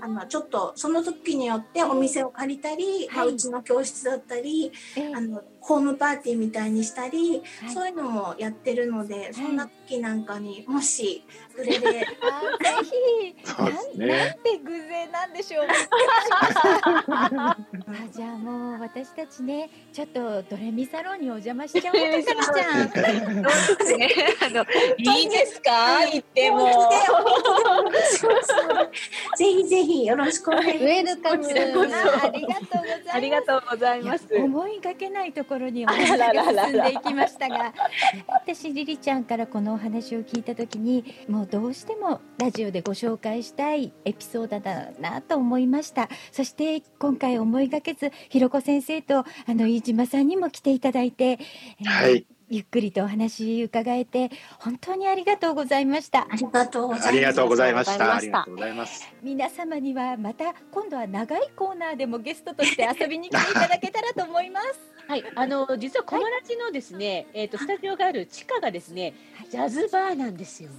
[0.00, 3.34] あのちょっとその時によってお店を借りたり、まあ、はい。
[3.34, 5.14] うちの教室だったり、ええ。
[5.14, 11.24] あのホームパーティーみたいにしたり、はいそういうのもやってるので、そんな時なんかにもし
[11.56, 12.04] グレであーぜ
[12.84, 15.66] ひそうですねなんなんて偶然なんでしょう
[17.12, 17.56] あ
[18.12, 22.88] じゃあもう私たちねちょっとドレミサロンにお邪魔しちゃおうかかなちゃん
[23.66, 24.08] そうですね。
[24.42, 24.64] あの
[24.98, 25.70] いいですか？
[26.10, 26.68] 言っても。
[29.36, 30.84] ぜひぜひよろしくお願いします。
[30.84, 31.42] ウェルカム。
[31.44, 34.26] こちらこそありがとうございますありがとうございます。
[34.34, 37.74] 思いがけないところにお話が進んでいきましたが
[38.28, 54.28] 私リリちゃんからこのお話を聞いた時にもうどうしてもラジオでご紹介したいエピソードだなと思いましたそして今回思いがけずひろこ先生とあの飯島さんにも来ていただいて、えーはいゆっくりとお話伺えて
[54.58, 57.08] 本当にありがとうございましたありがとうございます。
[57.08, 58.16] ありがとうございました。
[58.16, 59.08] ありがとうございます。
[59.22, 69.12] 皆様にはまた今度は長いコーナーでもゲストとして遊びに来ていただけたらと思いますはい、あの実はコマラジのですね、えっ、とスタジオがある地下がですね、
[69.50, 70.70] ジャズバーなんですよ。
[70.70, 70.76] ね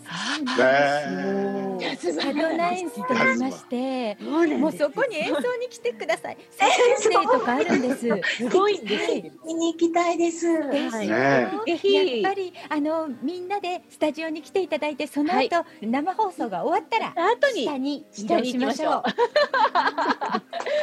[1.77, 6.37] ジャズバサドーナインスと言いましてもうそこに演奏に来てください。
[6.49, 6.69] セカン
[7.09, 8.07] デーとかあるんです。
[8.37, 9.23] すごいんですよ。
[9.45, 10.47] 見に行きたいです。
[10.47, 19.03] はいねぜひやっぱりあのみんなでスタジオに来ていただいてその後、生放送が終わったら後に下に移下動しましょう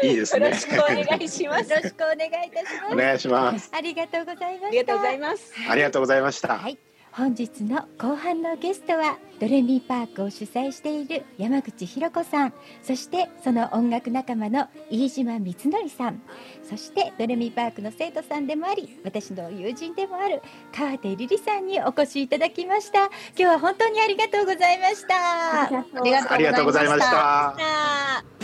[0.04, 0.06] う。。
[0.06, 0.56] いいですねよろ。
[0.56, 1.72] しくお願いします。
[1.72, 2.92] よろしくお願いいたします。
[2.92, 3.37] お願いします。
[3.46, 4.66] ありがとうございました。
[4.66, 5.52] ありがとうございます。
[5.68, 6.58] ありがとうございました。
[6.58, 6.78] はい、
[7.12, 12.52] 本日の後半のゲストはドレミパークを主催している山口ひろ子さん。
[12.82, 16.22] そしてその音楽仲間の飯島光則さん。
[16.68, 20.42] そしてドレミパークの生徒さんでもあり私の友人でもある
[20.76, 23.04] 川手リリさんにお越しいただきました。
[23.04, 25.14] 今日は本当にありがとうございました。
[25.62, 25.68] あ
[26.04, 28.37] りがとうありがとうございました。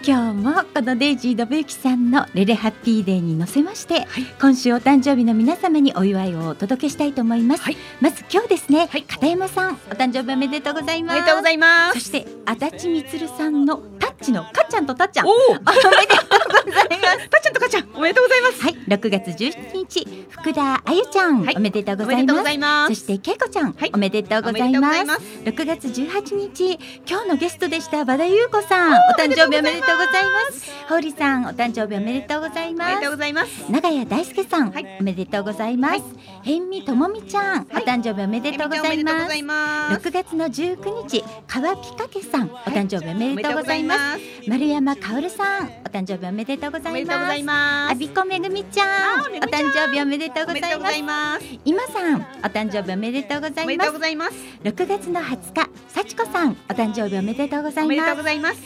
[0.00, 4.06] はい今日もこのデイジー信之さんのレレハッピーデーに乗せまして、
[4.40, 7.76] 今週お誕生日の皆様にお祝いをお届けしたいと思います、はい。
[8.00, 9.02] まず今日ですね、はい。
[9.02, 11.16] 片山さんお誕生日おめでとうございます。
[11.18, 11.98] おめでとうございます。
[11.98, 15.26] そして足立みつるさんのタッチのかっちゃんとたっちゃん。
[15.26, 17.28] おおお、めでとうございます。
[17.28, 18.62] たっちゃんとかっちゃん、おめでとうございます。
[18.62, 18.74] はい。
[18.88, 21.54] 6月17日福田あゆちゃん、はい。
[21.56, 22.94] おめでとうございます。
[22.94, 23.90] そしてけいこちゃん、はい。
[23.92, 25.20] おめでとうございます。
[25.44, 28.92] 6月18日今日のゲストでした和田優子さん。
[28.92, 33.70] お誕生日おめでとうございますほうりさんお誕生日おめでとうございおますめでとうございます。
[33.70, 36.02] 長谷大輔さん、はいおめでとうございます、
[36.42, 40.08] へんみともみちゃん、お誕生日おめでとうございますおめでとうございます。
[40.08, 44.50] 6月の19日川ピカケさん、お誕生日おめでとうございますす。
[44.50, 47.04] 丸山かおるさんお誕生日おめでとうござい
[47.42, 47.92] ます。
[47.92, 51.46] あびこめぐみちゃんあお誕生日おめでとうございます。
[51.64, 54.34] 今さんお誕生日おめでとうございますとうございます。
[54.64, 58.58] 6月の20日幸子さんお誕生日おめでとうございますございます。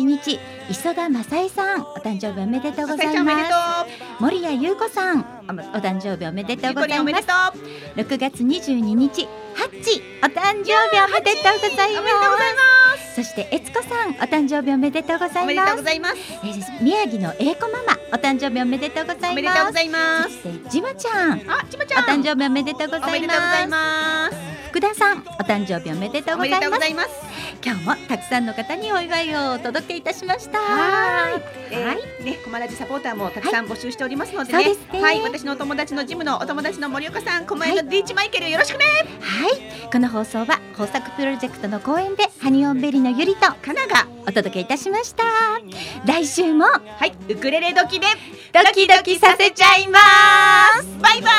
[0.00, 0.40] 6月21日
[0.70, 3.34] 磯田正恵さんお誕生日おめでとうございま
[3.84, 6.56] とす森谷優子さんおお誕生日おめでう。
[6.56, 8.00] とうございまですとう。
[8.00, 16.16] 6月22日ハッチお誕生日おめでとうございますそして悦子さんお誕生日おめでとうござおめでとういますございます。
[16.44, 20.30] えー宮城の英子ママお誕生日おめでとうございおめでますとうございます。
[20.30, 22.04] そしてじまちゃんあ、ちまちおゃん。
[22.04, 24.68] 誕生日おめでとうござおめいでとうございますます。
[24.70, 27.10] 福田さんお誕生日おめでとうおめでございますとうございます。
[27.62, 31.42] 今日もたくさんの方にお祝いをお届けいたしましたはい。
[31.72, 34.64] えはいーね、コマラジサポーターもたくさん募集しておりますのでね。
[34.64, 38.84] そうですねはい、私のお友達のジムのお友達の森岡さん、狛江のリーチマイケルよろしくね。
[39.20, 39.49] はい
[39.92, 45.24] この放送は豊作プロジェクトの公演でハニオンベリーのゆりとカナが、お届けいたしました。
[46.06, 48.06] 来週もはい、ウクレレ時で
[48.52, 49.98] ドキドキさせちゃいま
[50.80, 50.86] す。
[51.00, 51.32] バイバイ。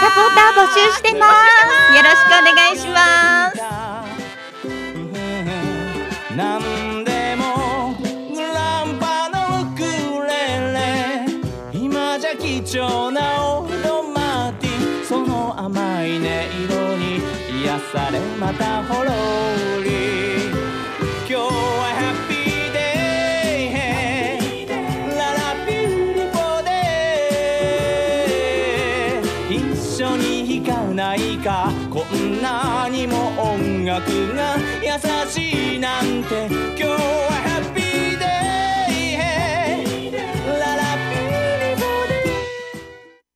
[0.00, 1.96] サポーター募集してます。
[1.96, 3.58] よろしくお願いします。
[6.36, 7.94] なんでも
[8.54, 9.82] ランパのウク
[10.26, 10.32] レ
[10.72, 11.26] レ。
[11.72, 13.37] 今じゃ貴重な
[17.92, 19.10] されまたほろ
[19.82, 20.50] り。
[21.20, 21.40] 今日は
[21.96, 22.78] ハッピーデ
[24.64, 26.68] イララピューリポデ
[29.54, 29.56] イ。
[29.56, 34.90] 一緒に弾かないかこんなにも音楽が優
[35.30, 36.57] しいなんて。